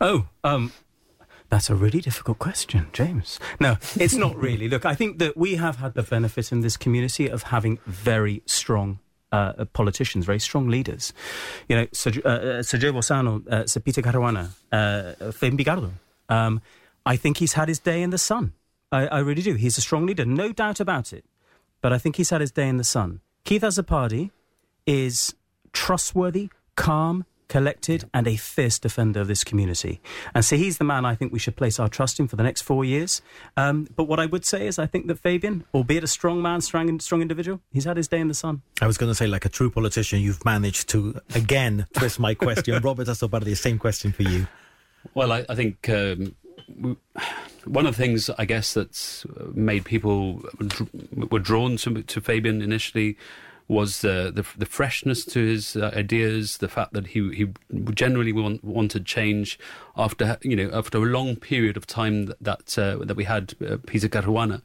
Oh, 0.00 0.26
um, 0.44 0.72
That's 1.48 1.68
a 1.68 1.74
really 1.74 2.00
difficult 2.00 2.38
question, 2.38 2.88
James. 2.92 3.38
No, 3.60 3.76
it's 3.96 4.14
not 4.14 4.36
really. 4.48 4.68
Look, 4.68 4.86
I 4.86 4.94
think 4.94 5.18
that 5.18 5.36
we 5.36 5.56
have 5.56 5.76
had 5.76 5.94
the 5.94 6.02
benefit 6.02 6.50
in 6.52 6.62
this 6.62 6.76
community 6.76 7.28
of 7.28 7.44
having 7.44 7.78
very 7.86 8.42
strong 8.46 9.00
uh, 9.32 9.64
politicians, 9.72 10.24
very 10.26 10.38
strong 10.38 10.68
leaders. 10.68 11.12
You 11.68 11.76
know, 11.76 11.86
Sergio 11.86 12.24
uh, 12.24 12.62
Sir 12.62 12.78
Joe 12.78 12.92
Bossano, 12.92 13.46
uh, 13.48 13.66
Sir 13.66 13.80
Peter 13.80 14.02
Caruana, 14.02 14.50
uh, 14.70 15.32
Picardo. 15.56 15.92
Um, 16.28 16.60
I 17.04 17.16
think 17.16 17.38
he's 17.38 17.54
had 17.54 17.68
his 17.68 17.78
day 17.78 18.02
in 18.02 18.10
the 18.10 18.18
sun. 18.18 18.52
I, 18.92 19.06
I 19.06 19.18
really 19.18 19.42
do. 19.42 19.54
He's 19.54 19.78
a 19.78 19.80
strong 19.80 20.06
leader, 20.06 20.24
no 20.24 20.52
doubt 20.52 20.78
about 20.80 21.12
it. 21.12 21.24
But 21.80 21.92
I 21.92 21.98
think 21.98 22.16
he's 22.16 22.30
had 22.30 22.40
his 22.40 22.52
day 22.52 22.68
in 22.68 22.76
the 22.76 22.84
sun. 22.84 23.20
Keith 23.44 23.62
Azzopardi 23.62 24.30
is 24.86 25.34
trustworthy, 25.72 26.50
calm, 26.76 27.24
collected, 27.52 28.08
and 28.14 28.26
a 28.26 28.34
fierce 28.34 28.78
defender 28.78 29.20
of 29.20 29.28
this 29.28 29.44
community. 29.44 30.00
And 30.34 30.42
so 30.42 30.56
he's 30.56 30.78
the 30.78 30.84
man 30.84 31.04
I 31.04 31.14
think 31.14 31.34
we 31.34 31.38
should 31.38 31.54
place 31.54 31.78
our 31.78 31.86
trust 31.86 32.18
in 32.18 32.26
for 32.26 32.36
the 32.36 32.42
next 32.42 32.62
four 32.62 32.82
years. 32.82 33.20
Um, 33.58 33.88
but 33.94 34.04
what 34.04 34.18
I 34.18 34.24
would 34.24 34.46
say 34.46 34.66
is 34.66 34.78
I 34.78 34.86
think 34.86 35.06
that 35.08 35.18
Fabian, 35.18 35.64
albeit 35.74 36.02
a 36.02 36.06
strong 36.06 36.40
man, 36.40 36.62
strong, 36.62 36.98
strong 36.98 37.20
individual, 37.20 37.60
he's 37.70 37.84
had 37.84 37.98
his 37.98 38.08
day 38.08 38.20
in 38.20 38.28
the 38.28 38.34
sun. 38.34 38.62
I 38.80 38.86
was 38.86 38.96
going 38.96 39.10
to 39.10 39.14
say, 39.14 39.26
like 39.26 39.44
a 39.44 39.50
true 39.50 39.70
politician, 39.70 40.20
you've 40.20 40.42
managed 40.46 40.88
to, 40.90 41.20
again, 41.34 41.86
twist 41.92 42.18
my 42.18 42.32
question. 42.32 42.82
Robert 42.82 43.06
Azzopardi, 43.06 43.54
same 43.54 43.78
question 43.78 44.12
for 44.12 44.22
you. 44.22 44.46
Well, 45.12 45.30
I, 45.30 45.44
I 45.46 45.54
think 45.54 45.90
um, 45.90 46.34
w- 46.80 46.96
one 47.66 47.84
of 47.84 47.94
the 47.94 48.02
things 48.02 48.30
I 48.30 48.46
guess 48.46 48.72
that's 48.72 49.26
made 49.52 49.84
people 49.84 50.42
were 51.30 51.38
drawn 51.38 51.76
to, 51.76 52.02
to 52.02 52.20
Fabian 52.22 52.62
initially 52.62 53.18
was 53.72 54.04
uh, 54.04 54.30
the 54.32 54.44
the 54.56 54.66
freshness 54.66 55.24
to 55.24 55.40
his 55.40 55.76
uh, 55.76 55.90
ideas, 55.94 56.58
the 56.58 56.68
fact 56.68 56.92
that 56.92 57.08
he 57.08 57.34
he 57.34 57.48
generally 57.94 58.32
want, 58.32 58.62
wanted 58.62 59.06
change 59.06 59.58
after 59.96 60.38
you 60.42 60.54
know 60.54 60.70
after 60.72 60.98
a 60.98 61.00
long 61.00 61.36
period 61.36 61.76
of 61.76 61.86
time 61.86 62.26
that 62.26 62.40
that, 62.40 62.78
uh, 62.78 63.04
that 63.04 63.16
we 63.16 63.24
had 63.24 63.54
uh, 63.66 63.78
Peter 63.86 64.08
Caruana. 64.08 64.62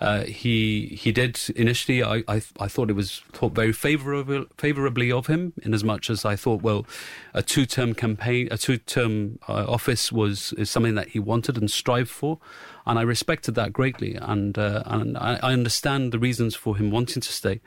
Uh, 0.00 0.24
he 0.24 0.98
he 1.00 1.12
did 1.12 1.40
initially. 1.56 2.02
I, 2.02 2.22
I 2.28 2.42
I 2.58 2.68
thought 2.68 2.90
it 2.90 2.94
was 2.94 3.22
thought 3.32 3.54
very 3.54 3.72
favorable 3.72 4.46
favorably 4.58 5.10
of 5.10 5.28
him, 5.28 5.52
in 5.62 5.72
as 5.72 5.84
much 5.84 6.10
as 6.10 6.24
I 6.24 6.36
thought, 6.36 6.62
well, 6.62 6.84
a 7.32 7.42
two 7.42 7.64
term 7.64 7.94
campaign, 7.94 8.48
a 8.50 8.58
two 8.58 8.76
term 8.76 9.38
uh, 9.48 9.64
office 9.66 10.12
was 10.12 10.52
is 10.54 10.68
something 10.68 10.94
that 10.96 11.08
he 11.08 11.20
wanted 11.20 11.56
and 11.56 11.70
strived 11.70 12.10
for, 12.10 12.38
and 12.86 12.98
I 12.98 13.02
respected 13.02 13.54
that 13.54 13.72
greatly, 13.72 14.16
and 14.16 14.58
uh, 14.58 14.82
and 14.84 15.16
I, 15.16 15.38
I 15.42 15.52
understand 15.52 16.12
the 16.12 16.18
reasons 16.18 16.54
for 16.54 16.76
him 16.76 16.90
wanting 16.90 17.22
to 17.22 17.32
stay. 17.32 17.60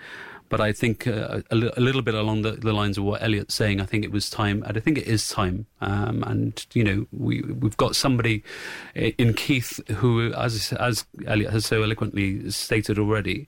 But 0.49 0.61
I 0.61 0.71
think 0.71 1.07
uh, 1.07 1.41
a, 1.51 1.55
li- 1.55 1.71
a 1.75 1.81
little 1.81 2.01
bit 2.01 2.15
along 2.15 2.43
the, 2.43 2.51
the 2.51 2.73
lines 2.73 2.97
of 2.97 3.03
what 3.03 3.21
Elliot's 3.21 3.53
saying, 3.53 3.81
I 3.81 3.85
think 3.85 4.05
it 4.05 4.11
was 4.11 4.29
time, 4.29 4.63
and 4.63 4.77
I 4.77 4.79
think 4.79 4.97
it 4.97 5.07
is 5.07 5.27
time. 5.27 5.65
Um, 5.81 6.23
and 6.23 6.65
you 6.73 6.83
know, 6.83 7.07
we 7.11 7.41
we've 7.41 7.77
got 7.77 7.95
somebody 7.95 8.43
in 8.95 9.33
Keith 9.33 9.79
who, 9.91 10.31
as 10.33 10.73
as 10.73 11.05
Elliot 11.25 11.51
has 11.51 11.65
so 11.65 11.83
eloquently 11.83 12.49
stated 12.51 12.97
already, 12.97 13.47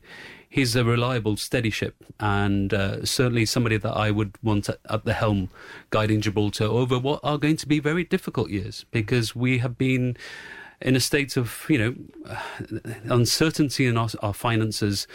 he's 0.49 0.75
a 0.75 0.83
reliable, 0.83 1.37
steady 1.37 1.69
ship, 1.69 1.95
and 2.19 2.73
uh, 2.73 3.05
certainly 3.05 3.45
somebody 3.45 3.77
that 3.77 3.93
I 3.93 4.11
would 4.11 4.35
want 4.43 4.67
at, 4.67 4.79
at 4.89 5.05
the 5.05 5.13
helm, 5.13 5.49
guiding 5.91 6.21
Gibraltar 6.21 6.65
over 6.65 6.99
what 6.99 7.19
are 7.23 7.37
going 7.37 7.57
to 7.57 7.67
be 7.67 7.79
very 7.79 8.03
difficult 8.03 8.49
years, 8.49 8.85
because 8.91 9.35
we 9.35 9.59
have 9.59 9.77
been 9.77 10.17
in 10.81 10.95
a 10.95 10.99
state 10.99 11.37
of 11.37 11.65
you 11.69 11.77
know 11.77 12.81
uncertainty 13.05 13.85
in 13.85 13.97
our, 13.97 14.09
our 14.21 14.33
finances. 14.33 15.07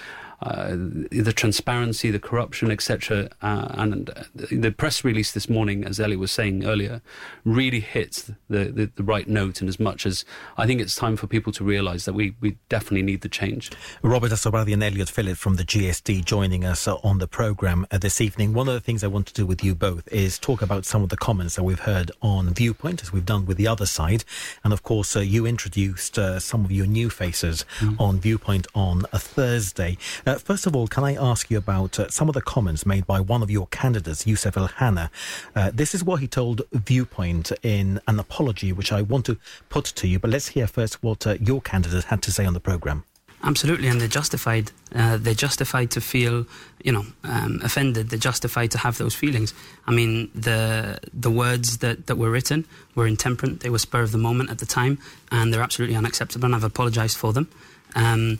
Uh, 0.44 0.76
the 1.10 1.32
transparency, 1.34 2.10
the 2.10 2.18
corruption, 2.18 2.70
etc., 2.70 3.30
uh, 3.40 3.68
and 3.70 4.10
uh, 4.10 4.24
the 4.52 4.70
press 4.70 5.02
release 5.02 5.32
this 5.32 5.48
morning, 5.48 5.84
as 5.84 5.98
Ellie 5.98 6.16
was 6.16 6.30
saying 6.30 6.66
earlier, 6.66 7.00
really 7.46 7.80
hits 7.80 8.30
the, 8.50 8.66
the, 8.66 8.90
the 8.94 9.02
right 9.02 9.26
note. 9.26 9.62
In 9.62 9.68
as 9.68 9.80
much 9.80 10.04
as 10.04 10.26
I 10.58 10.66
think 10.66 10.82
it's 10.82 10.96
time 10.96 11.16
for 11.16 11.26
people 11.26 11.50
to 11.54 11.64
realise 11.64 12.04
that 12.04 12.12
we, 12.12 12.34
we 12.42 12.58
definitely 12.68 13.02
need 13.02 13.22
the 13.22 13.30
change. 13.30 13.70
Robert 14.02 14.32
Azzopardi 14.32 14.74
and 14.74 14.82
Elliot 14.82 15.08
Phillip 15.08 15.38
from 15.38 15.56
the 15.56 15.64
GSD 15.64 16.26
joining 16.26 16.62
us 16.62 16.86
on 16.86 17.18
the 17.18 17.26
programme 17.26 17.86
uh, 17.90 17.96
this 17.96 18.20
evening. 18.20 18.52
One 18.52 18.68
of 18.68 18.74
the 18.74 18.80
things 18.80 19.02
I 19.02 19.06
want 19.06 19.26
to 19.28 19.34
do 19.34 19.46
with 19.46 19.64
you 19.64 19.74
both 19.74 20.06
is 20.12 20.38
talk 20.38 20.60
about 20.60 20.84
some 20.84 21.02
of 21.02 21.08
the 21.08 21.16
comments 21.16 21.56
that 21.56 21.62
we've 21.62 21.80
heard 21.80 22.10
on 22.20 22.52
Viewpoint, 22.52 23.02
as 23.02 23.14
we've 23.14 23.24
done 23.24 23.46
with 23.46 23.56
the 23.56 23.66
other 23.66 23.86
side. 23.86 24.24
And 24.62 24.74
of 24.74 24.82
course, 24.82 25.16
uh, 25.16 25.20
you 25.20 25.46
introduced 25.46 26.18
uh, 26.18 26.38
some 26.38 26.66
of 26.66 26.70
your 26.70 26.86
new 26.86 27.08
faces 27.08 27.64
on 27.98 28.20
Viewpoint 28.20 28.66
on 28.74 29.04
a 29.10 29.18
Thursday. 29.18 29.96
Uh, 30.26 30.33
first 30.38 30.66
of 30.66 30.74
all, 30.74 30.86
can 30.86 31.04
I 31.04 31.14
ask 31.14 31.50
you 31.50 31.58
about 31.58 31.98
uh, 31.98 32.08
some 32.08 32.28
of 32.28 32.34
the 32.34 32.40
comments 32.40 32.86
made 32.86 33.06
by 33.06 33.20
one 33.20 33.42
of 33.42 33.50
your 33.50 33.66
candidates, 33.68 34.26
Youssef 34.26 34.56
El 34.56 34.68
Hanna? 34.68 35.10
Uh, 35.54 35.70
this 35.72 35.94
is 35.94 36.04
what 36.04 36.20
he 36.20 36.26
told 36.26 36.62
Viewpoint 36.72 37.52
in 37.62 38.00
an 38.06 38.18
apology, 38.18 38.72
which 38.72 38.92
I 38.92 39.02
want 39.02 39.26
to 39.26 39.38
put 39.68 39.84
to 39.84 40.08
you. 40.08 40.18
But 40.18 40.30
let's 40.30 40.48
hear 40.48 40.66
first 40.66 41.02
what 41.02 41.26
uh, 41.26 41.36
your 41.40 41.60
candidate 41.60 42.04
had 42.04 42.22
to 42.22 42.32
say 42.32 42.44
on 42.44 42.54
the 42.54 42.60
programme. 42.60 43.04
Absolutely, 43.42 43.88
and 43.88 44.00
they're 44.00 44.08
justified. 44.08 44.72
Uh, 44.94 45.18
they're 45.18 45.34
justified 45.34 45.90
to 45.90 46.00
feel, 46.00 46.46
you 46.82 46.92
know, 46.92 47.04
um, 47.24 47.60
offended. 47.62 48.08
They're 48.08 48.18
justified 48.18 48.70
to 48.70 48.78
have 48.78 48.96
those 48.96 49.14
feelings. 49.14 49.52
I 49.86 49.92
mean, 49.92 50.30
the 50.34 50.98
the 51.12 51.30
words 51.30 51.78
that, 51.78 52.06
that 52.06 52.16
were 52.16 52.30
written 52.30 52.64
were 52.94 53.06
intemperate. 53.06 53.60
They 53.60 53.68
were 53.68 53.78
spur 53.78 54.00
of 54.00 54.12
the 54.12 54.18
moment 54.18 54.48
at 54.48 54.58
the 54.58 54.66
time, 54.66 54.98
and 55.30 55.52
they're 55.52 55.60
absolutely 55.60 55.96
unacceptable. 55.96 56.46
And 56.46 56.54
I've 56.54 56.64
apologised 56.64 57.18
for 57.18 57.34
them. 57.34 57.50
Um, 57.94 58.38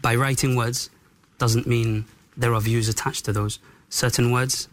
by 0.00 0.14
writing 0.14 0.56
words 0.56 0.90
doesn't 1.38 1.66
mean 1.66 2.04
there 2.36 2.54
are 2.54 2.60
views 2.60 2.88
attached 2.88 3.24
to 3.26 3.32
those. 3.32 3.58
Certain 3.88 4.30
words 4.30 4.68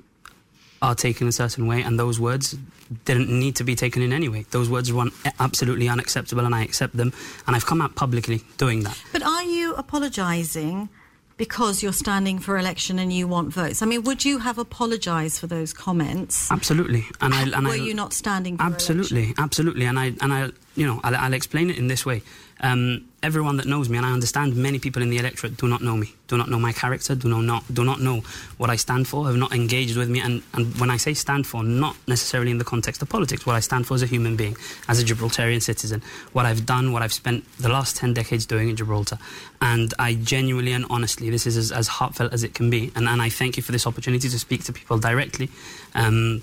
are 0.81 0.95
taken 0.95 1.27
a 1.27 1.31
certain 1.31 1.67
way, 1.67 1.81
and 1.81 1.99
those 1.99 2.19
words 2.19 2.57
didn't 3.05 3.29
need 3.29 3.55
to 3.55 3.63
be 3.63 3.75
taken 3.75 4.01
in 4.01 4.13
any 4.13 4.29
way. 4.29 4.45
Those 4.51 4.69
words 4.69 4.91
were 4.91 5.07
absolutely 5.39 5.87
unacceptable, 5.87 6.45
and 6.45 6.53
I 6.53 6.63
accept 6.63 6.95
them. 6.95 7.13
And 7.47 7.55
I've 7.55 7.65
come 7.65 7.81
out 7.81 7.95
publicly 7.95 8.43
doing 8.57 8.83
that. 8.83 9.01
But 9.11 9.23
are 9.23 9.43
you 9.43 9.73
apologising 9.75 10.89
because 11.37 11.83
you're 11.83 11.93
standing 11.93 12.39
for 12.39 12.57
election 12.57 12.99
and 12.99 13.11
you 13.11 13.27
want 13.27 13.53
votes? 13.53 13.81
I 13.81 13.85
mean, 13.85 14.03
would 14.03 14.23
you 14.23 14.39
have 14.39 14.57
apologised 14.57 15.39
for 15.39 15.47
those 15.47 15.73
comments? 15.73 16.51
Absolutely, 16.51 17.05
and 17.21 17.33
I 17.33 17.43
and 17.43 17.65
Were 17.65 17.73
I, 17.73 17.75
you 17.75 17.93
not 17.93 18.13
standing 18.13 18.57
for 18.57 18.63
absolutely, 18.63 19.33
absolutely, 19.37 19.85
and 19.85 19.97
I 19.97 20.13
and 20.21 20.31
I, 20.31 20.49
you 20.75 20.85
know, 20.85 20.99
I'll, 21.03 21.15
I'll 21.15 21.33
explain 21.33 21.69
it 21.69 21.77
in 21.77 21.87
this 21.87 22.05
way. 22.05 22.21
Um, 22.61 23.09
everyone 23.21 23.57
that 23.57 23.65
knows 23.65 23.89
me, 23.89 23.97
and 23.97 24.05
I 24.05 24.13
understand 24.13 24.55
many 24.55 24.79
people 24.79 25.01
in 25.01 25.09
the 25.09 25.17
electorate 25.17 25.57
do 25.57 25.67
not 25.67 25.81
know 25.81 25.97
me, 25.97 26.13
do 26.27 26.37
not 26.37 26.49
know 26.49 26.57
my 26.59 26.71
character, 26.71 27.13
do 27.15 27.27
not 27.27 27.73
do 27.73 27.83
not 27.83 27.99
know 27.99 28.21
what 28.57 28.69
I 28.69 28.77
stand 28.77 29.07
for, 29.07 29.25
have 29.25 29.35
not 29.35 29.53
engaged 29.53 29.97
with 29.97 30.09
me, 30.09 30.21
and, 30.21 30.41
and 30.53 30.73
when 30.79 30.89
I 30.89 30.97
say 30.97 31.13
stand 31.13 31.45
for, 31.45 31.63
not 31.63 31.97
necessarily 32.07 32.51
in 32.51 32.57
the 32.57 32.63
context 32.63 33.01
of 33.01 33.09
politics, 33.09 33.45
what 33.45 33.55
I 33.55 33.59
stand 33.59 33.87
for 33.87 33.95
as 33.95 34.03
a 34.03 34.05
human 34.05 34.37
being, 34.37 34.55
as 34.87 35.01
a 35.01 35.03
Gibraltarian 35.03 35.61
citizen, 35.61 36.01
what 36.31 36.45
I've 36.45 36.65
done, 36.65 36.93
what 36.93 37.01
I've 37.01 37.13
spent 37.13 37.43
the 37.57 37.69
last 37.69 37.97
ten 37.97 38.13
decades 38.13 38.45
doing 38.45 38.69
in 38.69 38.75
Gibraltar, 38.77 39.17
and 39.61 39.93
I 39.99 40.13
genuinely 40.15 40.71
and 40.71 40.85
honestly, 40.89 41.29
this 41.29 41.45
is 41.45 41.57
as, 41.57 41.71
as 41.73 41.87
heartfelt 41.87 42.31
as 42.31 42.43
it 42.43 42.53
can 42.53 42.69
be, 42.69 42.91
and, 42.95 43.07
and 43.09 43.21
I 43.21 43.29
thank 43.29 43.57
you 43.57 43.63
for 43.63 43.73
this 43.73 43.85
opportunity 43.85 44.29
to 44.29 44.39
speak 44.39 44.63
to 44.65 44.73
people 44.73 44.97
directly. 44.97 45.49
Um, 45.93 46.41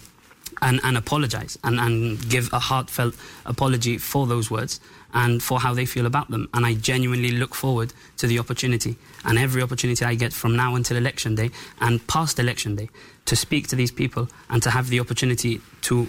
and, 0.61 0.81
and 0.85 0.99
apologize 0.99 1.59
and, 1.65 1.81
and 1.81 2.29
give 2.29 2.53
a 2.53 2.59
heartfelt 2.59 3.15
apology 3.47 3.97
for 3.97 4.27
those 4.27 4.51
words 4.51 4.81
and 5.15 5.43
for 5.43 5.61
how 5.61 5.75
they 5.75 5.87
feel 5.87 6.07
about 6.07 6.31
them. 6.31 6.49
And 6.55 6.65
I 6.65 6.75
genuinely 6.75 7.33
look 7.33 7.55
forward 7.55 7.93
to 8.19 8.27
the 8.27 8.39
opportunity 8.39 8.97
and 9.25 9.39
every 9.39 9.63
opportunity 9.63 10.05
I 10.05 10.15
get 10.15 10.33
from 10.33 10.57
now 10.57 10.75
until 10.75 10.97
election 10.97 11.35
day 11.35 11.51
and 11.81 12.07
past 12.07 12.39
election 12.39 12.77
day 12.77 12.89
to 13.27 13.37
speak 13.37 13.69
to 13.69 13.77
these 13.77 13.93
people 13.93 14.29
and 14.51 14.63
to 14.63 14.71
have 14.71 14.89
the 14.89 15.01
opportunity 15.01 15.61
to 15.83 16.09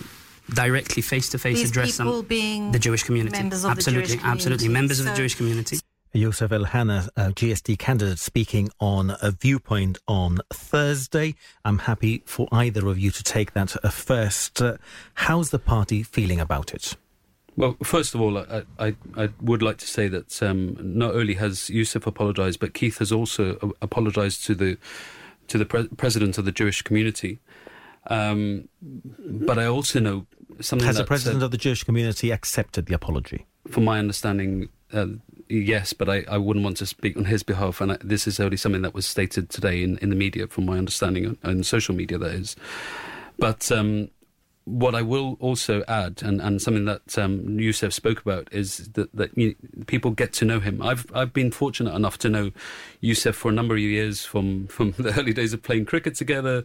directly 0.53 1.01
face 1.01 1.29
to 1.29 1.37
face 1.37 1.67
address 1.67 1.97
them 1.97 2.21
being 2.23 2.71
the 2.71 2.79
Jewish 2.79 3.03
community 3.03 3.37
members 3.37 3.63
of 3.63 3.69
the 3.69 3.77
absolutely 3.77 4.15
Jewish 4.15 4.23
absolutely 4.25 4.65
community. 4.65 4.81
members 4.81 4.99
of 4.99 5.05
the 5.05 5.13
Jewish 5.13 5.35
community 5.35 5.79
Yosef 6.15 6.51
El 6.51 6.65
Hanna, 6.65 7.09
uh, 7.17 7.29
GSD 7.29 7.79
candidate, 7.79 8.19
speaking 8.19 8.69
on 8.79 9.17
a 9.19 9.31
viewpoint 9.31 9.97
on 10.07 10.41
Thursday. 10.53 11.33
I'm 11.65 11.79
happy 11.79 12.21
for 12.27 12.47
either 12.51 12.87
of 12.87 12.99
you 12.99 13.09
to 13.09 13.23
take 13.23 13.53
that 13.53 13.75
uh, 13.83 13.89
first. 13.89 14.61
Uh, 14.61 14.77
how's 15.15 15.49
the 15.49 15.57
party 15.57 16.03
feeling 16.03 16.39
about 16.39 16.71
it? 16.71 16.95
Well, 17.55 17.77
first 17.83 18.15
of 18.15 18.21
all, 18.21 18.37
I, 18.37 18.63
I, 18.79 18.95
I 19.15 19.29
would 19.41 19.61
like 19.61 19.77
to 19.77 19.87
say 19.87 20.07
that 20.07 20.41
um, 20.41 20.75
not 20.79 21.13
only 21.13 21.35
has 21.35 21.69
Yusuf 21.69 22.07
apologised, 22.07 22.59
but 22.59 22.73
Keith 22.73 22.97
has 22.97 23.11
also 23.11 23.73
apologised 23.81 24.45
to 24.45 24.55
the 24.55 24.77
to 25.47 25.57
the 25.57 25.65
pre- 25.65 25.87
president 25.89 26.37
of 26.37 26.45
the 26.45 26.51
Jewish 26.51 26.81
community. 26.81 27.39
Um, 28.07 28.69
but 28.81 29.59
I 29.59 29.65
also 29.65 29.99
know 29.99 30.25
something 30.61 30.87
Has 30.87 30.97
the 30.97 31.03
president 31.03 31.41
uh, 31.41 31.45
of 31.45 31.51
the 31.51 31.57
Jewish 31.57 31.83
community 31.83 32.31
accepted 32.31 32.85
the 32.87 32.95
apology? 32.95 33.45
from 33.67 33.85
my 33.85 33.99
understanding, 33.99 34.69
uh, 34.91 35.07
yes, 35.49 35.93
but 35.93 36.09
I, 36.09 36.25
I 36.29 36.37
wouldn't 36.37 36.63
want 36.63 36.77
to 36.77 36.85
speak 36.85 37.17
on 37.17 37.25
his 37.25 37.43
behalf. 37.43 37.81
And 37.81 37.93
I, 37.93 37.97
this 38.03 38.27
is 38.27 38.39
only 38.39 38.57
something 38.57 38.81
that 38.81 38.93
was 38.93 39.05
stated 39.05 39.49
today 39.49 39.83
in, 39.83 39.97
in 39.99 40.09
the 40.09 40.15
media, 40.15 40.47
from 40.47 40.65
my 40.65 40.77
understanding, 40.77 41.25
on, 41.25 41.37
on 41.43 41.63
social 41.63 41.95
media, 41.95 42.17
that 42.17 42.31
is. 42.31 42.55
But 43.39 43.71
um, 43.71 44.09
what 44.65 44.95
I 44.95 45.01
will 45.01 45.37
also 45.39 45.83
add, 45.87 46.21
and, 46.23 46.41
and 46.41 46.61
something 46.61 46.85
that 46.85 47.17
um, 47.17 47.59
Youssef 47.59 47.93
spoke 47.93 48.21
about, 48.21 48.47
is 48.51 48.89
that, 48.93 49.13
that 49.15 49.37
you, 49.37 49.55
people 49.87 50.11
get 50.11 50.33
to 50.33 50.45
know 50.45 50.59
him. 50.59 50.81
I've 50.81 51.05
I've 51.13 51.33
been 51.33 51.51
fortunate 51.51 51.93
enough 51.93 52.17
to 52.19 52.29
know 52.29 52.51
Youssef 53.01 53.35
for 53.35 53.49
a 53.49 53.53
number 53.53 53.75
of 53.75 53.81
years, 53.81 54.25
from 54.25 54.67
from 54.67 54.91
the 54.97 55.17
early 55.17 55.33
days 55.33 55.53
of 55.53 55.61
playing 55.63 55.85
cricket 55.85 56.15
together. 56.15 56.63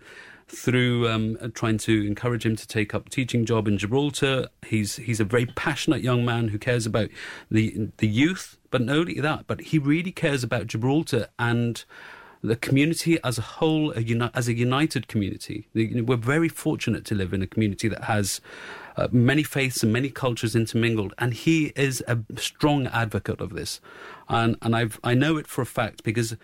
through 0.51 1.07
um, 1.07 1.37
trying 1.53 1.77
to 1.77 2.07
encourage 2.07 2.47
him 2.47 2.57
to 2.57 2.67
take 2.67 2.95
up 2.95 3.07
a 3.07 3.11
teaching 3.11 3.45
job 3.45 3.69
in 3.69 3.77
Gibraltar. 3.77 4.49
He's 4.67 4.97
he's 4.97 5.21
a 5.21 5.25
very 5.25 5.45
passionate 5.45 6.01
young 6.03 6.25
man 6.25 6.49
who 6.49 6.59
cares 6.59 6.87
about 6.87 7.11
the 7.51 7.91
the 7.99 8.09
youth, 8.09 8.57
but 8.71 8.81
not 8.81 8.97
only 8.97 9.21
that, 9.21 9.47
but 9.47 9.61
he 9.61 9.79
really 9.79 10.13
cares 10.13 10.43
about 10.43 10.67
Gibraltar 10.67 11.29
and 11.39 11.85
the 12.43 12.57
community 12.57 13.19
as 13.25 13.39
a 13.39 13.43
whole, 13.43 13.93
a 13.93 14.01
uni- 14.01 14.31
as 14.35 14.49
a 14.49 14.55
united 14.55 15.09
community. 15.09 15.69
We're 15.75 16.17
very 16.17 16.49
fortunate 16.49 17.05
to 17.07 17.15
live 17.15 17.33
in 17.33 17.43
a 17.43 17.47
community 17.47 17.89
that 17.89 18.05
has 18.05 18.41
uh, 18.97 19.09
many 19.13 19.43
faiths 19.43 19.83
and 19.83 19.93
many 19.93 20.11
cultures 20.11 20.55
intermingled, 20.55 21.15
and 21.19 21.35
he 21.35 21.73
is 21.77 22.03
a 22.07 22.19
strong 22.37 22.87
advocate 22.89 23.41
of 23.41 23.51
this. 23.51 23.81
And, 24.29 24.57
and 24.63 24.75
I've, 24.75 25.01
I 25.03 25.15
know 25.15 25.37
it 25.37 25.47
for 25.47 25.63
a 25.63 25.67
fact 25.67 26.05
because 26.05 26.37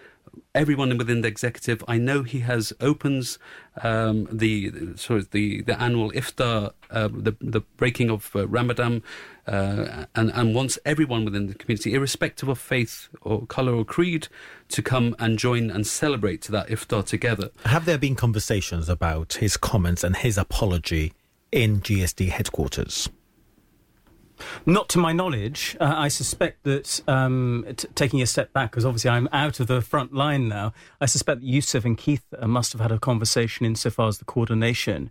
everyone 0.55 0.97
within 0.97 1.21
the 1.23 1.29
executive, 1.29 1.83
I 1.89 1.99
know 1.99 2.23
he 2.23 2.41
has 2.41 2.73
opens 2.81 3.39
um, 3.83 4.29
the 4.31 4.73
sorry 4.97 5.27
the 5.31 5.63
the 5.63 5.81
annual 5.81 6.11
iftar, 6.13 6.73
uh, 6.91 7.09
the 7.09 7.37
the 7.41 7.61
breaking 7.77 8.11
of 8.11 8.31
uh, 8.35 8.47
Ramadan, 8.47 9.03
uh, 9.47 10.07
and 10.15 10.31
and 10.31 10.55
wants 10.55 10.79
everyone 10.85 11.25
within 11.25 11.49
the 11.49 11.55
community, 11.55 11.95
irrespective 11.95 12.49
of 12.49 12.59
faith 12.59 13.09
or 13.23 13.47
color 13.47 13.75
or 13.75 13.85
creed, 13.85 14.29
to 14.69 14.83
come 14.83 15.17
and 15.19 15.39
join 15.39 15.71
and 15.71 15.87
celebrate 15.87 16.43
that 16.43 16.69
iftar 16.69 17.05
together. 17.05 17.51
Have 17.65 17.85
there 17.85 17.99
been 17.99 18.15
conversations 18.15 18.89
about 18.89 19.35
his 19.35 19.57
comments 19.57 20.05
and 20.05 20.17
his 20.17 20.39
apology 20.39 21.13
in 21.51 21.81
GSD 21.81 22.29
headquarters? 22.29 23.09
Not 24.67 24.89
to 24.91 24.99
my 24.99 25.13
knowledge. 25.13 25.77
Uh, 25.81 25.95
I 25.97 26.09
suspect 26.09 26.65
that, 26.65 27.01
um, 27.09 27.65
t- 27.77 27.89
taking 27.95 28.23
a 28.23 28.27
step 28.27 28.53
back, 28.53 28.71
because 28.71 28.85
obviously 28.85 29.11
I'm 29.11 29.29
out 29.33 29.61
of 29.61 29.67
the 29.67 29.81
front 29.81 30.13
line 30.13 30.49
now, 30.49 30.73
I 31.01 31.07
suspect 31.07 31.41
that 31.41 31.47
Yusuf 31.47 31.85
and 31.85 31.97
Keith 31.97 32.25
uh, 32.39 32.47
must 32.47 32.73
have 32.73 32.81
had 32.81 32.93
a 32.93 32.99
conversation 32.99 33.67
insofar 33.67 34.09
as 34.09 34.19
the 34.19 34.25
coordination 34.25 35.11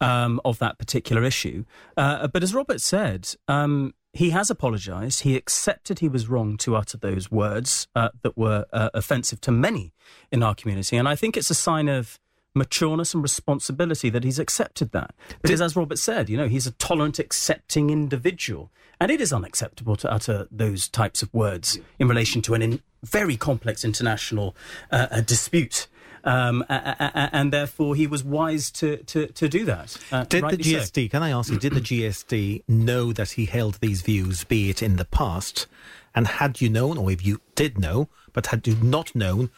um, 0.00 0.40
of 0.44 0.58
that 0.58 0.78
particular 0.78 1.24
issue. 1.24 1.64
Uh, 1.96 2.26
but 2.26 2.42
as 2.42 2.54
Robert 2.54 2.80
said, 2.80 3.34
um, 3.48 3.94
he 4.12 4.30
has 4.30 4.48
apologised. 4.48 5.22
He 5.22 5.36
accepted 5.36 5.98
he 5.98 6.08
was 6.08 6.28
wrong 6.28 6.56
to 6.58 6.76
utter 6.76 6.96
those 6.96 7.30
words 7.30 7.88
uh, 7.96 8.10
that 8.22 8.38
were 8.38 8.64
uh, 8.72 8.90
offensive 8.94 9.40
to 9.42 9.50
many 9.50 9.92
in 10.30 10.42
our 10.42 10.54
community. 10.54 10.96
And 10.96 11.08
I 11.08 11.16
think 11.16 11.36
it's 11.36 11.50
a 11.50 11.54
sign 11.54 11.88
of 11.88 12.20
matureness 12.56 13.14
and 13.14 13.22
responsibility 13.22 14.10
that 14.10 14.24
he's 14.24 14.38
accepted 14.38 14.92
that. 14.92 15.14
Because 15.42 15.60
as 15.60 15.74
Robert 15.76 15.98
said, 15.98 16.28
you 16.30 16.36
know, 16.36 16.48
he's 16.48 16.66
a 16.66 16.72
tolerant, 16.72 17.18
accepting 17.18 17.90
individual. 17.90 18.70
And 19.00 19.10
it 19.10 19.20
is 19.20 19.32
unacceptable 19.32 19.96
to 19.96 20.10
utter 20.10 20.46
those 20.50 20.88
types 20.88 21.20
of 21.22 21.32
words 21.34 21.78
in 21.98 22.06
relation 22.08 22.42
to 22.42 22.54
an 22.54 22.62
in 22.62 22.80
very 23.02 23.36
complex 23.36 23.84
international 23.84 24.54
uh, 24.92 25.08
uh, 25.10 25.20
dispute. 25.20 25.88
Um, 26.22 26.64
a- 26.70 26.96
a- 26.98 27.12
a- 27.18 27.30
and 27.36 27.52
therefore, 27.52 27.94
he 27.96 28.06
was 28.06 28.24
wise 28.24 28.70
to, 28.72 28.96
to, 28.98 29.26
to 29.26 29.48
do 29.48 29.64
that. 29.66 29.96
Uh, 30.10 30.24
Did 30.24 30.42
the 30.44 30.46
rightly 30.46 30.62
so. 30.64 30.78
GSD, 30.78 31.10
can 31.10 31.22
I 31.22 31.30
ask 31.30 31.50
you, 31.52 31.58
did 31.58 31.74
the 31.74 31.80
GSD 31.82 32.62
know 32.68 33.12
that 33.12 33.32
he 33.32 33.44
held 33.46 33.74
these 33.80 34.00
views, 34.00 34.44
be 34.44 34.70
it 34.70 34.82
in 34.82 34.96
the 34.96 35.04
past? 35.04 35.66
And 36.14 36.26
had 36.26 36.60
you 36.62 36.70
known, 36.70 36.96
or 36.96 37.10
if 37.10 37.26
you 37.26 37.40
did 37.56 37.78
know, 37.78 38.08
but 38.32 38.46
had 38.46 38.66
you 38.66 38.76
not 38.76 39.14
known, 39.14 39.50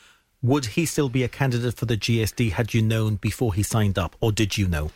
would 0.43 0.67
he 0.67 0.87
still 0.87 1.09
be 1.09 1.23
a 1.23 1.29
candidate 1.29 1.75
for 1.75 1.87
the 1.87 1.97
GSD 1.97 2.53
had 2.53 2.75
you 2.75 2.83
known 2.83 3.17
before 3.17 3.55
he 3.55 3.63
signed 3.63 3.99
up, 3.99 4.17
or 4.21 4.33
did 4.33 4.57
you 4.59 4.69
know? 4.69 4.91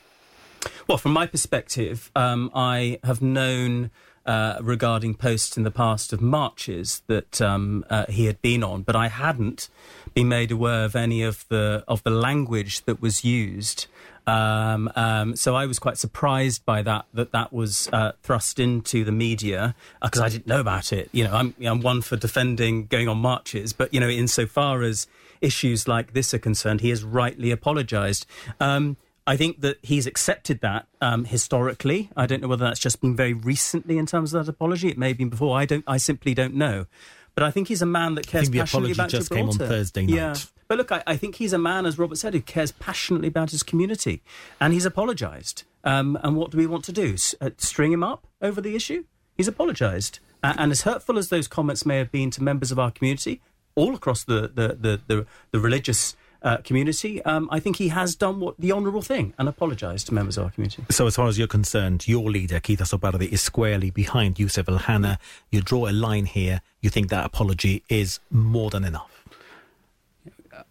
Well, 0.86 0.98
from 0.98 1.12
my 1.12 1.26
perspective, 1.26 2.10
um, 2.14 2.50
I 2.54 2.98
have 3.04 3.22
known 3.22 3.90
uh, 4.26 4.58
regarding 4.60 5.14
posts 5.14 5.56
in 5.56 5.62
the 5.62 5.70
past 5.70 6.12
of 6.12 6.20
marches 6.20 7.02
that 7.06 7.40
um, 7.40 7.84
uh, 7.88 8.06
he 8.08 8.26
had 8.26 8.40
been 8.42 8.62
on, 8.62 8.82
but 8.82 8.94
I 8.94 9.08
hadn't 9.08 9.68
been 10.14 10.28
made 10.28 10.50
aware 10.50 10.84
of 10.84 10.94
any 10.94 11.22
of 11.22 11.46
the 11.48 11.84
of 11.88 12.02
the 12.02 12.10
language 12.10 12.84
that 12.84 13.00
was 13.00 13.24
used. 13.24 13.86
Um, 14.26 14.92
um, 14.94 15.34
so 15.36 15.56
I 15.56 15.66
was 15.66 15.78
quite 15.78 15.96
surprised 15.96 16.64
by 16.64 16.82
that 16.82 17.06
that 17.14 17.32
that 17.32 17.52
was 17.52 17.88
uh, 17.92 18.12
thrust 18.22 18.60
into 18.60 19.04
the 19.04 19.12
media 19.12 19.74
because 20.02 20.20
I 20.20 20.28
didn't 20.28 20.46
know 20.46 20.60
about 20.60 20.92
it. 20.92 21.08
You 21.12 21.24
know, 21.24 21.32
I'm 21.32 21.54
I'm 21.64 21.80
one 21.80 22.02
for 22.02 22.16
defending 22.16 22.86
going 22.86 23.08
on 23.08 23.18
marches, 23.18 23.72
but 23.72 23.92
you 23.94 24.00
know, 24.00 24.08
insofar 24.08 24.82
as 24.82 25.06
issues 25.40 25.88
like 25.88 26.12
this 26.12 26.32
are 26.34 26.38
concerned, 26.38 26.80
he 26.80 26.90
has 26.90 27.04
rightly 27.04 27.50
apologised. 27.50 28.26
Um, 28.58 28.96
I 29.26 29.36
think 29.36 29.60
that 29.60 29.78
he's 29.82 30.06
accepted 30.06 30.60
that 30.60 30.86
um, 31.00 31.24
historically. 31.24 32.10
I 32.16 32.26
don't 32.26 32.40
know 32.42 32.48
whether 32.48 32.64
that's 32.64 32.80
just 32.80 33.00
been 33.00 33.14
very 33.14 33.32
recently 33.32 33.98
in 33.98 34.06
terms 34.06 34.34
of 34.34 34.44
that 34.44 34.50
apology. 34.50 34.88
It 34.88 34.98
may 34.98 35.08
have 35.08 35.18
been 35.18 35.28
before. 35.28 35.56
I 35.56 35.66
don't. 35.66 35.84
I 35.86 35.98
simply 35.98 36.34
don't 36.34 36.54
know. 36.54 36.86
But 37.34 37.44
I 37.44 37.50
think 37.50 37.68
he's 37.68 37.80
a 37.80 37.86
man 37.86 38.16
that 38.16 38.26
cares 38.26 38.44
think 38.44 38.54
the 38.54 38.58
passionately 38.60 38.92
apology 38.92 39.00
about 39.00 39.10
just 39.10 39.30
came 39.30 39.46
on 39.46 39.52
Gibraltar. 39.52 39.74
Thursday 39.74 40.02
Yeah. 40.02 40.34
But 40.68 40.78
look, 40.78 40.92
I, 40.92 41.02
I 41.06 41.16
think 41.16 41.36
he's 41.36 41.52
a 41.52 41.58
man, 41.58 41.86
as 41.86 41.98
Robert 41.98 42.16
said, 42.18 42.34
who 42.34 42.40
cares 42.40 42.72
passionately 42.72 43.28
about 43.28 43.50
his 43.50 43.62
community, 43.62 44.22
and 44.60 44.72
he's 44.72 44.84
apologised. 44.84 45.64
Um, 45.84 46.18
and 46.22 46.36
what 46.36 46.50
do 46.50 46.58
we 46.58 46.66
want 46.66 46.84
to 46.84 46.92
do? 46.92 47.14
S- 47.14 47.34
uh, 47.40 47.50
string 47.56 47.92
him 47.92 48.02
up 48.02 48.26
over 48.42 48.60
the 48.60 48.76
issue? 48.76 49.04
He's 49.36 49.48
apologised. 49.48 50.18
Uh, 50.42 50.54
and 50.58 50.72
as 50.72 50.82
hurtful 50.82 51.18
as 51.18 51.28
those 51.28 51.48
comments 51.48 51.84
may 51.84 51.98
have 51.98 52.10
been 52.10 52.30
to 52.32 52.42
members 52.42 52.70
of 52.70 52.78
our 52.78 52.90
community, 52.90 53.40
all 53.74 53.94
across 53.94 54.24
the 54.24 54.50
the 54.54 54.76
the 54.80 55.00
the, 55.06 55.26
the 55.52 55.60
religious. 55.60 56.16
Uh, 56.42 56.56
community, 56.64 57.22
um, 57.24 57.50
I 57.52 57.60
think 57.60 57.76
he 57.76 57.88
has 57.88 58.14
done 58.14 58.40
what 58.40 58.54
the 58.58 58.72
honourable 58.72 59.02
thing 59.02 59.34
and 59.38 59.46
apologised 59.46 60.06
to 60.06 60.14
members 60.14 60.38
of 60.38 60.44
our 60.44 60.50
community. 60.50 60.82
So, 60.88 61.06
as 61.06 61.14
far 61.14 61.28
as 61.28 61.36
you're 61.38 61.46
concerned, 61.46 62.08
your 62.08 62.30
leader, 62.30 62.60
Keith 62.60 62.80
Azzopardi, 62.80 63.28
is 63.30 63.42
squarely 63.42 63.90
behind 63.90 64.38
Yusuf 64.38 64.66
Al. 64.66 65.16
You 65.50 65.60
draw 65.60 65.86
a 65.86 65.92
line 65.92 66.24
here. 66.24 66.62
You 66.80 66.88
think 66.88 67.10
that 67.10 67.26
apology 67.26 67.82
is 67.90 68.20
more 68.30 68.70
than 68.70 68.86
enough. 68.86 69.19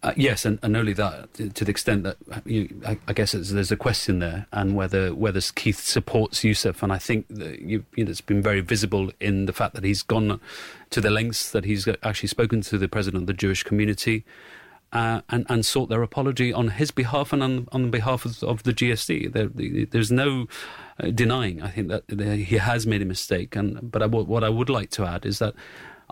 Uh, 0.02 0.14
yes, 0.16 0.46
and, 0.46 0.58
and 0.62 0.76
only 0.78 0.94
that 0.94 1.32
to, 1.34 1.64
the 1.64 1.70
extent 1.70 2.04
that 2.04 2.16
you, 2.46 2.80
I, 2.86 2.98
I 3.06 3.12
guess 3.12 3.32
there's 3.32 3.70
a 3.70 3.76
question 3.76 4.18
there, 4.18 4.46
and 4.50 4.74
whether 4.74 5.14
whether 5.14 5.40
Keith 5.54 5.78
supports 5.78 6.42
Yusuf, 6.42 6.82
and 6.82 6.90
I 6.90 6.96
think 6.96 7.26
that 7.28 7.60
you, 7.60 7.84
you 7.94 8.04
know, 8.04 8.10
it's 8.10 8.22
been 8.22 8.40
very 8.40 8.62
visible 8.62 9.12
in 9.20 9.44
the 9.44 9.52
fact 9.52 9.74
that 9.74 9.84
he's 9.84 10.02
gone 10.02 10.40
to 10.88 11.00
the 11.02 11.10
lengths 11.10 11.50
that 11.50 11.66
he's 11.66 11.86
actually 12.02 12.28
spoken 12.28 12.62
to 12.62 12.78
the 12.78 12.88
president 12.88 13.24
of 13.24 13.26
the 13.26 13.34
Jewish 13.34 13.62
community. 13.62 14.24
Uh, 14.92 15.20
and, 15.28 15.46
and 15.48 15.64
sought 15.64 15.88
their 15.88 16.02
apology 16.02 16.52
on 16.52 16.66
his 16.66 16.90
behalf 16.90 17.32
and 17.32 17.44
on, 17.44 17.68
on 17.70 17.92
behalf 17.92 18.24
of, 18.24 18.42
of 18.42 18.64
the 18.64 18.74
GSD. 18.74 19.32
There, 19.32 19.48
there's 19.86 20.10
no 20.10 20.48
uh, 20.98 21.10
denying, 21.10 21.62
I 21.62 21.70
think, 21.70 21.86
that 21.90 22.08
that 22.08 22.38
he 22.38 22.56
has 22.56 22.88
made 22.88 23.00
a 23.00 23.04
mistake. 23.04 23.54
And 23.54 23.92
but 23.92 24.02
I, 24.02 24.06
what 24.06 24.42
I 24.42 24.48
would 24.48 24.68
like 24.68 24.90
to 24.90 25.04
add 25.04 25.24
is 25.24 25.38
that 25.38 25.54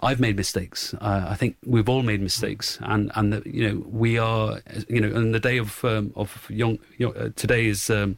I've 0.02 0.20
made 0.20 0.36
mistakes. 0.36 0.94
Uh, 0.94 1.26
I 1.28 1.34
think 1.34 1.56
we've 1.66 1.88
all 1.88 2.02
made 2.02 2.20
mistakes, 2.20 2.78
and 2.82 3.10
and 3.14 3.32
that, 3.32 3.46
you 3.46 3.68
know 3.68 3.84
we 3.88 4.18
are 4.18 4.60
you 4.88 5.00
know 5.00 5.16
on 5.16 5.32
the 5.32 5.40
day 5.40 5.58
of 5.58 5.84
um, 5.84 6.12
of 6.16 6.46
Yom, 6.50 6.78
uh, 7.04 7.28
today 7.36 7.66
is. 7.66 7.90
Um, 7.90 8.16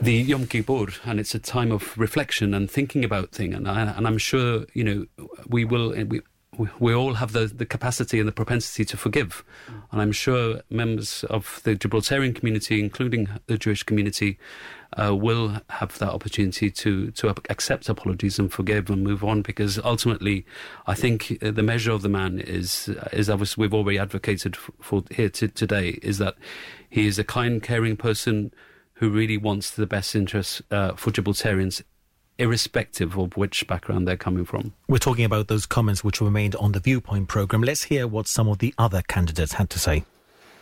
the 0.00 0.12
Yom 0.14 0.46
Kippur, 0.46 0.86
and 1.04 1.18
it's 1.18 1.34
a 1.34 1.40
time 1.40 1.72
of 1.72 1.98
reflection 1.98 2.54
and 2.54 2.70
thinking 2.70 3.04
about 3.04 3.32
things. 3.32 3.56
And, 3.56 3.66
I, 3.68 3.82
and 3.90 4.06
I'm 4.06 4.18
sure, 4.18 4.64
you 4.72 4.84
know, 4.84 5.26
we 5.48 5.64
will, 5.64 5.90
we, 5.90 6.04
we- 6.04 6.20
we 6.78 6.94
all 6.94 7.14
have 7.14 7.32
the, 7.32 7.46
the 7.46 7.64
capacity 7.66 8.18
and 8.20 8.28
the 8.28 8.32
propensity 8.32 8.84
to 8.84 8.96
forgive. 8.96 9.42
And 9.90 10.00
I'm 10.00 10.12
sure 10.12 10.60
members 10.70 11.24
of 11.24 11.60
the 11.64 11.74
Gibraltarian 11.74 12.34
community, 12.34 12.78
including 12.80 13.28
the 13.46 13.56
Jewish 13.58 13.82
community, 13.82 14.38
uh, 14.98 15.14
will 15.14 15.60
have 15.68 15.98
that 15.98 16.10
opportunity 16.10 16.70
to, 16.70 17.10
to 17.12 17.28
accept 17.48 17.88
apologies 17.88 18.38
and 18.38 18.52
forgive 18.52 18.90
and 18.90 19.04
move 19.04 19.22
on 19.22 19.42
because 19.42 19.78
ultimately, 19.78 20.44
I 20.86 20.94
think 20.94 21.38
uh, 21.42 21.50
the 21.50 21.62
measure 21.62 21.92
of 21.92 22.02
the 22.02 22.08
man 22.08 22.38
is, 22.40 22.88
is 23.12 23.30
obviously 23.30 23.62
we've 23.62 23.74
already 23.74 23.98
advocated 23.98 24.56
for, 24.56 25.04
here 25.10 25.28
to, 25.30 25.48
today, 25.48 26.00
is 26.02 26.18
that 26.18 26.34
he 26.88 27.06
is 27.06 27.18
a 27.18 27.24
kind, 27.24 27.62
caring 27.62 27.96
person 27.96 28.52
who 28.94 29.10
really 29.10 29.38
wants 29.38 29.70
the 29.70 29.86
best 29.86 30.14
interests 30.14 30.60
uh, 30.70 30.92
for 30.94 31.10
Gibraltarians, 31.10 31.82
irrespective 32.38 33.16
of 33.16 33.36
which 33.36 33.66
background 33.66 34.08
they're 34.08 34.16
coming 34.16 34.44
from. 34.44 34.74
We're 34.88 34.98
talking 34.98 35.24
about 35.24 35.48
those 35.48 35.66
comments 35.66 36.02
which 36.02 36.20
made 36.30 36.54
on 36.56 36.72
the 36.72 36.80
Viewpoint 36.80 37.28
programme. 37.28 37.62
Let's 37.62 37.84
hear 37.84 38.06
what 38.06 38.26
some 38.26 38.48
of 38.48 38.58
the 38.58 38.74
other 38.76 39.02
candidates 39.02 39.54
had 39.54 39.70
to 39.70 39.78
say. 39.78 40.04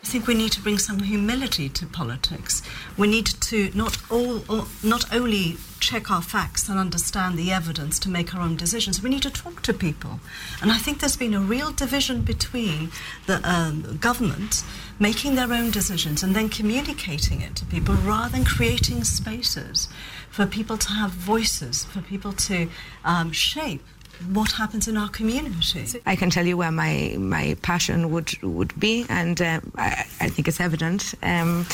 I 0.02 0.06
think 0.06 0.26
we 0.26 0.34
need 0.34 0.52
to 0.52 0.62
bring 0.62 0.78
some 0.78 1.00
humility 1.00 1.68
to 1.68 1.86
politics. 1.86 2.62
We 2.96 3.08
need 3.08 3.26
to 3.26 3.70
not 3.74 3.98
all, 4.10 4.42
not 4.82 5.12
only 5.12 5.56
check 5.80 6.10
our 6.10 6.22
facts 6.22 6.68
and 6.68 6.78
understand 6.78 7.36
the 7.36 7.52
evidence 7.52 7.98
to 8.00 8.08
make 8.08 8.34
our 8.34 8.40
own 8.40 8.56
decisions. 8.56 9.02
We 9.02 9.10
need 9.10 9.22
to 9.22 9.30
talk 9.30 9.60
to 9.62 9.74
people, 9.74 10.20
and 10.62 10.72
I 10.72 10.78
think 10.78 11.00
there's 11.00 11.16
been 11.16 11.34
a 11.34 11.40
real 11.40 11.72
division 11.72 12.22
between 12.22 12.90
the 13.26 13.40
um, 13.48 13.98
government 14.00 14.64
making 14.98 15.34
their 15.34 15.52
own 15.52 15.70
decisions 15.70 16.22
and 16.22 16.34
then 16.34 16.48
communicating 16.48 17.40
it 17.40 17.54
to 17.56 17.66
people, 17.66 17.94
rather 17.96 18.30
than 18.30 18.44
creating 18.44 19.04
spaces 19.04 19.88
for 20.30 20.46
people 20.46 20.78
to 20.78 20.88
have 20.90 21.10
voices, 21.10 21.84
for 21.84 22.00
people 22.00 22.32
to 22.32 22.68
um, 23.04 23.30
shape 23.32 23.84
what 24.32 24.52
happens 24.52 24.88
in 24.88 24.96
our 24.96 25.08
community. 25.08 26.00
I 26.06 26.16
can 26.16 26.30
tell 26.30 26.46
you 26.46 26.56
where 26.56 26.70
my, 26.70 27.16
my 27.18 27.56
passion 27.62 28.10
would 28.12 28.40
would 28.42 28.78
be, 28.78 29.06
and 29.08 29.40
uh, 29.40 29.60
I, 29.76 30.06
I 30.20 30.28
think 30.28 30.48
it's 30.48 30.60
evident. 30.60 31.14
Um, 31.22 31.66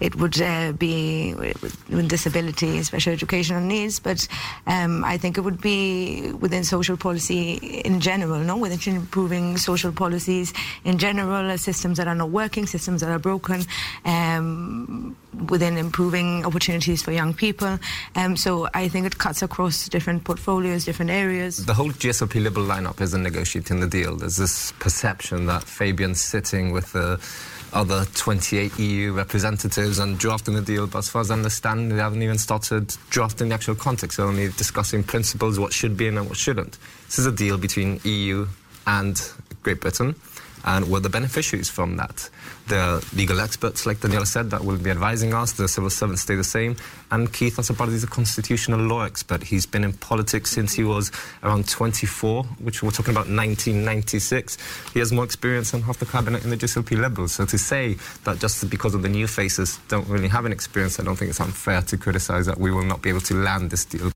it 0.00 0.16
would 0.16 0.40
uh, 0.40 0.72
be 0.72 1.34
with 1.34 2.08
disability, 2.08 2.82
special 2.82 3.12
educational 3.12 3.60
needs, 3.62 4.00
but 4.00 4.26
um, 4.66 5.04
I 5.04 5.18
think 5.18 5.38
it 5.38 5.42
would 5.42 5.60
be 5.60 6.32
within 6.32 6.64
social 6.64 6.96
policy 6.96 7.54
in 7.84 8.00
general, 8.00 8.40
no, 8.40 8.56
within 8.56 8.96
improving 8.96 9.56
social 9.56 9.92
policies 9.92 10.52
in 10.84 10.98
general, 10.98 11.50
uh, 11.50 11.56
systems 11.56 11.98
that 11.98 12.08
are 12.08 12.14
not 12.14 12.30
working, 12.30 12.66
systems 12.66 13.00
that 13.02 13.10
are 13.10 13.18
broken, 13.18 13.62
um, 14.04 15.16
within 15.48 15.76
improving 15.76 16.44
opportunities 16.44 17.02
for 17.02 17.12
young 17.12 17.34
people. 17.34 17.78
Um, 18.16 18.36
so 18.36 18.68
I 18.74 18.88
think 18.88 19.06
it 19.06 19.18
cuts 19.18 19.42
across 19.42 19.88
different 19.88 20.24
portfolios, 20.24 20.84
different 20.84 21.10
areas. 21.10 21.64
The 21.66 21.74
whole 21.74 21.89
GSLP 21.98 22.42
Liberal 22.42 22.66
lineup 22.66 23.00
isn't 23.00 23.22
negotiating 23.22 23.80
the 23.80 23.86
deal. 23.86 24.16
There's 24.16 24.36
this 24.36 24.72
perception 24.72 25.46
that 25.46 25.64
Fabian's 25.64 26.20
sitting 26.20 26.72
with 26.72 26.92
the 26.92 27.20
other 27.72 28.04
28 28.14 28.78
EU 28.78 29.12
representatives 29.12 29.98
and 29.98 30.18
drafting 30.18 30.54
the 30.54 30.62
deal, 30.62 30.86
but 30.86 30.98
as 30.98 31.08
far 31.08 31.22
as 31.22 31.30
I 31.30 31.34
understand, 31.34 31.92
they 31.92 31.96
haven't 31.96 32.22
even 32.22 32.38
started 32.38 32.94
drafting 33.10 33.48
the 33.48 33.54
actual 33.54 33.74
context. 33.74 34.16
They're 34.16 34.26
only 34.26 34.48
discussing 34.48 35.02
principles, 35.04 35.58
what 35.58 35.72
should 35.72 35.96
be 35.96 36.08
in 36.08 36.18
and 36.18 36.28
what 36.28 36.36
shouldn't. 36.36 36.78
This 37.06 37.18
is 37.18 37.26
a 37.26 37.32
deal 37.32 37.58
between 37.58 38.00
EU 38.04 38.46
and 38.86 39.20
Great 39.62 39.80
Britain, 39.80 40.14
and 40.64 40.88
we're 40.88 41.00
the 41.00 41.08
beneficiaries 41.08 41.70
from 41.70 41.96
that. 41.96 42.28
The 42.68 43.04
legal 43.16 43.40
experts, 43.40 43.86
like 43.86 43.98
Daniela 43.98 44.26
said, 44.26 44.50
that 44.50 44.64
will 44.64 44.76
be 44.78 44.90
advising 44.90 45.34
us. 45.34 45.52
The 45.52 45.66
civil 45.66 45.90
servants 45.90 46.22
stay 46.22 46.36
the 46.36 46.44
same. 46.44 46.76
And 47.10 47.32
Keith 47.32 47.56
Azzopardi 47.56 47.94
is 47.94 48.04
a 48.04 48.06
constitutional 48.06 48.80
law 48.80 49.02
expert. 49.02 49.42
He's 49.42 49.66
been 49.66 49.82
in 49.82 49.92
politics 49.94 50.50
since 50.50 50.72
he 50.72 50.84
was 50.84 51.10
around 51.42 51.68
24, 51.68 52.44
which 52.60 52.82
we're 52.82 52.90
talking 52.90 53.12
about 53.12 53.26
1996. 53.26 54.58
He 54.92 55.00
has 55.00 55.12
more 55.12 55.24
experience 55.24 55.72
than 55.72 55.82
half 55.82 55.98
the 55.98 56.06
cabinet 56.06 56.44
in 56.44 56.50
the 56.50 56.56
GSLP 56.56 57.00
Liberals. 57.00 57.32
So 57.32 57.44
to 57.46 57.58
say 57.58 57.96
that 58.24 58.38
just 58.38 58.68
because 58.70 58.94
of 58.94 59.02
the 59.02 59.08
new 59.08 59.26
faces 59.26 59.78
don't 59.88 60.06
really 60.08 60.28
have 60.28 60.44
an 60.44 60.52
experience, 60.52 61.00
I 61.00 61.02
don't 61.02 61.16
think 61.16 61.30
it's 61.30 61.40
unfair 61.40 61.82
to 61.82 61.96
criticise 61.96 62.46
that 62.46 62.58
we 62.58 62.70
will 62.70 62.84
not 62.84 63.02
be 63.02 63.08
able 63.08 63.22
to 63.22 63.34
land 63.34 63.70
this 63.70 63.84
deal. 63.84 64.12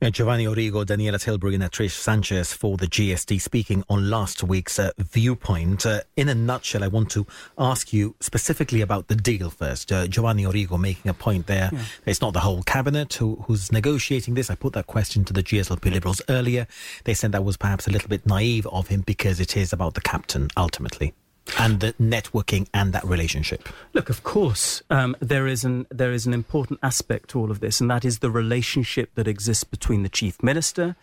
Giovanni 0.00 0.46
Origo, 0.46 0.84
Daniela 0.84 1.20
Tilbury, 1.20 1.56
and 1.56 1.64
Trish 1.64 1.90
Sanchez 1.90 2.52
for 2.52 2.76
the 2.76 2.86
GSD 2.86 3.40
speaking 3.40 3.82
on 3.88 4.08
last 4.08 4.44
week's 4.44 4.78
uh, 4.78 4.92
viewpoint. 4.96 5.84
Uh, 5.84 6.00
in 6.16 6.28
a 6.28 6.34
nutshell, 6.34 6.84
I 6.84 6.88
want 6.88 7.10
to 7.10 7.26
ask 7.58 7.92
you 7.92 8.14
specifically 8.20 8.80
about 8.80 9.08
the 9.08 9.16
deal 9.16 9.50
first. 9.50 9.90
Uh, 9.90 10.06
Giovanni 10.06 10.46
Origo 10.46 10.78
making 10.78 11.08
a 11.10 11.14
point 11.14 11.46
there. 11.46 11.70
Yeah. 11.72 11.82
It's 12.06 12.20
not 12.20 12.32
the 12.32 12.40
whole 12.40 12.62
cabinet 12.62 13.14
who, 13.14 13.44
who's 13.46 13.72
negotiating 13.72 14.34
this. 14.34 14.50
I 14.50 14.54
put 14.54 14.72
that 14.74 14.86
question 14.86 15.24
to 15.24 15.32
the 15.32 15.42
GSLP 15.42 15.92
Liberals 15.92 16.22
earlier. 16.28 16.68
They 17.02 17.14
said 17.14 17.32
that 17.32 17.44
was 17.44 17.56
perhaps 17.56 17.88
a 17.88 17.90
little 17.90 18.08
bit 18.08 18.24
naive 18.24 18.68
of 18.68 18.88
him 18.88 19.00
because 19.00 19.40
it 19.40 19.56
is 19.56 19.72
about 19.72 19.94
the 19.94 20.00
captain 20.00 20.48
ultimately 20.56 21.12
and 21.58 21.80
the 21.80 21.92
networking 21.94 22.68
and 22.74 22.92
that 22.92 23.04
relationship? 23.04 23.68
Look, 23.92 24.10
of 24.10 24.22
course, 24.22 24.82
um, 24.90 25.16
there 25.20 25.46
is 25.46 25.64
an 25.64 25.86
there 25.90 26.12
is 26.12 26.26
an 26.26 26.34
important 26.34 26.80
aspect 26.82 27.30
to 27.30 27.38
all 27.38 27.50
of 27.50 27.60
this, 27.60 27.80
and 27.80 27.90
that 27.90 28.04
is 28.04 28.18
the 28.18 28.30
relationship 28.30 29.14
that 29.14 29.28
exists 29.28 29.64
between 29.64 30.02
the 30.02 30.08
chief 30.08 30.42
minister, 30.42 30.96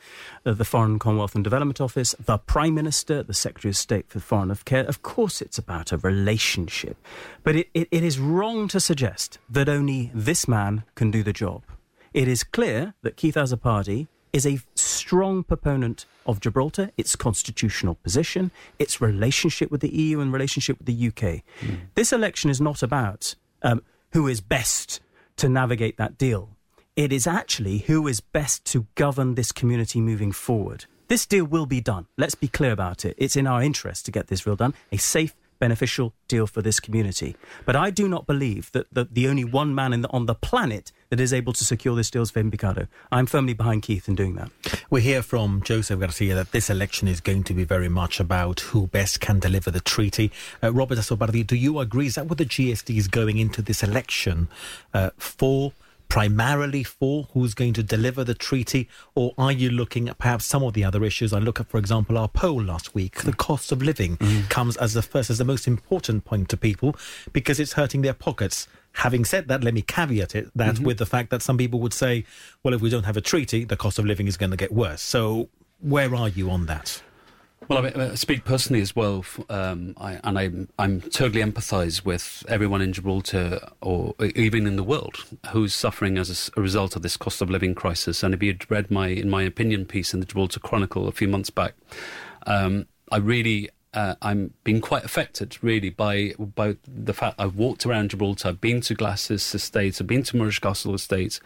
uh, 0.46 0.54
the 0.54 0.66
Foreign 0.66 1.00
Commonwealth 1.00 1.36
and 1.36 1.44
Development 1.44 1.82
Office, 1.82 2.16
the 2.20 2.38
prime 2.38 2.74
minister, 2.74 3.24
the 3.24 3.34
Secretary 3.34 3.70
of 3.70 3.78
State 3.78 4.10
for 4.10 4.20
Foreign 4.20 4.52
Affairs. 4.52 4.88
Of 4.88 5.02
course, 5.02 5.42
it's 5.42 5.58
about 5.58 5.92
a 5.92 5.98
relationship, 5.98 6.98
but 7.44 7.56
it, 7.56 7.70
it, 7.74 7.88
it 7.92 8.04
is 8.04 8.20
wrong 8.20 8.68
to 8.70 8.80
suggest 8.80 9.40
that 9.50 9.70
only 9.70 10.12
this 10.14 10.48
man 10.48 10.84
can 10.96 11.12
do 11.12 11.24
the 11.24 11.34
job. 11.34 11.64
It 12.14 12.28
is 12.28 12.44
clear 12.44 12.94
that 13.02 13.18
Keith 13.18 13.36
Azzopardi 13.36 14.08
is 14.36 14.46
a 14.46 14.60
strong 14.76 15.44
proponent 15.44 16.06
of 16.26 16.42
Gibraltar, 16.42 16.92
its 16.98 17.16
constitutional 17.16 17.96
position, 17.96 18.52
its 18.78 19.00
relationship 19.00 19.72
with 19.72 19.80
the 19.80 19.88
EU 19.88 20.20
and 20.20 20.34
relationship 20.34 20.78
with 20.78 20.88
the 20.88 21.08
UK. 21.08 21.42
Mm. 21.62 21.78
This 21.96 22.12
election 22.12 22.50
is 22.50 22.60
not 22.60 22.84
about 22.84 23.36
um, 23.64 23.82
who 24.12 24.28
is 24.28 24.42
best 24.42 25.00
to 25.38 25.48
navigate 25.48 25.96
that 25.96 26.18
deal. 26.18 26.50
It 26.98 27.14
is 27.14 27.26
actually 27.26 27.78
who 27.88 28.10
is 28.10 28.20
best 28.20 28.66
to 28.66 28.88
govern 28.96 29.36
this 29.36 29.54
community 29.54 30.02
moving 30.02 30.34
forward. 30.34 30.84
This 31.08 31.26
deal 31.26 31.46
will 31.46 31.66
be 31.66 31.80
done. 31.80 32.08
Let's 32.18 32.36
be 32.36 32.50
clear 32.50 32.74
about 32.74 33.06
it. 33.06 33.16
It's 33.18 33.38
in 33.38 33.48
our 33.48 33.62
interest 33.64 34.04
to 34.06 34.12
get 34.12 34.28
this 34.28 34.42
deal 34.42 34.58
done. 34.58 34.74
A 34.92 34.98
safe, 34.98 35.34
beneficial 35.60 36.14
deal 36.28 36.46
for 36.46 36.62
this 36.62 36.82
community. 36.82 37.38
But 37.66 37.78
I 37.78 37.90
do 37.90 38.10
not 38.10 38.28
believe 38.28 38.70
that 38.74 38.94
the, 38.94 39.08
the 39.10 39.30
only 39.30 39.46
one 39.46 39.74
man 39.74 40.02
the, 40.02 40.10
on 40.10 40.26
the 40.26 40.36
planet 40.36 40.92
that 41.16 41.24
is 41.24 41.32
able 41.32 41.54
to 41.54 41.64
secure 41.64 41.96
this 41.96 42.10
deal 42.10 42.22
is 42.22 42.32
Fabian 42.32 42.52
Picardo. 42.52 42.88
I'm 43.10 43.26
firmly 43.26 43.54
behind 43.54 43.84
Keith 43.84 44.10
in 44.10 44.16
doing 44.16 44.36
that. 44.36 44.52
We 44.90 45.02
hear 45.02 45.22
from 45.22 45.62
Joseph 45.64 46.02
Garcia 46.02 46.36
that 46.36 46.52
this 46.52 46.70
election 46.70 47.08
is 47.08 47.22
going 47.22 47.46
to 47.46 47.54
be 47.54 47.64
very 47.64 47.88
much 47.88 48.20
about 48.20 48.60
who 48.60 48.88
best 48.88 49.22
can 49.22 49.40
deliver 49.40 49.72
the 49.72 49.80
treaty. 49.80 50.30
Uh, 50.62 50.74
Robert 50.74 50.98
Azzopardi, 50.98 51.48
do 51.48 51.56
you 51.56 51.80
agree? 51.80 52.08
Is 52.08 52.16
that 52.16 52.28
what 52.28 52.38
the 52.38 52.46
GSD 52.46 52.98
is 52.98 53.08
going 53.08 53.38
into 53.38 53.62
this 53.62 53.82
election 53.82 54.50
uh, 54.94 55.12
for? 55.18 55.72
primarily 56.08 56.84
for 56.84 57.28
who's 57.34 57.56
going 57.56 57.74
to 57.74 57.82
deliver 57.82 58.24
the 58.24 58.36
treaty, 58.36 58.88
or 59.16 59.34
are 59.40 59.52
you 59.52 59.72
looking 59.72 60.08
at 60.08 60.20
perhaps 60.20 60.46
some 60.46 60.62
of 60.62 60.74
the 60.74 60.84
other 60.84 61.04
issues? 61.04 61.34
I 61.34 61.40
look 61.40 61.60
at, 61.60 61.68
for 61.68 61.80
example, 61.80 62.16
our 62.16 62.28
poll 62.28 62.62
last 62.62 62.94
week. 62.94 63.24
The 63.24 63.34
cost 63.34 63.72
of 63.72 63.82
living 63.82 64.18
mm. 64.18 64.48
comes 64.48 64.78
as 64.78 64.94
the 64.94 65.02
first, 65.02 65.32
as 65.32 65.40
the 65.40 65.44
most 65.44 65.68
important 65.68 66.24
point 66.24 66.48
to 66.50 66.58
people 66.58 66.96
because 67.34 67.60
it's 67.60 67.74
hurting 67.74 68.04
their 68.04 68.14
pockets. 68.14 68.68
Having 68.96 69.26
said 69.26 69.48
that, 69.50 69.64
let 69.64 69.74
me 69.74 69.82
caveat 69.82 70.36
it 70.36 70.50
that 70.56 70.76
mm-hmm. 70.76 70.86
with 70.86 70.98
the 70.98 71.06
fact 71.06 71.30
that 71.30 71.42
some 71.42 71.58
people 71.58 71.80
would 71.82 71.94
say, 71.94 72.26
well, 72.64 72.74
if 72.74 72.82
we 72.82 72.90
don't 72.90 73.04
have 73.04 73.18
a 73.18 73.22
treaty, 73.22 73.66
the 73.66 73.78
cost 73.78 74.00
of 74.00 74.06
living 74.06 74.28
is 74.28 74.38
going 74.38 74.52
to 74.52 74.58
get 74.58 74.72
worse. 74.72 75.02
So, 75.02 75.50
where 75.82 76.16
are 76.16 76.30
you 76.30 76.50
on 76.50 76.66
that? 76.68 77.02
Well, 77.68 77.86
I, 77.86 78.12
I 78.12 78.16
speak 78.16 78.46
personally 78.46 78.82
as 78.82 78.96
well, 78.96 79.26
um, 79.50 79.96
I, 79.98 80.20
and 80.24 80.38
I, 80.38 80.52
I'm 80.78 81.02
totally 81.02 81.42
empathise 81.42 82.06
with 82.06 82.46
everyone 82.48 82.82
in 82.82 82.94
Gibraltar 82.94 83.60
or 83.82 84.14
even 84.36 84.68
in 84.68 84.76
the 84.76 84.84
world 84.84 85.26
who's 85.50 85.74
suffering 85.74 86.18
as 86.18 86.50
a, 86.56 86.60
a, 86.60 86.62
result 86.62 86.96
of 86.96 87.02
this 87.02 87.18
cost 87.18 87.42
of 87.42 87.50
living 87.50 87.74
crisis. 87.74 88.22
And 88.22 88.34
if 88.34 88.44
you'd 88.44 88.70
read 88.70 88.92
my, 88.92 89.08
in 89.08 89.30
my 89.30 89.42
opinion 89.42 89.86
piece 89.86 90.14
in 90.14 90.20
the 90.20 90.28
Gibraltar 90.28 90.60
Chronicle 90.60 91.08
a 91.08 91.12
few 91.12 91.28
months 91.28 91.50
back, 91.50 91.74
um, 92.46 92.86
I 93.12 93.18
really 93.18 93.70
uh, 93.96 94.16
I'm 94.22 94.54
being 94.64 94.82
quite 94.82 95.06
affected 95.06 95.58
really 95.62 95.90
by 95.90 96.34
by 96.38 96.76
the 96.88 97.14
fact 97.14 97.36
I've 97.40 97.56
walked 97.56 97.86
around 97.86 98.12
Gibraltar, 98.12 98.50
I've 98.50 98.62
been 98.62 98.82
to 98.82 98.94
Glacis 98.94 99.56
Estates, 99.56 100.02
I've 100.02 100.08
been 100.08 100.24
to 100.24 100.38
Moorish 100.38 100.60
Castle 100.60 100.94
Estates. 100.94 101.40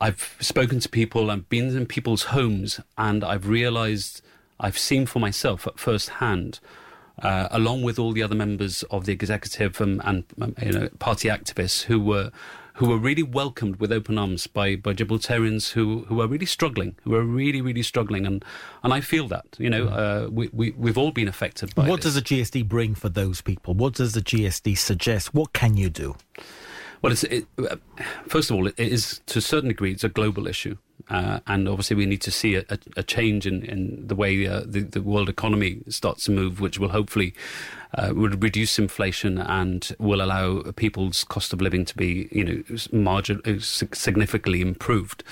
I've 0.00 0.36
spoken 0.40 0.80
to 0.80 0.88
people, 0.88 1.30
I've 1.30 1.48
been 1.48 1.76
in 1.76 1.86
people's 1.86 2.24
homes, 2.24 2.80
and 2.96 3.22
I've 3.22 3.46
realised 3.46 4.22
I've 4.58 4.78
seen 4.78 5.06
for 5.06 5.18
myself 5.18 5.66
at 5.66 5.78
first 5.78 6.08
hand, 6.08 6.58
uh, 7.22 7.48
along 7.50 7.82
with 7.82 7.98
all 7.98 8.12
the 8.12 8.22
other 8.22 8.34
members 8.34 8.82
of 8.84 9.04
the 9.04 9.12
executive 9.12 9.80
and, 9.80 10.00
and 10.04 10.24
um, 10.40 10.54
you 10.62 10.72
know, 10.72 10.88
party 10.98 11.28
activists 11.28 11.82
who 11.82 12.00
were 12.00 12.30
who 12.80 12.88
were 12.88 12.96
really 12.96 13.22
welcomed 13.22 13.76
with 13.76 13.92
open 13.92 14.16
arms 14.16 14.46
by, 14.46 14.74
by 14.74 14.94
Gibraltarians 14.94 15.72
who, 15.72 16.06
who 16.08 16.22
are 16.22 16.26
really 16.26 16.46
struggling, 16.46 16.96
who 17.02 17.14
are 17.14 17.22
really, 17.22 17.60
really 17.60 17.82
struggling. 17.82 18.24
And, 18.24 18.42
and 18.82 18.94
I 18.94 19.02
feel 19.02 19.28
that, 19.28 19.44
you 19.58 19.68
know, 19.68 19.84
mm. 19.84 19.92
uh, 20.26 20.30
we, 20.30 20.48
we, 20.50 20.70
we've 20.70 20.96
all 20.96 21.10
been 21.10 21.28
affected 21.28 21.74
by 21.74 21.86
What 21.86 21.96
this. 21.96 22.14
does 22.14 22.14
the 22.14 22.22
GSD 22.22 22.66
bring 22.66 22.94
for 22.94 23.10
those 23.10 23.42
people? 23.42 23.74
What 23.74 23.92
does 23.92 24.14
the 24.14 24.22
GSD 24.22 24.78
suggest? 24.78 25.34
What 25.34 25.52
can 25.52 25.76
you 25.76 25.90
do? 25.90 26.16
Well, 27.02 27.12
it, 27.12 27.46
uh, 27.58 27.76
first 28.26 28.50
of 28.50 28.56
all, 28.56 28.66
it 28.66 28.78
is 28.78 29.20
to 29.26 29.40
a 29.40 29.42
certain 29.42 29.68
degree, 29.68 29.92
it's 29.92 30.04
a 30.04 30.08
global 30.08 30.46
issue. 30.46 30.78
Uh, 31.08 31.40
and 31.46 31.68
obviously, 31.68 31.96
we 31.96 32.06
need 32.06 32.20
to 32.22 32.30
see 32.30 32.56
a, 32.56 32.64
a 32.96 33.02
change 33.02 33.46
in, 33.46 33.62
in 33.64 34.06
the 34.06 34.14
way 34.14 34.46
uh, 34.46 34.62
the, 34.64 34.80
the, 34.80 35.02
world 35.02 35.28
economy 35.28 35.80
starts 35.88 36.24
to 36.24 36.30
move, 36.30 36.60
which 36.60 36.78
will 36.78 36.90
hopefully 36.90 37.34
uh, 37.94 38.12
would 38.14 38.42
reduce 38.42 38.78
inflation 38.78 39.38
and 39.38 39.94
will 39.98 40.22
allow 40.22 40.62
people's 40.72 41.24
cost 41.24 41.52
of 41.52 41.60
living 41.60 41.84
to 41.84 41.96
be, 41.96 42.28
you 42.30 42.44
know, 42.44 42.76
margin, 42.92 43.40
uh, 43.44 43.58
significantly 43.58 44.60
improved. 44.60 45.24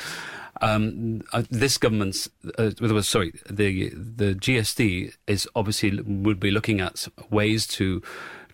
Um, 0.61 1.23
uh, 1.33 1.45
this 1.51 1.79
government's, 1.79 2.29
uh, 2.59 2.71
sorry, 3.03 3.33
the 3.49 3.91
the 3.91 4.35
GSD 4.35 5.15
is 5.27 5.49
obviously 5.55 6.01
would 6.01 6.41
be 6.41 6.51
looking 6.51 6.81
at 6.81 7.07
ways 7.31 7.67
to 7.69 8.03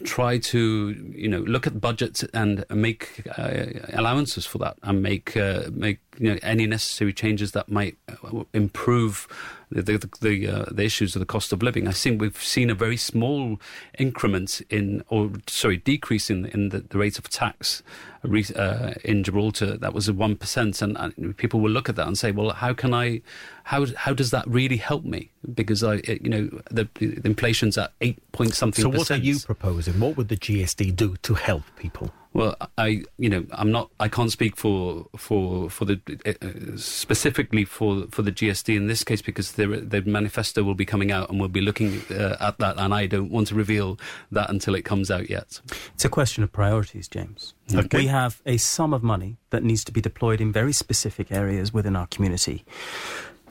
try 0.05 0.39
to 0.39 0.91
you 1.15 1.29
know 1.29 1.41
look 1.41 1.67
at 1.67 1.81
budgets 1.81 2.23
and 2.35 2.65
make 2.71 3.23
uh, 3.39 3.65
allowances 3.95 4.47
for 4.47 4.59
that 4.59 4.77
and 4.83 5.03
make 5.03 5.37
uh, 5.37 5.63
make 5.73 5.99
you 6.19 6.31
know 6.31 6.39
any 6.43 6.67
necessary 6.67 7.13
changes 7.13 7.53
that 7.53 7.69
might 7.69 7.97
uh, 8.09 8.45
improve 8.53 9.27
the 9.75 9.99
the 9.99 10.09
the, 10.21 10.49
uh, 10.49 10.65
the, 10.71 10.85
issues 10.85 11.15
of 11.17 11.21
the 11.21 11.27
cost 11.27 11.53
of 11.53 11.63
living. 11.63 11.89
I 11.89 11.93
think 11.93 12.21
we've 12.21 12.43
seen 12.43 12.71
a 12.71 12.75
very 12.75 12.97
small 12.97 13.61
increment 13.99 14.63
in 14.71 15.03
or 15.09 15.33
sorry 15.47 15.79
decrease 15.79 16.31
in 16.31 16.47
in 16.47 16.69
the, 16.69 16.81
the 16.81 16.99
rate 16.99 17.19
of 17.19 17.29
tax 17.29 17.83
uh, 18.25 18.95
in 19.05 19.25
Gibraltar. 19.25 19.77
That 19.77 19.93
was 19.93 20.09
a 20.09 20.13
one 20.13 20.37
percent, 20.37 20.81
and, 20.81 20.97
and 20.97 21.37
people 21.37 21.61
will 21.61 21.71
look 21.71 21.89
at 21.89 21.97
that 21.97 22.07
and 22.07 22.17
say, 22.17 22.31
well, 22.31 22.51
how 22.51 22.73
can 22.73 22.95
I 22.95 23.21
how 23.65 23.87
how 23.97 24.15
does 24.15 24.31
that 24.31 24.47
really 24.47 24.77
help 24.77 25.05
me? 25.05 25.31
Because 25.55 25.83
I, 25.83 25.97
it, 25.97 26.23
you 26.23 26.31
know, 26.31 26.61
the, 26.71 26.89
the, 26.95 27.21
inflation's 27.25 27.77
at 27.77 27.93
eight 28.01 28.19
point 28.33 28.55
something. 28.55 28.83
So, 28.83 28.89
what 28.89 29.11
are 29.11 29.17
you 29.17 29.39
proposing? 29.41 30.01
What 30.01 30.17
would 30.17 30.29
the 30.29 30.37
GSD 30.37 30.95
do 30.95 31.17
to 31.23 31.35
help 31.35 31.65
people? 31.77 32.13
Well, 32.35 32.57
I, 32.77 33.05
you 33.17 33.29
know, 33.29 33.47
I'm 33.53 33.71
not. 33.71 33.91
I 34.01 34.09
can't 34.09 34.31
speak 34.31 34.57
for 34.57 35.07
for 35.17 35.71
for 35.71 35.85
the 35.85 36.01
uh, 36.27 36.77
specifically 36.77 37.65
for 37.65 38.07
for 38.11 38.23
the 38.23 38.33
GSD 38.33 38.77
in 38.77 38.89
this 38.89 39.05
case 39.05 39.23
because 39.23 39.53
the 39.53 39.67
the 39.67 40.03
manifesto 40.03 40.65
will 40.65 40.75
be 40.75 40.85
coming 40.85 41.13
out 41.13 41.31
and 41.31 41.39
we'll 41.39 41.49
be 41.49 41.61
looking 41.61 42.03
uh, 42.11 42.37
at 42.41 42.59
that, 42.59 42.77
and 42.77 42.93
I 42.93 43.07
don't 43.07 43.31
want 43.31 43.47
to 43.49 43.55
reveal 43.55 44.01
that 44.33 44.51
until 44.51 44.75
it 44.75 44.83
comes 44.83 45.13
out 45.13 45.31
yet. 45.31 45.61
It's 45.95 46.05
a 46.05 46.09
question 46.09 46.43
of 46.43 46.51
priorities, 46.53 47.07
James. 47.07 47.55
Okay. 47.73 47.99
We 47.99 48.07
have 48.09 48.43
a 48.45 48.57
sum 48.57 48.93
of 48.93 49.05
money 49.05 49.37
that 49.51 49.63
needs 49.63 49.85
to 49.85 49.93
be 49.93 50.01
deployed 50.01 50.41
in 50.41 50.53
very 50.53 50.73
specific 50.73 51.31
areas 51.31 51.73
within 51.73 51.95
our 51.95 52.09
community 52.09 52.65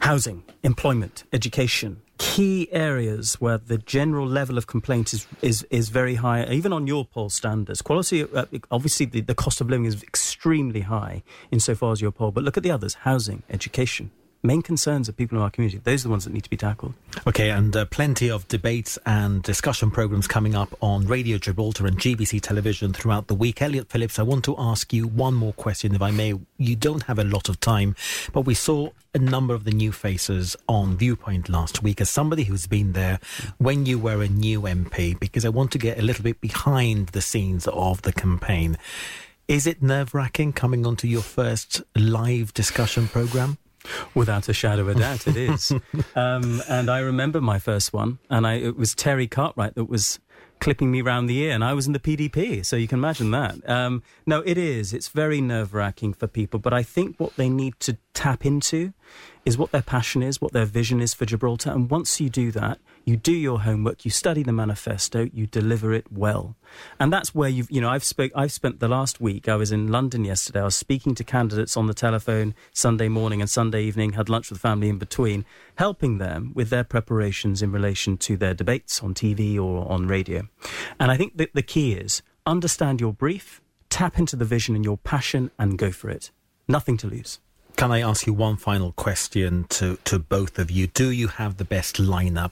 housing, 0.04 0.44
employment, 0.64 1.24
education, 1.32 2.02
key 2.18 2.68
areas 2.72 3.36
where 3.36 3.58
the 3.58 3.78
general 3.78 4.28
level 4.28 4.58
of 4.58 4.68
complaint 4.68 5.14
is, 5.14 5.28
is, 5.42 5.64
is 5.70 5.90
very 5.90 6.16
high, 6.16 6.46
even 6.46 6.72
on 6.72 6.88
your 6.88 7.06
poll 7.06 7.30
standards. 7.30 7.82
Quality, 7.82 8.24
uh, 8.24 8.46
obviously, 8.72 9.06
the, 9.06 9.22
the 9.22 9.36
cost 9.36 9.62
of 9.62 9.70
living 9.70 9.86
is 9.86 10.02
extremely 10.04 10.82
high 10.82 11.24
insofar 11.52 11.92
as 11.92 12.02
your 12.02 12.12
poll, 12.12 12.32
but 12.32 12.44
look 12.44 12.58
at 12.58 12.64
the 12.64 12.72
others 12.72 12.94
housing, 12.96 13.44
education. 13.50 14.12
Main 14.46 14.62
concerns 14.62 15.08
of 15.08 15.16
people 15.16 15.38
in 15.38 15.42
our 15.42 15.50
community. 15.50 15.80
Those 15.82 16.02
are 16.02 16.10
the 16.10 16.12
ones 16.12 16.26
that 16.26 16.34
need 16.34 16.44
to 16.44 16.50
be 16.50 16.58
tackled. 16.58 16.94
Okay, 17.26 17.50
and 17.50 17.74
uh, 17.74 17.86
plenty 17.86 18.30
of 18.30 18.46
debates 18.50 19.00
and 19.06 19.42
discussion 19.42 19.90
programs 19.90 20.28
coming 20.28 20.54
up 20.54 20.76
on 20.82 21.08
Radio 21.08 21.38
Gibraltar 21.38 21.88
and 21.88 21.98
GBC 21.98 22.42
television 22.42 22.92
throughout 22.92 23.28
the 23.28 23.36
week. 23.36 23.62
Elliot 23.62 23.90
Phillips, 23.90 24.20
I 24.20 24.24
want 24.24 24.44
to 24.44 24.56
ask 24.60 24.92
you 24.92 25.08
one 25.08 25.34
more 25.34 25.54
question, 25.54 25.96
if 25.96 26.02
I 26.02 26.12
may. 26.12 26.34
You 26.58 26.76
don't 26.76 27.04
have 27.04 27.20
a 27.20 27.24
lot 27.24 27.48
of 27.48 27.62
time, 27.62 27.96
but 28.34 28.42
we 28.42 28.54
saw 28.54 28.90
a 29.14 29.20
number 29.20 29.54
of 29.54 29.64
the 29.64 29.72
new 29.72 29.94
faces 29.94 30.58
on 30.68 30.98
Viewpoint 30.98 31.48
last 31.48 31.82
week 31.82 32.02
as 32.02 32.10
somebody 32.10 32.44
who's 32.44 32.68
been 32.68 32.92
there 32.92 33.22
when 33.60 33.86
you 33.86 33.98
were 33.98 34.22
a 34.22 34.28
new 34.28 34.64
MP, 34.64 35.18
because 35.18 35.46
I 35.46 35.50
want 35.50 35.72
to 35.72 35.78
get 35.78 35.98
a 35.98 36.02
little 36.02 36.24
bit 36.24 36.42
behind 36.42 37.08
the 37.10 37.22
scenes 37.22 37.66
of 37.70 38.02
the 38.02 38.12
campaign. 38.12 38.78
Is 39.48 39.68
it 39.68 39.82
nerve 39.82 40.14
wracking 40.14 40.52
coming 40.52 40.86
onto 40.86 41.08
your 41.08 41.22
first 41.22 41.82
live 41.96 42.54
discussion 42.54 43.08
program? 43.08 43.58
Without 44.14 44.48
a 44.50 44.54
shadow 44.54 44.84
of 44.84 44.90
a 44.90 44.96
doubt, 44.96 45.28
it 45.28 45.38
is. 45.38 45.72
um, 46.16 46.62
and 46.70 46.90
I 46.90 47.00
remember 47.00 47.42
my 47.42 47.60
first 47.60 47.94
one, 47.94 48.20
and 48.30 48.48
I, 48.48 48.54
it 48.56 48.78
was 48.78 48.96
Terry 48.96 49.28
Cartwright 49.28 49.76
that 49.76 49.86
was 49.86 50.20
clipping 50.60 50.92
me 50.92 51.02
round 51.02 51.30
the 51.30 51.38
ear, 51.40 51.52
and 51.52 51.64
I 51.64 51.74
was 51.74 51.88
in 51.88 51.94
the 51.94 52.00
PDP, 52.00 52.66
so 52.66 52.78
you 52.78 52.88
can 52.88 53.00
imagine 53.00 53.32
that. 53.32 53.70
Um, 53.70 54.02
no, 54.26 54.42
it 54.46 54.58
is. 54.58 54.94
It's 54.94 55.10
very 55.10 55.42
nerve 55.42 55.74
wracking 55.74 56.14
for 56.14 56.28
people, 56.28 56.60
but 56.60 56.74
I 56.74 56.84
think 56.84 57.18
what 57.18 57.36
they 57.36 57.50
need 57.50 57.78
to 57.82 57.98
tap 58.14 58.46
into 58.46 58.94
is 59.46 59.58
what 59.58 59.72
their 59.72 59.82
passion 59.82 60.24
is, 60.24 60.40
what 60.40 60.54
their 60.54 60.66
vision 60.66 61.02
is 61.02 61.14
for 61.14 61.26
Gibraltar, 61.26 61.72
and 61.72 61.90
once 61.90 62.22
you 62.22 62.30
do 62.30 62.52
that, 62.52 62.80
you 63.06 63.18
do 63.18 63.34
your 63.34 63.62
homework, 63.62 64.06
you 64.06 64.12
study 64.12 64.44
the 64.44 64.54
manifesto, 64.54 65.30
you 65.34 65.48
deliver 65.48 65.94
it 65.94 66.12
well. 66.12 66.56
And 67.00 67.12
that's 67.12 67.36
where 67.36 67.50
you've, 67.50 67.70
you 67.70 67.82
know, 67.82 67.90
I've 67.90 68.04
spoke, 68.04 68.32
I've 68.36 68.52
spent 68.52 68.80
the 68.80 68.88
last 68.88 69.20
week, 69.20 69.50
I 69.50 69.56
was 69.56 69.72
in 69.72 69.92
London 69.92 70.24
yesterday, 70.24 70.62
I 70.62 70.66
was 70.66 70.76
speaking 70.76 71.14
to 71.16 71.24
candidates 71.24 71.76
on 71.76 71.88
the 71.88 71.94
telephone 71.94 72.56
Sunday 72.72 73.10
morning 73.10 73.42
and 73.42 73.50
Sunday 73.50 73.84
evening, 73.84 74.14
had 74.14 74.30
lunch 74.30 74.50
with 74.50 74.60
the 74.60 74.68
family 74.68 74.90
in 74.90 74.98
between, 74.98 75.46
helping 75.76 76.20
them 76.20 76.52
with 76.56 76.70
their 76.70 76.86
preparations 76.86 77.62
in 77.62 77.72
relation 77.72 78.18
to 78.18 78.38
their 78.38 78.54
debates 78.54 79.04
on 79.04 79.14
TV 79.14 79.58
or 79.58 79.90
on 79.92 80.08
radio. 80.08 80.48
And 81.00 81.12
I 81.12 81.18
think 81.18 81.38
that 81.38 81.54
the 81.54 81.62
key 81.62 81.94
is 81.94 82.22
understand 82.46 83.02
your 83.02 83.14
brief, 83.14 83.62
tap 83.90 84.18
into 84.18 84.36
the 84.36 84.46
vision 84.46 84.76
and 84.76 84.86
your 84.86 84.98
passion 84.98 85.52
and 85.60 85.78
go 85.78 85.92
for 85.92 86.10
it. 86.10 86.32
Nothing 86.68 86.98
to 86.98 87.08
lose. 87.08 87.40
Can 87.76 87.92
I 87.92 88.02
ask 88.02 88.28
you 88.28 88.34
one 88.34 88.58
final 88.58 88.92
question 88.92 89.66
to, 89.70 89.98
to 90.06 90.20
both 90.20 90.60
of 90.60 90.70
you? 90.70 90.88
Do 90.88 91.10
you 91.10 91.28
have 91.28 91.58
the 91.58 91.66
best 91.66 91.98
lineup? 91.98 92.52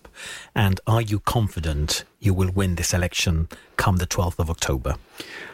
And 0.56 0.80
are 0.88 1.02
you 1.02 1.20
confident 1.20 2.04
you 2.20 2.34
will 2.34 2.52
win 2.52 2.76
this 2.76 2.94
election 2.94 3.48
come 3.78 3.98
the 3.98 4.08
12th 4.08 4.40
of 4.40 4.50
October? 4.50 4.96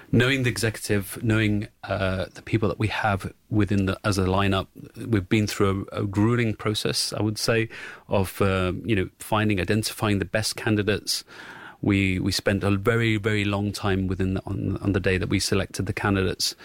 Knowing 0.10 0.44
the 0.44 0.50
executive, 0.50 1.22
knowing 1.22 1.68
uh, 1.84 2.26
the 2.34 2.42
people 2.42 2.70
that 2.70 2.80
we 2.80 2.88
have 2.88 3.34
within 3.50 3.88
the 3.88 4.00
as 4.06 4.18
a 4.18 4.24
lineup, 4.24 4.68
we've 5.06 5.28
been 5.28 5.46
through 5.46 5.86
a, 5.92 6.02
a 6.02 6.06
grueling 6.06 6.54
process. 6.54 7.12
I 7.12 7.22
would 7.22 7.38
say 7.38 7.68
of 8.08 8.42
um, 8.42 8.82
you 8.86 8.96
know 8.96 9.10
finding, 9.20 9.60
identifying 9.60 10.20
the 10.20 10.26
best 10.26 10.56
candidates. 10.56 11.26
We 11.82 12.20
we 12.20 12.32
spent 12.32 12.64
a 12.64 12.72
very 12.78 13.18
very 13.18 13.44
long 13.44 13.74
time 13.74 14.08
within 14.08 14.36
the, 14.36 14.42
on, 14.46 14.78
on 14.78 14.94
the 14.94 15.02
day 15.02 15.18
that 15.18 15.28
we 15.28 15.42
selected 15.42 15.88
the 15.88 15.94
candidates. 15.94 16.56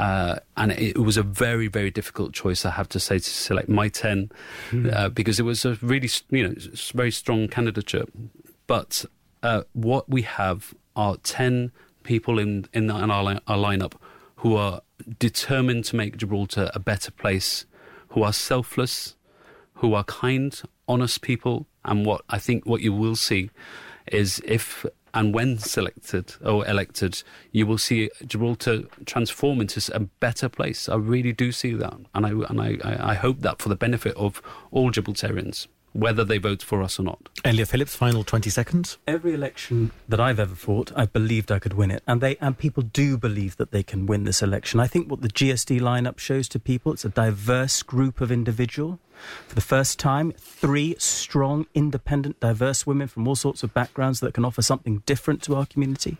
Uh, 0.00 0.38
and 0.56 0.72
it, 0.72 0.96
was 0.96 1.18
a 1.18 1.22
very, 1.22 1.68
very 1.68 1.90
difficult 1.90 2.32
choice, 2.32 2.64
I 2.64 2.70
have 2.70 2.88
to 2.90 2.98
say, 2.98 3.18
to 3.18 3.24
select 3.24 3.68
my 3.68 3.88
10 3.88 4.30
Mm. 4.70 4.94
uh, 4.94 5.08
because 5.10 5.38
it 5.38 5.42
was 5.42 5.64
a 5.64 5.74
really, 5.82 6.08
you 6.30 6.48
know, 6.48 6.54
very 6.94 7.10
strong 7.10 7.48
candidature. 7.48 8.04
But 8.66 9.04
uh, 9.42 9.62
what 9.74 10.08
we 10.08 10.22
have 10.22 10.72
are 10.96 11.16
10 11.18 11.72
people 12.02 12.38
in, 12.38 12.66
in, 12.72 12.86
the, 12.86 12.96
in 12.96 13.10
our, 13.10 13.40
our 13.46 13.58
lineup 13.58 13.92
who 14.36 14.56
are 14.56 14.80
determined 15.18 15.84
to 15.86 15.96
make 15.96 16.16
Gibraltar 16.16 16.70
a 16.74 16.78
better 16.78 17.10
place, 17.10 17.66
who 18.10 18.22
are 18.22 18.32
selfless, 18.32 19.16
who 19.74 19.92
are 19.92 20.04
kind, 20.04 20.58
honest 20.88 21.20
people. 21.20 21.66
And 21.84 22.06
what 22.06 22.22
I 22.30 22.38
think 22.38 22.64
what 22.64 22.80
you 22.80 22.94
will 22.94 23.16
see 23.16 23.50
is 24.10 24.40
if 24.44 24.86
and 25.14 25.34
when 25.34 25.58
selected 25.58 26.34
or 26.44 26.66
elected, 26.66 27.22
you 27.52 27.66
will 27.66 27.78
see 27.78 28.10
Gibraltar 28.26 28.84
transform 29.06 29.60
into 29.60 29.80
a 29.94 30.00
better 30.00 30.48
place. 30.48 30.88
I 30.88 30.96
really 30.96 31.32
do 31.32 31.52
see 31.52 31.74
that, 31.74 31.96
and 32.14 32.26
I 32.26 32.30
and 32.30 32.60
I, 32.60 32.78
I 32.84 33.10
I 33.10 33.14
hope 33.14 33.40
that 33.40 33.60
for 33.60 33.68
the 33.68 33.76
benefit 33.76 34.14
of 34.16 34.40
all 34.70 34.90
Gibraltarians, 34.90 35.66
whether 35.92 36.24
they 36.24 36.38
vote 36.38 36.62
for 36.62 36.82
us 36.82 36.98
or 36.98 37.02
not. 37.02 37.28
Elliot 37.44 37.68
Phillips, 37.68 37.96
final 37.96 38.22
20 38.24 38.50
seconds. 38.50 38.98
Every 39.06 39.34
election 39.34 39.90
that 40.08 40.20
I've 40.20 40.38
ever 40.38 40.54
fought, 40.54 40.92
I 40.94 41.06
believed 41.06 41.50
I 41.50 41.58
could 41.58 41.74
win 41.74 41.90
it, 41.90 42.02
and 42.06 42.20
they 42.20 42.36
and 42.36 42.56
people 42.56 42.82
do 42.82 43.16
believe 43.16 43.56
that 43.56 43.72
they 43.72 43.82
can 43.82 44.06
win 44.06 44.24
this 44.24 44.42
election. 44.42 44.80
I 44.80 44.86
think 44.86 45.10
what 45.10 45.22
the 45.22 45.28
GSD 45.28 45.80
lineup 45.80 46.18
shows 46.18 46.48
to 46.50 46.58
people, 46.58 46.92
it's 46.92 47.04
a 47.04 47.08
diverse 47.08 47.82
group 47.82 48.20
of 48.20 48.30
individual. 48.30 48.98
For 49.46 49.54
the 49.54 49.60
first 49.60 49.98
time, 49.98 50.32
three 50.32 50.96
strong, 50.98 51.66
independent, 51.74 52.40
diverse 52.40 52.86
women 52.86 53.08
from 53.08 53.26
all 53.26 53.36
sorts 53.36 53.62
of 53.62 53.74
backgrounds 53.74 54.20
that 54.20 54.34
can 54.34 54.44
offer 54.44 54.62
something 54.62 55.02
different 55.06 55.42
to 55.44 55.54
our 55.54 55.66
community. 55.66 56.18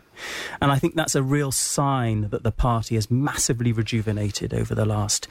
And 0.61 0.71
I 0.71 0.79
think 0.79 0.95
that's 0.95 1.15
a 1.15 1.23
real 1.23 1.51
sign 1.51 2.29
that 2.29 2.43
the 2.43 2.51
party 2.51 2.95
has 2.95 3.09
massively 3.09 3.71
rejuvenated 3.71 4.53
over 4.53 4.75
the 4.75 4.85
last 4.85 5.27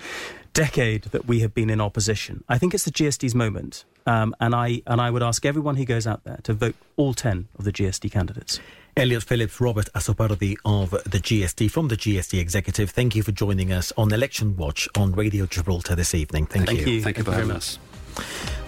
decade 0.53 1.05
that 1.05 1.27
we 1.27 1.41
have 1.41 1.55
been 1.55 1.71
in 1.71 1.81
opposition. 1.81 2.45
I 2.49 2.59
think 2.59 2.75
it's 2.75 2.85
the 2.85 2.91
GSD's 2.91 3.35
moment. 3.35 3.85
Um, 4.07 4.35
and 4.41 4.55
I 4.55 4.83
and 4.87 5.01
I 5.01 5.11
would 5.11 5.23
ask 5.23 5.45
everyone 5.45 5.77
who 5.77 5.85
goes 5.85 6.07
out 6.07 6.25
there 6.25 6.41
to 6.45 6.55
vote 6.55 6.75
all 6.97 7.15
ten 7.15 7.49
of 7.59 7.65
the 7.65 7.73
GSD 7.73 8.11
candidates. 8.11 8.59
Elliot 9.01 9.23
Phillips, 9.23 9.63
Robert 9.63 9.89
Azzopardi 9.95 10.57
of 10.67 10.91
the 10.91 11.19
GSD, 11.19 11.71
from 11.71 11.89
the 11.89 11.97
GSD 11.97 12.39
Executive, 12.39 12.91
thank 12.91 13.17
you 13.17 13.23
for 13.23 13.33
joining 13.33 13.73
us 13.73 13.95
on 13.97 14.13
Election 14.13 14.55
Watch 14.59 14.87
on 14.95 15.13
Radio 15.13 15.47
Gibraltar 15.47 15.95
this 15.95 16.15
evening. 16.15 16.45
Thank, 16.45 16.67
Thank 16.67 16.87
you. 16.87 17.03
Thank 17.03 17.17
you 17.17 17.25
for 17.25 17.33
having 17.33 17.51
us. 17.51 17.79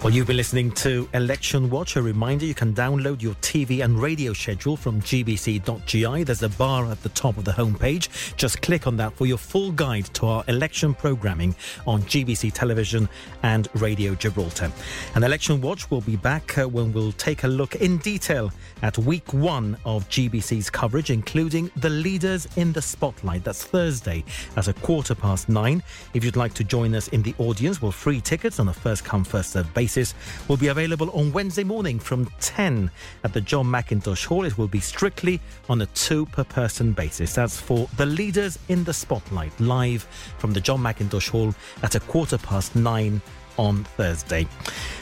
Well, 0.03 0.13
you've 0.13 0.27
been 0.27 0.35
listening 0.35 0.71
to 0.71 1.07
Election 1.13 1.69
Watch. 1.69 1.95
A 1.95 2.01
reminder 2.01 2.45
you 2.45 2.53
can 2.53 2.73
download 2.73 3.21
your 3.21 3.35
TV 3.35 3.85
and 3.85 3.97
radio 3.97 4.33
schedule 4.33 4.75
from 4.75 5.01
gbc.gi. 5.01 6.23
There's 6.25 6.43
a 6.43 6.49
bar 6.49 6.91
at 6.91 7.01
the 7.03 7.09
top 7.09 7.37
of 7.37 7.45
the 7.45 7.53
homepage. 7.53 8.35
Just 8.35 8.61
click 8.61 8.85
on 8.85 8.97
that 8.97 9.13
for 9.13 9.25
your 9.25 9.37
full 9.37 9.71
guide 9.71 10.05
to 10.15 10.25
our 10.25 10.43
election 10.49 10.93
programming 10.93 11.55
on 11.87 12.01
GBC 12.01 12.51
Television 12.51 13.07
and 13.43 13.69
Radio 13.75 14.13
Gibraltar. 14.13 14.69
And 15.15 15.23
Election 15.23 15.61
Watch 15.61 15.89
will 15.89 16.01
be 16.01 16.17
back 16.17 16.57
uh, 16.57 16.67
when 16.67 16.91
we'll 16.91 17.13
take 17.13 17.45
a 17.45 17.47
look 17.47 17.75
in 17.75 17.97
detail 17.99 18.51
at 18.81 18.97
week 18.97 19.33
one 19.33 19.77
of 19.85 20.07
GBC's 20.09 20.69
coverage, 20.69 21.11
including 21.11 21.71
the 21.77 21.89
leaders 21.89 22.45
in 22.57 22.73
the 22.73 22.81
spotlight. 22.81 23.45
That's 23.45 23.63
Thursday 23.63 24.25
at 24.57 24.67
a 24.67 24.73
quarter 24.73 25.15
past 25.15 25.47
nine. 25.47 25.81
If 26.13 26.25
you'd 26.25 26.35
like 26.35 26.53
to 26.55 26.65
join 26.65 26.93
us 26.93 27.07
in 27.07 27.21
the 27.23 27.33
audience, 27.37 27.81
well, 27.81 27.93
free 27.93 28.19
tickets 28.19 28.59
on 28.59 28.67
a 28.67 28.73
first 28.73 29.05
come, 29.05 29.23
first 29.33 29.53
served 29.53 29.73
basis 29.73 30.13
will 30.47 30.57
be 30.57 30.67
available 30.67 31.09
on 31.09 31.33
Wednesday 31.33 31.63
morning 31.63 31.97
from 31.97 32.29
10 32.39 32.91
at 33.23 33.33
the 33.33 33.41
John 33.41 33.65
McIntosh 33.65 34.27
Hall. 34.27 34.45
It 34.45 34.59
will 34.59 34.67
be 34.67 34.79
strictly 34.79 35.41
on 35.69 35.81
a 35.81 35.87
two 35.87 36.27
per 36.27 36.43
person 36.43 36.91
basis. 36.91 37.33
That's 37.33 37.59
for 37.59 37.89
the 37.97 38.05
leaders 38.05 38.59
in 38.69 38.83
the 38.83 38.93
spotlight, 38.93 39.59
live 39.59 40.03
from 40.37 40.53
the 40.53 40.61
John 40.61 40.81
McIntosh 40.81 41.29
Hall 41.31 41.55
at 41.81 41.95
a 41.95 41.99
quarter 42.01 42.37
past 42.37 42.75
nine 42.75 43.23
on 43.57 43.83
Thursday. 43.97 44.43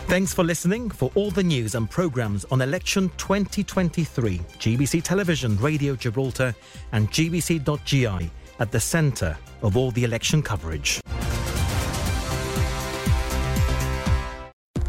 Thanks 0.07 0.33
for 0.33 0.45
listening. 0.45 0.89
For 0.89 1.11
all 1.15 1.31
the 1.31 1.43
news 1.43 1.75
and 1.75 1.89
programmes 1.89 2.45
on 2.51 2.61
election 2.61 3.11
2023, 3.17 4.37
GBC 4.37 5.03
Television, 5.03 5.57
Radio 5.57 5.93
Gibraltar, 5.93 6.55
and 6.93 7.11
gbc.gi 7.11 8.31
at 8.59 8.71
the 8.71 8.79
centre 8.79 9.37
of 9.61 9.75
all 9.75 9.91
the 9.91 10.05
election 10.05 10.41
coverage. 10.41 11.01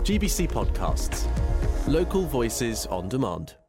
GBC 0.03 0.48
Podcasts. 0.50 1.28
Local 1.86 2.24
voices 2.26 2.86
on 2.86 3.09
demand. 3.09 3.61